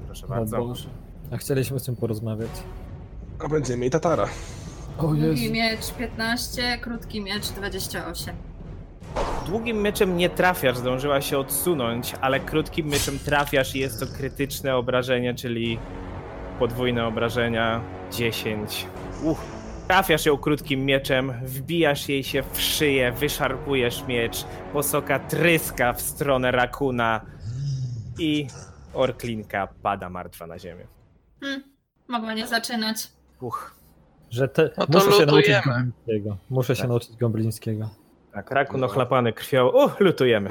Proszę 0.05 0.25
O 0.25 0.29
bardzo. 0.29 0.57
Boże. 0.57 0.89
A 1.31 1.37
chcieliśmy 1.37 1.79
z 1.79 1.83
tym 1.83 1.95
porozmawiać. 1.95 2.49
A 3.45 3.47
będzie 3.47 3.77
miej 3.77 3.89
tatara. 3.89 4.27
O 4.97 5.01
Długi 5.07 5.51
miecz 5.51 5.93
15, 5.93 6.77
krótki 6.81 7.21
miecz 7.21 7.49
28. 7.49 8.35
Długim 9.45 9.77
meczem 9.77 10.17
nie 10.17 10.29
trafiasz, 10.29 10.77
zdążyła 10.77 11.21
się 11.21 11.37
odsunąć, 11.37 12.13
ale 12.21 12.39
krótkim 12.39 12.87
meczem 12.87 13.19
trafiasz 13.19 13.75
i 13.75 13.79
jest 13.79 13.99
to 13.99 14.05
krytyczne 14.17 14.75
obrażenie, 14.75 15.33
czyli 15.33 15.79
podwójne 16.59 17.07
obrażenia 17.07 17.81
10. 18.11 18.85
Uch. 19.23 19.41
Trafiasz 19.87 20.25
ją 20.25 20.37
krótkim 20.37 20.85
mieczem, 20.85 21.33
wbijasz 21.43 22.09
jej 22.09 22.23
się 22.23 22.43
w 22.53 22.61
szyję, 22.61 23.11
wyszarpujesz 23.11 24.03
miecz, 24.07 24.45
posoka 24.73 25.19
tryska 25.19 25.93
w 25.93 26.01
stronę 26.01 26.51
rakuna 26.51 27.21
i 28.19 28.47
orklinka 28.93 29.67
pada 29.83 30.09
martwa 30.09 30.47
na 30.47 30.59
ziemię. 30.59 30.87
Hm, 31.43 31.63
mogła 32.07 32.33
nie 32.33 32.47
zaczynać. 32.47 33.07
Uch. 33.41 33.75
Że 34.29 34.47
te... 34.47 34.69
No 34.77 34.85
Muszę 34.89 35.11
się 35.11 35.25
nauczyć. 35.25 35.55
Muszę 36.49 36.75
się 36.75 36.81
Tak. 36.81 36.89
nauczyć 36.89 37.17
goblińskiego. 37.17 37.89
Tak, 38.39 38.51
rakun 38.51 38.83
ochlapany 38.83 39.33
krwią. 39.33 39.67
Uch, 39.67 39.99
lutujemy. 39.99 40.49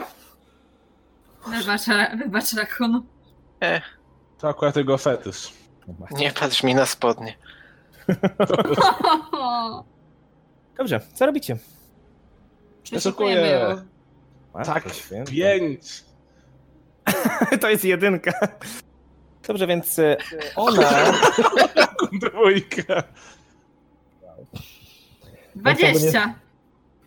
Wybacz, 1.46 1.86
wybacz 2.18 2.52
Rakun. 2.54 3.02
To 4.38 4.48
akurat 4.48 4.76
jego 4.76 4.98
fetysz. 4.98 5.52
Nie 6.10 6.32
patrz 6.32 6.62
mi 6.62 6.74
na 6.74 6.86
spodnie. 6.86 7.36
Dobrze, 10.78 11.00
co 11.14 11.26
robicie? 11.26 11.58
Matko 14.54 14.74
Tak. 14.74 14.84
Pięć! 15.30 16.04
To 17.60 17.70
jest 17.70 17.84
jedynka. 17.84 18.32
Dobrze, 19.46 19.66
więc 19.66 19.98
e, 19.98 20.16
ona. 20.56 20.90
Dwójka. 22.22 23.02
20. 25.54 26.34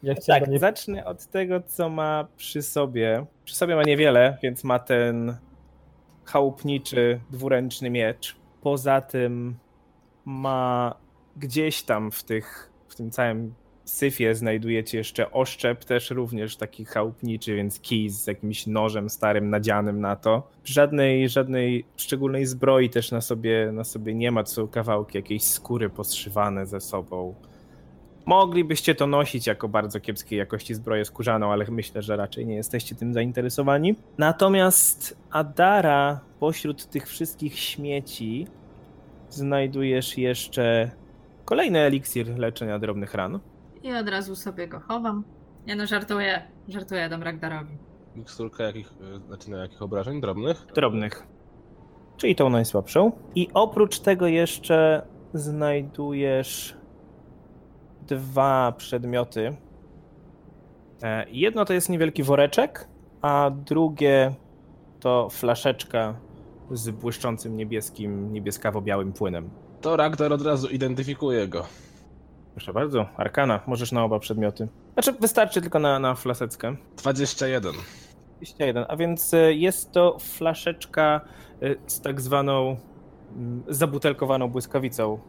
Ja 0.03 0.15
chciałem 0.15 0.39
Tak, 0.39 0.45
do 0.45 0.51
niej... 0.51 0.59
zacznę 0.59 1.05
od 1.05 1.25
tego, 1.25 1.61
co 1.61 1.89
ma 1.89 2.27
przy 2.37 2.61
sobie. 2.61 3.25
Przy 3.43 3.55
sobie 3.55 3.75
ma 3.75 3.83
niewiele, 3.83 4.37
więc 4.43 4.63
ma 4.63 4.79
ten 4.79 5.37
chałupniczy, 6.25 7.19
dwuręczny 7.29 7.89
miecz. 7.89 8.35
Poza 8.61 9.01
tym 9.01 9.55
ma 10.25 10.95
gdzieś 11.37 11.83
tam 11.83 12.11
w 12.11 12.23
tych, 12.23 12.71
w 12.87 12.95
tym 12.95 13.11
całym 13.11 13.53
syfie 13.85 14.35
znajdujecie 14.35 14.97
jeszcze 14.97 15.31
oszczep, 15.31 15.85
też 15.85 16.09
również 16.09 16.57
taki 16.57 16.85
chałupniczy, 16.85 17.55
więc 17.55 17.79
kij 17.79 18.09
z 18.09 18.27
jakimś 18.27 18.67
nożem 18.67 19.09
starym 19.09 19.49
nadzianym 19.49 20.01
na 20.01 20.15
to. 20.15 20.47
Żadnej, 20.63 21.29
żadnej 21.29 21.85
szczególnej 21.97 22.45
zbroi 22.45 22.89
też 22.89 23.11
na 23.11 23.21
sobie, 23.21 23.71
na 23.73 23.83
sobie 23.83 24.13
nie 24.13 24.31
ma, 24.31 24.45
są 24.45 24.67
kawałki 24.67 25.17
jakiejś 25.17 25.43
skóry 25.43 25.89
poszywane 25.89 26.65
ze 26.65 26.81
sobą. 26.81 27.35
Moglibyście 28.25 28.95
to 28.95 29.07
nosić 29.07 29.47
jako 29.47 29.67
bardzo 29.67 29.99
kiepskiej 29.99 30.39
jakości 30.39 30.73
zbroję 30.75 31.05
skórzaną, 31.05 31.51
ale 31.51 31.65
myślę, 31.69 32.01
że 32.01 32.15
raczej 32.15 32.45
nie 32.45 32.55
jesteście 32.55 32.95
tym 32.95 33.13
zainteresowani. 33.13 33.95
Natomiast 34.17 35.17
Adara, 35.31 36.19
pośród 36.39 36.85
tych 36.85 37.07
wszystkich 37.07 37.59
śmieci, 37.59 38.47
znajdujesz 39.29 40.17
jeszcze 40.17 40.91
kolejny 41.45 41.79
eliksir 41.79 42.39
leczenia 42.39 42.79
drobnych 42.79 43.13
ran. 43.13 43.39
I 43.83 43.93
od 43.93 44.09
razu 44.09 44.35
sobie 44.35 44.67
go 44.67 44.79
chowam. 44.79 45.23
Nie 45.67 45.75
no, 45.75 45.87
żartuję. 45.87 46.41
Żartuję, 46.67 47.09
dam 47.09 47.23
Ragdarowi. 47.23 47.77
Miksturka 48.15 48.63
jakich, 48.63 48.93
e, 49.15 49.27
znaczy 49.27 49.51
na 49.51 49.57
jakich 49.57 49.81
obrażeń? 49.81 50.21
Drobnych? 50.21 50.65
Drobnych. 50.75 51.27
Czyli 52.17 52.35
tą 52.35 52.49
najsłabszą. 52.49 53.11
I 53.35 53.49
oprócz 53.53 53.99
tego 53.99 54.27
jeszcze 54.27 55.07
znajdujesz 55.33 56.80
dwa 58.15 58.73
przedmioty. 58.77 59.55
E, 61.03 61.25
Jedno 61.29 61.65
to 61.65 61.73
jest 61.73 61.89
niewielki 61.89 62.23
woreczek, 62.23 62.87
a 63.21 63.51
drugie 63.65 64.33
to 64.99 65.29
flaszeczka 65.29 66.15
z 66.71 66.89
błyszczącym 66.89 67.57
niebieskim, 67.57 68.33
niebieskawo-białym 68.33 69.13
płynem. 69.13 69.49
To 69.81 69.95
Ragnar 69.95 70.33
od 70.33 70.41
razu 70.41 70.67
identyfikuje 70.67 71.47
go. 71.47 71.65
Proszę 72.55 72.73
bardzo, 72.73 73.05
Arkana, 73.17 73.59
możesz 73.67 73.91
na 73.91 74.03
oba 74.03 74.19
przedmioty. 74.19 74.67
Znaczy, 74.93 75.13
wystarczy 75.19 75.61
tylko 75.61 75.79
na, 75.79 75.99
na 75.99 76.15
flaseczkę. 76.15 76.75
21. 76.97 77.73
21, 78.37 78.85
a 78.87 78.95
więc 78.95 79.33
e, 79.33 79.53
jest 79.53 79.91
to 79.91 80.17
flaszeczka 80.19 81.21
e, 81.61 81.75
z 81.87 82.01
tak 82.01 82.21
zwaną 82.21 82.77
mm, 83.35 83.63
zabutelkowaną 83.67 84.47
błyskawicą. 84.47 85.19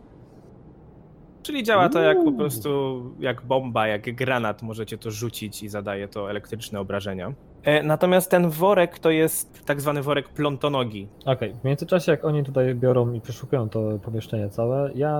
Czyli 1.42 1.62
działa 1.62 1.88
to 1.88 2.00
jak 2.00 2.24
po 2.24 2.32
prostu 2.32 3.02
jak 3.20 3.42
bomba, 3.42 3.86
jak 3.86 4.14
granat, 4.14 4.62
możecie 4.62 4.98
to 4.98 5.10
rzucić 5.10 5.62
i 5.62 5.68
zadaje 5.68 6.08
to 6.08 6.30
elektryczne 6.30 6.80
obrażenia. 6.80 7.32
E, 7.62 7.82
Natomiast 7.82 8.30
ten 8.30 8.50
worek 8.50 8.98
to 8.98 9.10
jest 9.10 9.64
tak 9.64 9.80
zwany 9.80 10.02
worek 10.02 10.28
plątonogi. 10.28 11.08
Okej, 11.26 11.54
w 11.60 11.64
międzyczasie 11.64 12.12
jak 12.12 12.24
oni 12.24 12.44
tutaj 12.44 12.74
biorą 12.74 13.12
i 13.12 13.20
przeszukują 13.20 13.68
to 13.68 13.80
pomieszczenie 14.04 14.48
całe, 14.48 14.90
ja 14.94 15.18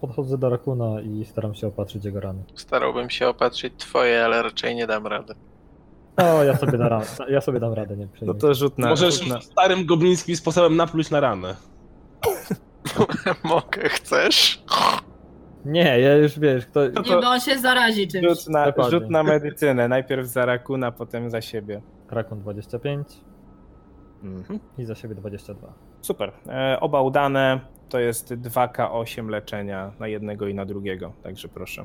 podchodzę 0.00 0.38
do 0.38 0.50
Rakuna 0.50 1.00
i 1.00 1.24
staram 1.24 1.54
się 1.54 1.66
opatrzyć 1.66 2.04
jego 2.04 2.20
rany. 2.20 2.42
Starałbym 2.54 3.10
się 3.10 3.28
opatrzyć 3.28 3.74
twoje, 3.78 4.24
ale 4.24 4.42
raczej 4.42 4.74
nie 4.74 4.86
dam 4.86 5.06
rady. 5.06 5.34
O, 6.16 6.44
ja 6.44 6.56
sobie, 6.56 6.78
da 6.78 7.00
ja 7.28 7.40
sobie 7.40 7.60
dam 7.60 7.72
radę, 7.72 7.96
nie 7.96 8.04
No 8.06 8.12
przejmuj. 8.12 8.38
to 8.38 8.54
rzut 8.54 8.78
na... 8.78 8.88
Możesz 8.88 9.18
rzut 9.20 9.28
na 9.28 9.40
starym 9.40 9.86
goblińskim 9.86 10.36
sposobem 10.36 10.76
napluć 10.76 11.10
na 11.10 11.20
ranę. 11.20 11.56
Mogę, 13.44 13.88
chcesz? 13.88 14.62
Nie, 15.64 16.00
ja 16.00 16.16
już 16.16 16.38
wiesz, 16.38 16.66
kto... 16.66 16.80
No 16.94 17.02
Nie, 17.02 17.10
bo 17.22 17.28
on 17.30 17.40
się 17.40 17.58
zarazi 17.58 18.08
czymś. 18.08 18.26
rzut 18.28 18.48
na, 18.48 18.66
Dokładnie. 18.66 18.90
rzut 19.00 19.10
na 19.10 19.22
medycynę. 19.22 19.88
Najpierw 19.88 20.26
za 20.26 20.46
Rakuna, 20.46 20.92
potem 20.92 21.30
za 21.30 21.40
siebie. 21.40 21.82
Rakun 22.10 22.40
25 22.40 23.08
Mhm. 24.22 24.60
i 24.78 24.84
za 24.84 24.94
siebie 24.94 25.14
22. 25.14 25.72
Super. 26.00 26.32
E, 26.48 26.80
oba 26.80 27.00
udane. 27.02 27.60
To 27.88 27.98
jest 27.98 28.34
2K8 28.34 29.28
leczenia 29.28 29.92
na 30.00 30.08
jednego 30.08 30.46
i 30.48 30.54
na 30.54 30.64
drugiego, 30.66 31.12
także 31.22 31.48
proszę. 31.48 31.84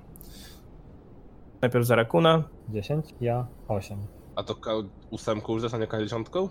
Najpierw 1.62 1.86
za 1.86 1.96
Rakuna. 1.96 2.44
10, 2.70 3.06
ja 3.22 3.48
8. 3.68 3.98
A 4.36 4.44
to 4.44 4.56
K 4.56 4.72
ósemką 5.10 5.54
już 5.54 5.62
zostanie 5.62 5.88
K10? 5.88 6.50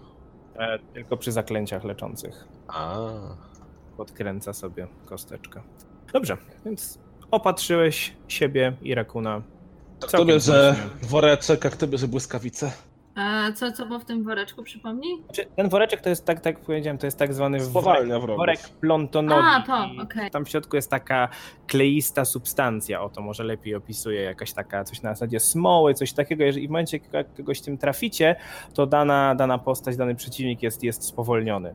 E, 0.58 0.78
tylko 0.78 1.16
przy 1.16 1.32
zaklęciach 1.32 1.84
leczących. 1.84 2.48
A. 2.68 2.96
Podkręca 3.96 4.52
sobie 4.52 4.86
kosteczkę. 5.06 5.60
Dobrze, 6.12 6.36
więc 6.64 6.98
opatrzyłeś 7.30 8.12
siebie 8.28 8.72
i 8.82 8.94
Rakuna. 8.94 9.42
To 10.00 10.06
kto 10.06 10.16
Całkiem 10.16 10.28
bierze 10.34 10.74
słusznie. 10.78 11.08
woreczek, 11.08 11.66
a 11.66 11.70
kto 11.70 11.86
bierze 11.86 12.08
błyskawicę? 12.08 12.70
A 13.14 13.52
co, 13.52 13.72
co 13.72 13.86
było 13.86 13.98
w 13.98 14.04
tym 14.04 14.24
woreczku, 14.24 14.62
przypomnij? 14.62 15.22
Znaczy, 15.24 15.46
Ten 15.56 15.68
woreczek 15.68 16.00
to 16.00 16.08
jest, 16.08 16.24
tak, 16.24 16.40
tak 16.40 16.54
jak 16.56 16.64
powiedziałem, 16.64 16.98
to 16.98 17.06
jest 17.06 17.18
tak 17.18 17.34
zwany 17.34 17.60
Spowalnia 17.60 18.18
worek, 18.18 18.36
worek 18.36 18.68
plątonogi. 18.80 19.42
A, 19.46 19.62
to, 19.66 20.02
okej. 20.02 20.30
Tam 20.30 20.44
w 20.44 20.48
środku 20.48 20.76
jest 20.76 20.90
taka 20.90 21.28
kleista 21.66 22.24
substancja, 22.24 23.02
o 23.02 23.08
to 23.08 23.20
może 23.22 23.44
lepiej 23.44 23.74
opisuje, 23.74 24.20
jakaś 24.22 24.52
taka, 24.52 24.84
coś 24.84 25.02
na 25.02 25.10
zasadzie 25.14 25.40
smoły, 25.40 25.94
coś 25.94 26.12
takiego. 26.12 26.44
Jeżeli 26.44 26.68
w 26.68 26.70
momencie, 26.70 27.00
jak 27.12 27.34
kogoś 27.34 27.60
tym 27.60 27.78
traficie, 27.78 28.36
to 28.74 28.86
dana, 28.86 29.34
dana 29.34 29.58
postać, 29.58 29.96
dany 29.96 30.14
przeciwnik 30.14 30.62
jest, 30.62 30.82
jest 30.82 31.04
spowolniony. 31.04 31.74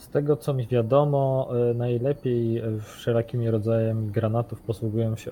Z 0.00 0.08
tego 0.08 0.36
co 0.36 0.54
mi 0.54 0.66
wiadomo, 0.66 1.48
y, 1.70 1.74
najlepiej 1.74 2.58
y, 2.58 2.80
wszelakimi 2.80 3.50
rodzajami 3.50 4.10
granatów 4.10 4.60
posługują 4.60 5.16
się 5.16 5.30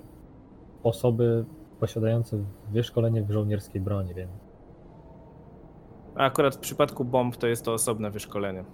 osoby 0.83 1.45
posiadające 1.81 2.39
wyszkolenie 2.73 3.23
w 3.23 3.31
żołnierskiej 3.31 3.81
broni, 3.81 4.15
więc 4.15 4.31
A 6.15 6.25
akurat 6.25 6.57
w 6.57 6.59
przypadku 6.59 7.05
bomb 7.05 7.37
to 7.37 7.47
jest 7.47 7.65
to 7.65 7.73
osobne 7.73 8.11
wyszkolenie. 8.11 8.65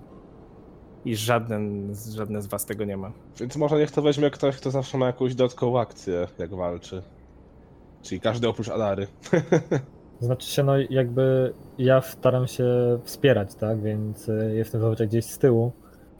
I 1.04 1.16
żaden, 1.16 1.94
żadne 2.14 2.42
z 2.42 2.46
was 2.46 2.66
tego 2.66 2.84
nie 2.84 2.96
ma. 2.96 3.12
Więc 3.40 3.56
może 3.56 3.78
niech 3.78 3.90
to 3.90 4.02
weźmie 4.02 4.30
ktoś, 4.30 4.56
kto 4.56 4.70
zawsze 4.70 4.98
ma 4.98 5.06
jakąś 5.06 5.34
dodatkową 5.34 5.80
akcję, 5.80 6.26
jak 6.38 6.54
walczy. 6.54 7.02
Czyli 8.02 8.20
każdy 8.20 8.48
oprócz 8.48 8.68
Adary. 8.68 9.06
Znaczy 10.20 10.48
się, 10.48 10.62
no 10.62 10.72
jakby 10.90 11.52
ja 11.78 12.00
staram 12.00 12.46
się 12.46 12.98
wspierać, 13.04 13.54
tak, 13.54 13.80
więc 13.80 14.28
y, 14.28 14.52
jestem 14.54 14.80
zazwyczaj 14.80 15.08
gdzieś 15.08 15.24
z 15.24 15.38
tyłu, 15.38 15.72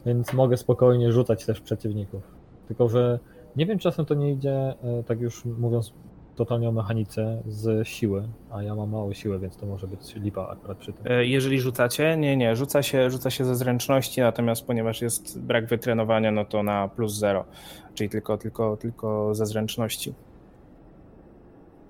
więc 0.05 0.33
mogę 0.33 0.57
spokojnie 0.57 1.11
rzucać 1.11 1.45
też 1.45 1.61
przeciwników. 1.61 2.21
Tylko, 2.67 2.89
że 2.89 3.19
nie 3.55 3.65
wiem, 3.65 3.79
czasem 3.79 4.05
to 4.05 4.13
nie 4.13 4.31
idzie, 4.31 4.73
y, 4.99 5.03
tak 5.03 5.21
już 5.21 5.45
mówiąc 5.45 5.93
totalnie 6.35 6.69
o 6.69 6.71
mechanice, 6.71 7.41
z 7.47 7.87
siły, 7.87 8.27
a 8.51 8.63
ja 8.63 8.75
mam 8.75 8.89
mało 8.89 9.13
siły, 9.13 9.39
więc 9.39 9.57
to 9.57 9.65
może 9.65 9.87
być 9.87 10.15
lipa 10.15 10.47
akurat 10.47 10.77
przy 10.77 10.93
tym. 10.93 11.11
E, 11.11 11.25
Jeżeli 11.25 11.59
rzucacie, 11.59 12.17
nie, 12.17 12.37
nie, 12.37 12.55
rzuca 12.55 12.83
się, 12.83 13.09
rzuca 13.09 13.29
się 13.29 13.45
ze 13.45 13.55
zręczności, 13.55 14.21
natomiast 14.21 14.65
ponieważ 14.65 15.01
jest 15.01 15.41
brak 15.41 15.65
wytrenowania, 15.67 16.31
no 16.31 16.45
to 16.45 16.63
na 16.63 16.87
plus 16.87 17.13
zero, 17.13 17.45
czyli 17.93 18.09
tylko, 18.09 18.37
tylko, 18.37 18.77
tylko 18.77 19.35
ze 19.35 19.45
zręczności. 19.45 20.13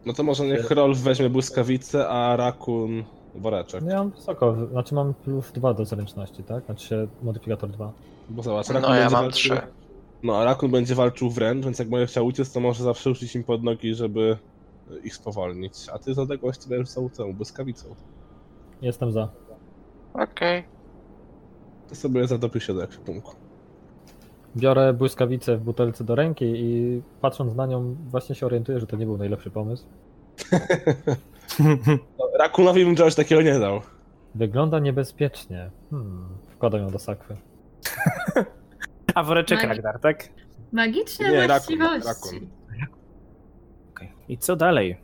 No 0.06 0.14
to 0.14 0.24
może 0.24 0.46
niech 0.46 0.72
Rolf 0.72 1.00
weźmie 1.00 1.30
błyskawicę, 1.30 2.08
a 2.08 2.36
Rakun 2.38 3.04
woreczek. 3.36 3.84
No 3.84 3.92
ja 3.92 3.98
mam 3.98 4.12
wysoko, 4.12 4.56
znaczy 4.72 4.96
mam 4.96 5.14
plus 5.14 5.52
2 5.52 5.74
do 5.74 5.86
zręczności, 5.86 6.44
tak? 6.44 6.66
Znaczy 6.66 6.88
się 6.88 7.08
modyfikator 7.24 7.70
2. 7.70 7.92
Bo 8.30 8.44
zobacz, 8.44 8.70
No 8.70 8.96
ja 8.96 9.04
mam 9.04 9.12
walczył... 9.12 9.56
trzy. 9.56 9.62
No, 10.24 10.38
a 10.38 10.46
Rakun 10.46 10.72
będzie 10.72 10.96
walczył 10.96 11.30
wręcz, 11.30 11.66
więc 11.66 11.80
jak 11.80 11.90
będzie 11.90 12.08
chciał 12.08 12.26
uciec, 12.26 12.52
to 12.52 12.60
może 12.60 12.84
zawsze 12.84 13.10
rzucić 13.10 13.36
im 13.36 13.44
pod 13.44 13.64
nogi, 13.64 13.96
żeby 13.96 14.38
ich 15.04 15.16
spowolnić. 15.16 15.74
A 15.94 16.00
ty 16.00 16.14
z 16.14 16.20
odległości 16.20 16.70
będziesz 16.70 16.88
rzucał 16.90 17.10
tą 17.10 17.34
błyskawicą. 17.34 17.86
Jestem 18.82 19.12
za. 19.12 19.30
Okej. 20.14 20.64
To 21.90 21.96
sobie 21.96 22.28
zatopił 22.28 22.62
się 22.62 22.74
do 22.74 22.84
ekwipunku. 22.84 23.36
Biorę 24.58 24.94
błyskawicę 24.94 25.58
w 25.58 25.62
butelce 25.62 26.04
do 26.04 26.16
ręki 26.16 26.46
i 26.46 27.02
patrząc 27.22 27.56
na 27.56 27.66
nią 27.66 27.96
właśnie 28.10 28.36
się 28.36 28.46
orientuję, 28.46 28.80
że 28.80 28.88
to 28.88 28.98
nie 28.98 29.06
był 29.06 29.18
najlepszy 29.18 29.52
pomysł. 29.52 29.86
No, 32.18 32.28
Rakunowi 32.40 32.86
bym 32.86 32.96
czegoś 32.96 33.16
takiego 33.16 33.42
nie 33.42 33.60
dał. 33.60 33.82
Wygląda 34.36 34.80
niebezpiecznie. 34.80 35.72
Hmm. 35.90 36.28
Wkładam 36.50 36.82
ją 36.82 36.90
do 36.90 37.00
sakwy. 37.00 37.38
A 39.16 39.24
woreczek 39.24 39.60
Magi- 39.60 39.68
Ragnar, 39.68 40.00
tak? 40.00 40.30
Magiczne 40.72 41.30
Nie, 41.32 41.48
Rakun, 41.48 41.78
właściwości. 41.78 42.36
Rakun. 42.36 42.50
Okej. 43.92 44.14
I 44.28 44.38
co 44.38 44.56
dalej? 44.56 44.98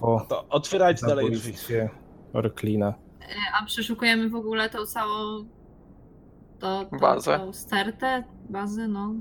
Po 0.00 0.26
To 0.28 0.48
otwierajcie 0.48 1.06
dalej 1.06 1.30
drzwi. 1.30 1.54
Orklina. 2.32 2.94
E, 3.22 3.26
A 3.60 3.64
przeszukujemy 3.64 4.28
w 4.30 4.34
ogóle 4.34 4.70
tą 4.70 4.86
całą... 4.86 5.44
To, 6.58 6.84
to, 6.84 6.96
Bazę. 6.96 7.38
Tą 7.38 7.52
stertę, 7.52 8.24
bazę, 8.48 8.88
no. 8.88 9.14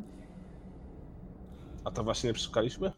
A 1.86 1.92
to 1.92 2.04
właśnie 2.04 2.28
nie 2.29 2.34
przeszukaliśmy? 2.34 2.92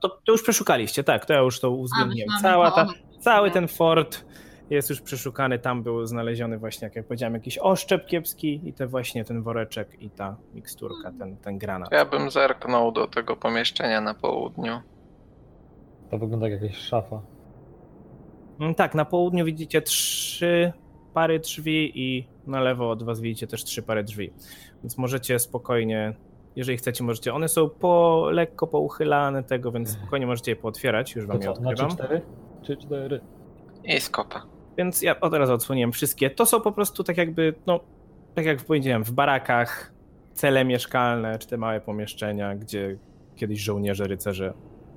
To, 0.00 0.08
to 0.08 0.32
już 0.32 0.42
przeszukaliście, 0.42 1.04
tak, 1.04 1.26
to 1.26 1.32
ja 1.32 1.40
już 1.40 1.60
to 1.60 1.70
uwzględniłem. 1.70 2.28
Cała 2.42 2.70
ta. 2.70 2.86
Cały 3.26 3.50
ten 3.50 3.68
fort 3.68 4.24
jest 4.70 4.90
już 4.90 5.00
przeszukany, 5.00 5.58
tam 5.58 5.82
był 5.82 6.06
znaleziony 6.06 6.58
właśnie, 6.58 6.86
jak 6.86 6.96
ja 6.96 7.02
powiedziałem, 7.02 7.34
jakiś 7.34 7.58
oszczep 7.58 8.06
kiepski 8.06 8.60
i 8.68 8.72
te 8.72 8.86
właśnie 8.86 9.24
ten 9.24 9.42
woreczek 9.42 10.02
i 10.02 10.10
ta 10.10 10.36
miksturka, 10.54 11.12
ten, 11.18 11.36
ten 11.36 11.58
granat. 11.58 11.92
Ja 11.92 12.04
bym 12.04 12.30
zerknął 12.30 12.92
do 12.92 13.06
tego 13.06 13.36
pomieszczenia 13.36 14.00
na 14.00 14.14
południu. 14.14 14.80
To 16.10 16.18
wygląda 16.18 16.48
jak 16.48 16.62
jakaś 16.62 16.76
szafa. 16.78 17.20
Mm, 18.60 18.74
Tak, 18.74 18.94
na 18.94 19.04
południu 19.04 19.44
widzicie 19.44 19.82
trzy 19.82 20.72
pary 21.14 21.38
drzwi 21.38 21.92
i 21.94 22.28
na 22.46 22.60
lewo 22.60 22.90
od 22.90 23.02
was 23.02 23.20
widzicie 23.20 23.46
też 23.46 23.64
trzy 23.64 23.82
pary 23.82 24.04
drzwi. 24.04 24.32
Więc 24.82 24.98
możecie 24.98 25.38
spokojnie, 25.38 26.14
jeżeli 26.56 26.78
chcecie, 26.78 27.04
możecie. 27.04 27.34
One 27.34 27.48
są 27.48 27.68
po 27.68 28.24
lekko 28.30 28.66
pouchylane 28.66 29.42
tego, 29.42 29.72
więc 29.72 29.88
spokojnie 29.90 30.26
możecie 30.26 30.50
je 30.52 30.56
pootwierać, 30.56 31.14
już 31.14 31.26
wam 31.26 31.38
To 31.40 31.48
je 31.50 31.56
znaczy 31.56 31.84
odkrywam. 31.84 32.06
4? 32.06 32.22
Czy 32.66 32.76
4? 32.76 33.20
I 33.84 34.00
skopa. 34.00 34.42
Więc 34.78 35.02
ja 35.02 35.20
od 35.20 35.34
razu 35.34 35.52
odsłoniłem 35.52 35.92
wszystkie. 35.92 36.30
To 36.30 36.46
są 36.46 36.60
po 36.60 36.72
prostu 36.72 37.04
tak 37.04 37.16
jakby, 37.16 37.54
no, 37.66 37.80
tak 38.34 38.44
jak 38.46 38.64
powiedziałem, 38.64 39.04
w 39.04 39.12
barakach 39.12 39.92
cele 40.34 40.64
mieszkalne, 40.64 41.38
czy 41.38 41.48
te 41.48 41.56
małe 41.56 41.80
pomieszczenia, 41.80 42.54
gdzie 42.54 42.98
kiedyś 43.36 43.60
żołnierze, 43.60 44.04
rycerze 44.04 44.52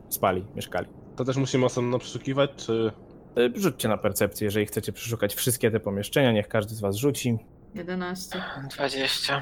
spali, 0.09 0.45
mieszkali. 0.55 0.87
To 1.15 1.25
też 1.25 1.37
musimy 1.37 1.65
osobno 1.65 1.99
przeszukiwać, 1.99 2.51
czy... 2.55 2.91
Y, 3.37 3.51
Rzućcie 3.55 3.87
na 3.87 3.97
percepcję, 3.97 4.45
jeżeli 4.45 4.65
chcecie 4.65 4.93
przeszukać 4.93 5.35
wszystkie 5.35 5.71
te 5.71 5.79
pomieszczenia, 5.79 6.31
niech 6.31 6.47
każdy 6.47 6.75
z 6.75 6.79
was 6.79 6.95
rzuci. 6.95 7.37
11. 7.75 8.41
20. 8.75 9.41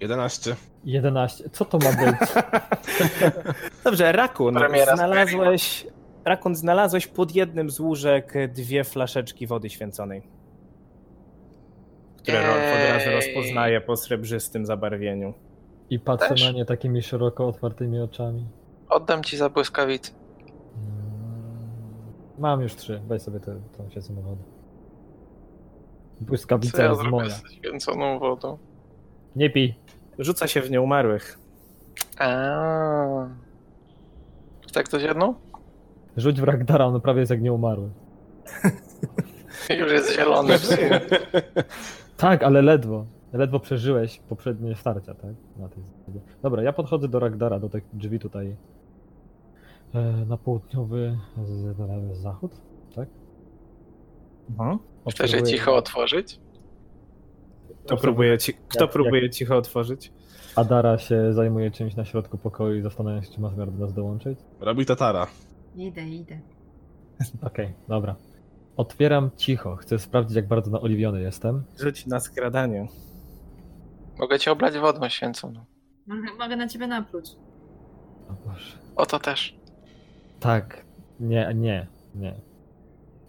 11. 0.00 0.56
11. 0.84 1.50
Co 1.50 1.64
to 1.64 1.78
ma 1.78 1.92
być? 1.92 2.16
Dobrze, 3.84 4.12
Rakun, 4.12 4.54
Premiera 4.54 4.96
znalazłeś, 4.96 5.86
Rakun, 6.26 6.54
znalazłeś 6.56 7.06
pod 7.06 7.34
jednym 7.34 7.70
z 7.70 7.80
łóżek 7.80 8.34
dwie 8.54 8.84
flaszeczki 8.84 9.46
wody 9.46 9.70
święconej, 9.70 10.22
które 12.18 12.42
Rolf 12.46 12.56
od 12.74 12.90
razu 12.94 13.10
rozpoznaje 13.10 13.80
po 13.80 13.96
srebrzystym 13.96 14.66
zabarwieniu. 14.66 15.34
I 15.90 15.98
patrzę 15.98 16.28
Też? 16.28 16.44
na 16.44 16.50
nie 16.50 16.64
takimi 16.64 17.02
szeroko 17.02 17.48
otwartymi 17.48 18.00
oczami. 18.00 18.46
Oddam 18.88 19.22
ci 19.22 19.36
za 19.36 19.48
błyskawicę. 19.50 20.12
Mm, 20.12 21.62
Mam 22.38 22.60
już 22.60 22.74
trzy. 22.76 23.00
Weź 23.08 23.22
sobie 23.22 23.40
tę 23.40 23.60
tą 23.76 23.84
wody. 24.14 24.42
Co 26.18 26.24
Błyskawica 26.24 26.82
ja 26.82 26.90
jest 26.90 27.02
moja. 27.02 27.30
z 27.30 27.52
święconą 27.52 28.18
wodą? 28.18 28.58
Nie 29.36 29.50
pij. 29.50 29.74
Rzuca 30.18 30.46
się 30.48 30.60
w 30.62 30.70
nieumarłych. 30.70 31.38
A. 32.18 33.28
Tak 34.72 34.88
to 34.88 34.98
jedno? 34.98 35.34
Rzuć 36.16 36.40
w 36.40 36.44
Ragdara, 36.44 36.86
on 36.86 37.00
prawie 37.00 37.20
jest 37.20 37.30
jak 37.30 37.42
nieumarły. 37.42 37.90
Już 39.80 39.92
jest 39.92 40.16
zielony. 40.16 40.54
Tak, 42.16 42.42
ale 42.42 42.62
ledwo. 42.62 43.06
Ledwo 43.32 43.60
przeżyłeś 43.60 44.18
poprzednie 44.28 44.74
starcia, 44.76 45.14
tak? 45.14 45.34
Na 45.56 45.68
tej 45.68 45.82
zasadzie. 45.84 46.20
Dobra, 46.42 46.62
ja 46.62 46.72
podchodzę 46.72 47.08
do 47.08 47.18
Ragdara, 47.18 47.58
do 47.58 47.68
tych 47.68 47.84
drzwi 47.92 48.18
tutaj 48.18 48.56
e, 49.94 50.02
na 50.26 50.36
południowy 50.36 51.18
zachód, 52.12 52.52
tak? 52.94 53.08
Mhm. 54.50 54.78
Chcesz 55.10 55.32
je 55.32 55.42
cicho 55.42 55.76
otworzyć? 55.76 56.40
Kto 57.84 57.96
próbuje, 57.96 58.38
ci, 58.38 58.54
kto 58.68 58.84
Jak- 58.84 58.92
próbuje 58.92 59.30
cicho 59.30 59.56
otworzyć? 59.56 60.12
Adara 60.56 60.98
się 60.98 61.32
zajmuje 61.32 61.70
czymś 61.70 61.96
na 61.96 62.04
środku 62.04 62.38
pokoju 62.38 62.76
i 62.78 62.82
zastanawia 62.82 63.22
się, 63.22 63.30
czy 63.30 63.40
ma 63.40 63.50
zamiar 63.50 63.70
do 63.72 63.84
nas 63.84 63.94
dołączyć. 63.94 64.38
Robi 64.60 64.86
tatara. 64.86 65.26
Idę, 65.76 66.02
idę. 66.08 66.38
Okej, 67.48 67.72
dobra. 67.88 68.16
Otwieram 68.76 69.30
cicho. 69.36 69.76
Chcę 69.76 69.98
sprawdzić, 69.98 70.36
jak 70.36 70.48
bardzo 70.48 70.70
naoliwiony 70.70 71.20
jestem. 71.20 71.64
Rzuć 71.80 72.06
na 72.06 72.20
skradanie. 72.20 72.86
Mogę 74.18 74.38
cię 74.38 74.52
oblać 74.52 74.78
wodą 74.78 75.08
święconą. 75.08 75.64
Mogę, 76.06 76.34
mogę 76.38 76.56
na 76.56 76.68
ciebie 76.68 76.86
napluć. 76.86 77.30
O 78.28 78.48
Boże. 78.48 78.78
O 78.96 79.06
to 79.06 79.18
też. 79.18 79.56
Tak. 80.40 80.84
Nie, 81.20 81.52
nie, 81.54 81.86
nie. 82.14 82.34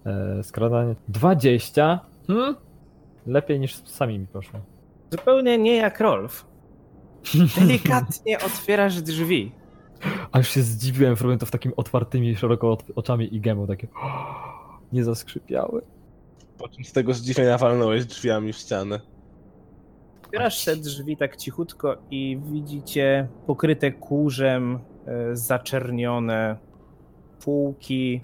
E, 0.06 0.44
skradanie. 0.44 0.96
20? 1.08 2.00
Hmm? 2.28 2.56
Lepiej 3.26 3.60
niż 3.60 3.76
sami 3.76 4.20
mi 4.20 4.28
poszło. 4.28 4.60
Zupełnie 5.12 5.58
nie 5.58 5.76
jak 5.76 6.00
Rolf. 6.00 6.46
Delikatnie 7.60 8.40
otwierasz 8.40 9.02
drzwi. 9.02 9.52
Aż 10.32 10.50
się 10.50 10.62
zdziwiłem, 10.62 11.16
robię 11.22 11.38
to 11.38 11.46
w 11.46 11.52
takim 11.52 11.74
otwartymi 11.78 12.36
szeroko 12.36 12.78
oczami 12.96 13.36
i 13.36 13.42
gębą, 13.42 13.68
takie 13.68 13.88
nie 14.94 15.04
zaskrzypiały. 15.04 15.82
Po 16.58 16.70
czym 16.70 16.84
z 16.84 16.92
tego 16.92 17.14
zdziwienia 17.14 17.58
walnąłeś 17.58 18.06
drzwiami 18.06 18.54
w 18.54 18.58
ścianę. 18.58 19.00
Otwierasz 20.26 20.66
te 20.66 20.76
drzwi 20.76 21.18
tak 21.18 21.38
cichutko 21.38 21.98
i 22.12 22.40
widzicie 22.52 23.28
pokryte 23.48 23.92
kurzem, 23.92 24.80
e, 25.06 25.36
zaczernione 25.36 26.58
półki. 27.40 28.22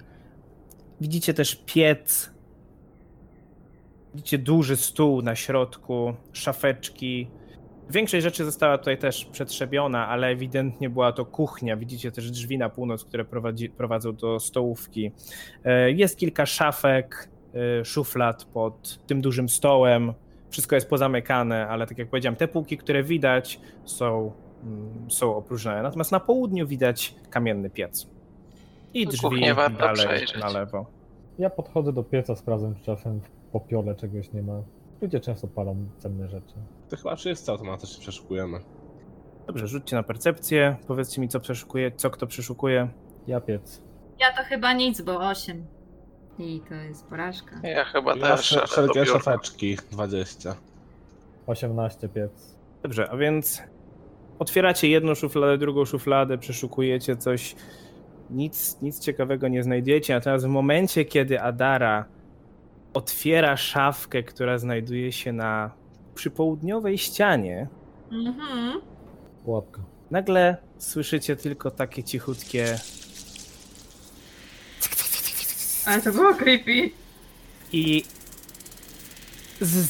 Widzicie 1.00 1.34
też 1.34 1.62
piec. 1.66 2.30
Widzicie 4.14 4.38
duży 4.38 4.76
stół 4.76 5.22
na 5.22 5.34
środku, 5.36 6.14
szafeczki. 6.32 7.30
Większość 7.90 8.22
rzeczy 8.22 8.44
została 8.44 8.78
tutaj 8.78 8.98
też 8.98 9.24
przetrzebiona, 9.24 10.08
ale 10.08 10.26
ewidentnie 10.26 10.90
była 10.90 11.12
to 11.12 11.24
kuchnia. 11.24 11.76
Widzicie 11.76 12.12
też 12.12 12.30
drzwi 12.30 12.58
na 12.58 12.68
północ, 12.68 13.04
które 13.04 13.24
prowadzi, 13.24 13.70
prowadzą 13.70 14.12
do 14.16 14.40
stołówki. 14.40 15.12
E, 15.64 15.90
Jest 15.90 16.18
kilka 16.18 16.46
szafek, 16.46 17.28
e, 17.80 17.84
szuflad 17.84 18.44
pod 18.44 18.98
tym 19.06 19.20
dużym 19.20 19.48
stołem. 19.48 20.12
Wszystko 20.50 20.74
jest 20.74 20.88
pozamykane, 20.88 21.68
ale 21.68 21.86
tak 21.86 21.98
jak 21.98 22.08
powiedziałem, 22.08 22.36
te 22.36 22.48
półki, 22.48 22.78
które 22.78 23.02
widać, 23.02 23.60
są, 23.84 24.32
mm, 24.64 25.10
są 25.10 25.36
opróżnione. 25.36 25.82
Natomiast 25.82 26.12
na 26.12 26.20
południu 26.20 26.66
widać 26.66 27.14
kamienny 27.30 27.70
piec. 27.70 28.06
I 28.94 29.06
drzwi 29.06 29.40
dalej 29.78 29.94
przejrzeć. 30.06 30.40
na 30.40 30.48
lewo. 30.48 30.86
Ja 31.38 31.50
podchodzę 31.50 31.92
do 31.92 32.02
pieca, 32.02 32.36
sprawdzam, 32.36 32.74
czy 32.74 32.82
czasem 32.84 33.20
w 33.20 33.28
popiole 33.52 33.94
czegoś 33.94 34.32
nie 34.32 34.42
ma. 34.42 34.62
Ludzie 35.00 35.20
często 35.20 35.48
palą 35.48 35.76
cenne 35.98 36.28
rzeczy. 36.28 36.54
To 36.96 37.02
chyba 37.02 37.16
wszyscy 37.16 37.50
automatycznie 37.50 38.00
przeszukujemy. 38.02 38.58
Dobrze, 39.46 39.66
rzućcie 39.66 39.96
na 39.96 40.02
percepcję. 40.02 40.76
Powiedzcie 40.86 41.20
mi, 41.20 41.28
co 41.28 41.40
przeszukuje, 41.40 41.92
co 41.92 42.10
kto 42.10 42.26
przeszukuje. 42.26 42.88
Ja 43.26 43.40
piec. 43.40 43.82
Ja 44.18 44.32
to 44.36 44.42
chyba 44.48 44.72
nic, 44.72 45.00
bo 45.00 45.16
8. 45.28 45.66
I 46.38 46.60
to 46.68 46.74
jest 46.74 47.06
porażka. 47.06 47.60
Ja 47.62 47.84
chyba 47.84 48.16
Ja 48.16 48.36
też. 48.36 48.58
wszelkie 48.66 49.06
szafeczki 49.06 49.76
20. 49.90 50.56
18 51.46 52.08
piec. 52.08 52.56
Dobrze, 52.82 53.10
a 53.10 53.16
więc 53.16 53.62
otwieracie 54.38 54.88
jedną 54.88 55.14
szufladę, 55.14 55.58
drugą 55.58 55.84
szufladę, 55.84 56.38
przeszukujecie 56.38 57.16
coś. 57.16 57.56
Nic, 58.30 58.82
nic 58.82 59.00
ciekawego 59.00 59.48
nie 59.48 59.62
znajdziecie. 59.62 60.14
Natomiast 60.14 60.44
w 60.44 60.48
momencie, 60.48 61.04
kiedy 61.04 61.40
Adara 61.40 62.04
otwiera 62.94 63.56
szafkę, 63.56 64.22
która 64.22 64.58
znajduje 64.58 65.12
się 65.12 65.32
na 65.32 65.70
przypołudniowej 66.14 66.98
ścianie, 66.98 67.66
Mhm. 68.12 68.80
Łapka. 69.44 69.80
nagle 70.10 70.56
słyszycie 70.78 71.36
tylko 71.36 71.70
takie 71.70 72.02
cichutkie 72.04 72.78
Ale 75.86 76.02
to 76.02 76.12
było 76.12 76.34
creepy. 76.34 76.90
i 77.72 78.04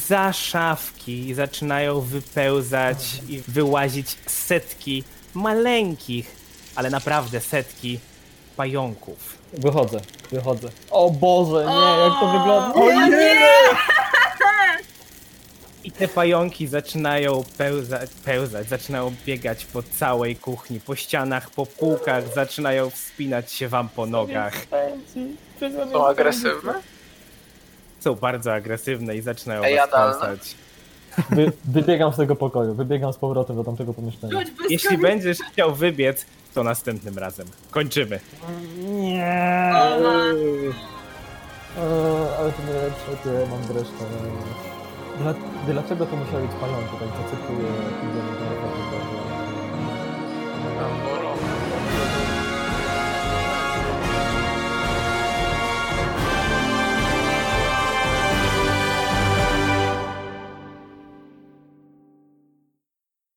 za 0.07 0.33
szafki 0.33 1.33
zaczynają 1.33 2.01
wypełzać 2.01 3.21
i 3.29 3.39
wyłazić 3.47 4.17
setki 4.27 5.03
maleńkich, 5.33 6.35
ale 6.75 6.89
naprawdę 6.89 7.39
setki 7.41 7.99
pająków. 8.57 9.37
Wychodzę, 9.53 9.99
wychodzę. 10.31 10.69
O 10.91 11.11
Boże, 11.11 11.65
nie, 11.65 12.03
jak 12.03 12.19
to 12.19 12.31
wygląda. 12.31 12.73
O 12.73 13.09
nie! 13.09 13.35
I 15.85 15.91
te 15.91 16.07
pająki 16.07 16.67
zaczynają 16.67 17.43
pełzać, 17.57 18.09
pełzać, 18.25 18.69
zaczynają 18.69 19.15
biegać 19.25 19.65
po 19.65 19.83
całej 19.83 20.35
kuchni, 20.35 20.79
po 20.79 20.95
ścianach, 20.95 21.49
po 21.49 21.65
półkach, 21.65 22.33
zaczynają 22.33 22.89
wspinać 22.89 23.51
się 23.51 23.67
wam 23.67 23.89
po 23.89 24.05
nogach. 24.05 24.53
Są 25.91 26.07
agresywne? 26.07 26.73
Są 27.99 28.15
bardzo 28.15 28.53
agresywne 28.53 29.15
i 29.15 29.21
zaczynają 29.21 29.63
Ej, 29.63 29.75
was 29.75 29.85
jadalne? 29.85 30.13
kąsać. 30.13 30.55
Wy, 31.29 31.51
wybiegam 31.65 32.13
z 32.13 32.17
tego 32.17 32.35
pokoju, 32.35 32.73
wybiegam 32.73 33.13
z 33.13 33.17
powrotem 33.17 33.55
do 33.55 33.63
tamtego 33.63 33.93
pomieszczenia. 33.93 34.41
Jeśli 34.69 34.97
będziesz 34.97 35.37
chciał 35.51 35.75
wybiec, 35.75 36.25
to 36.53 36.63
następnym 36.63 37.17
razem. 37.17 37.47
Kończymy. 37.71 38.19
Nie. 38.79 39.25
Eee, 39.25 40.73
ale 42.39 42.51
to 42.51 42.63
najlepsze, 42.63 43.17
to 43.23 43.33
ja 43.33 43.45
mam 43.47 43.61
dreszcze. 43.67 44.05
Dla, 45.19 45.33
dlaczego 45.67 46.05
to 46.05 46.15
musiało 46.15 46.41
być 46.41 46.51
palonki? 46.61 46.95
Tak 46.99 47.09
zacytuję 47.21 47.67
Indiana 48.03 48.31
Jones'a. 48.61 48.99
Amboro. 50.85 51.34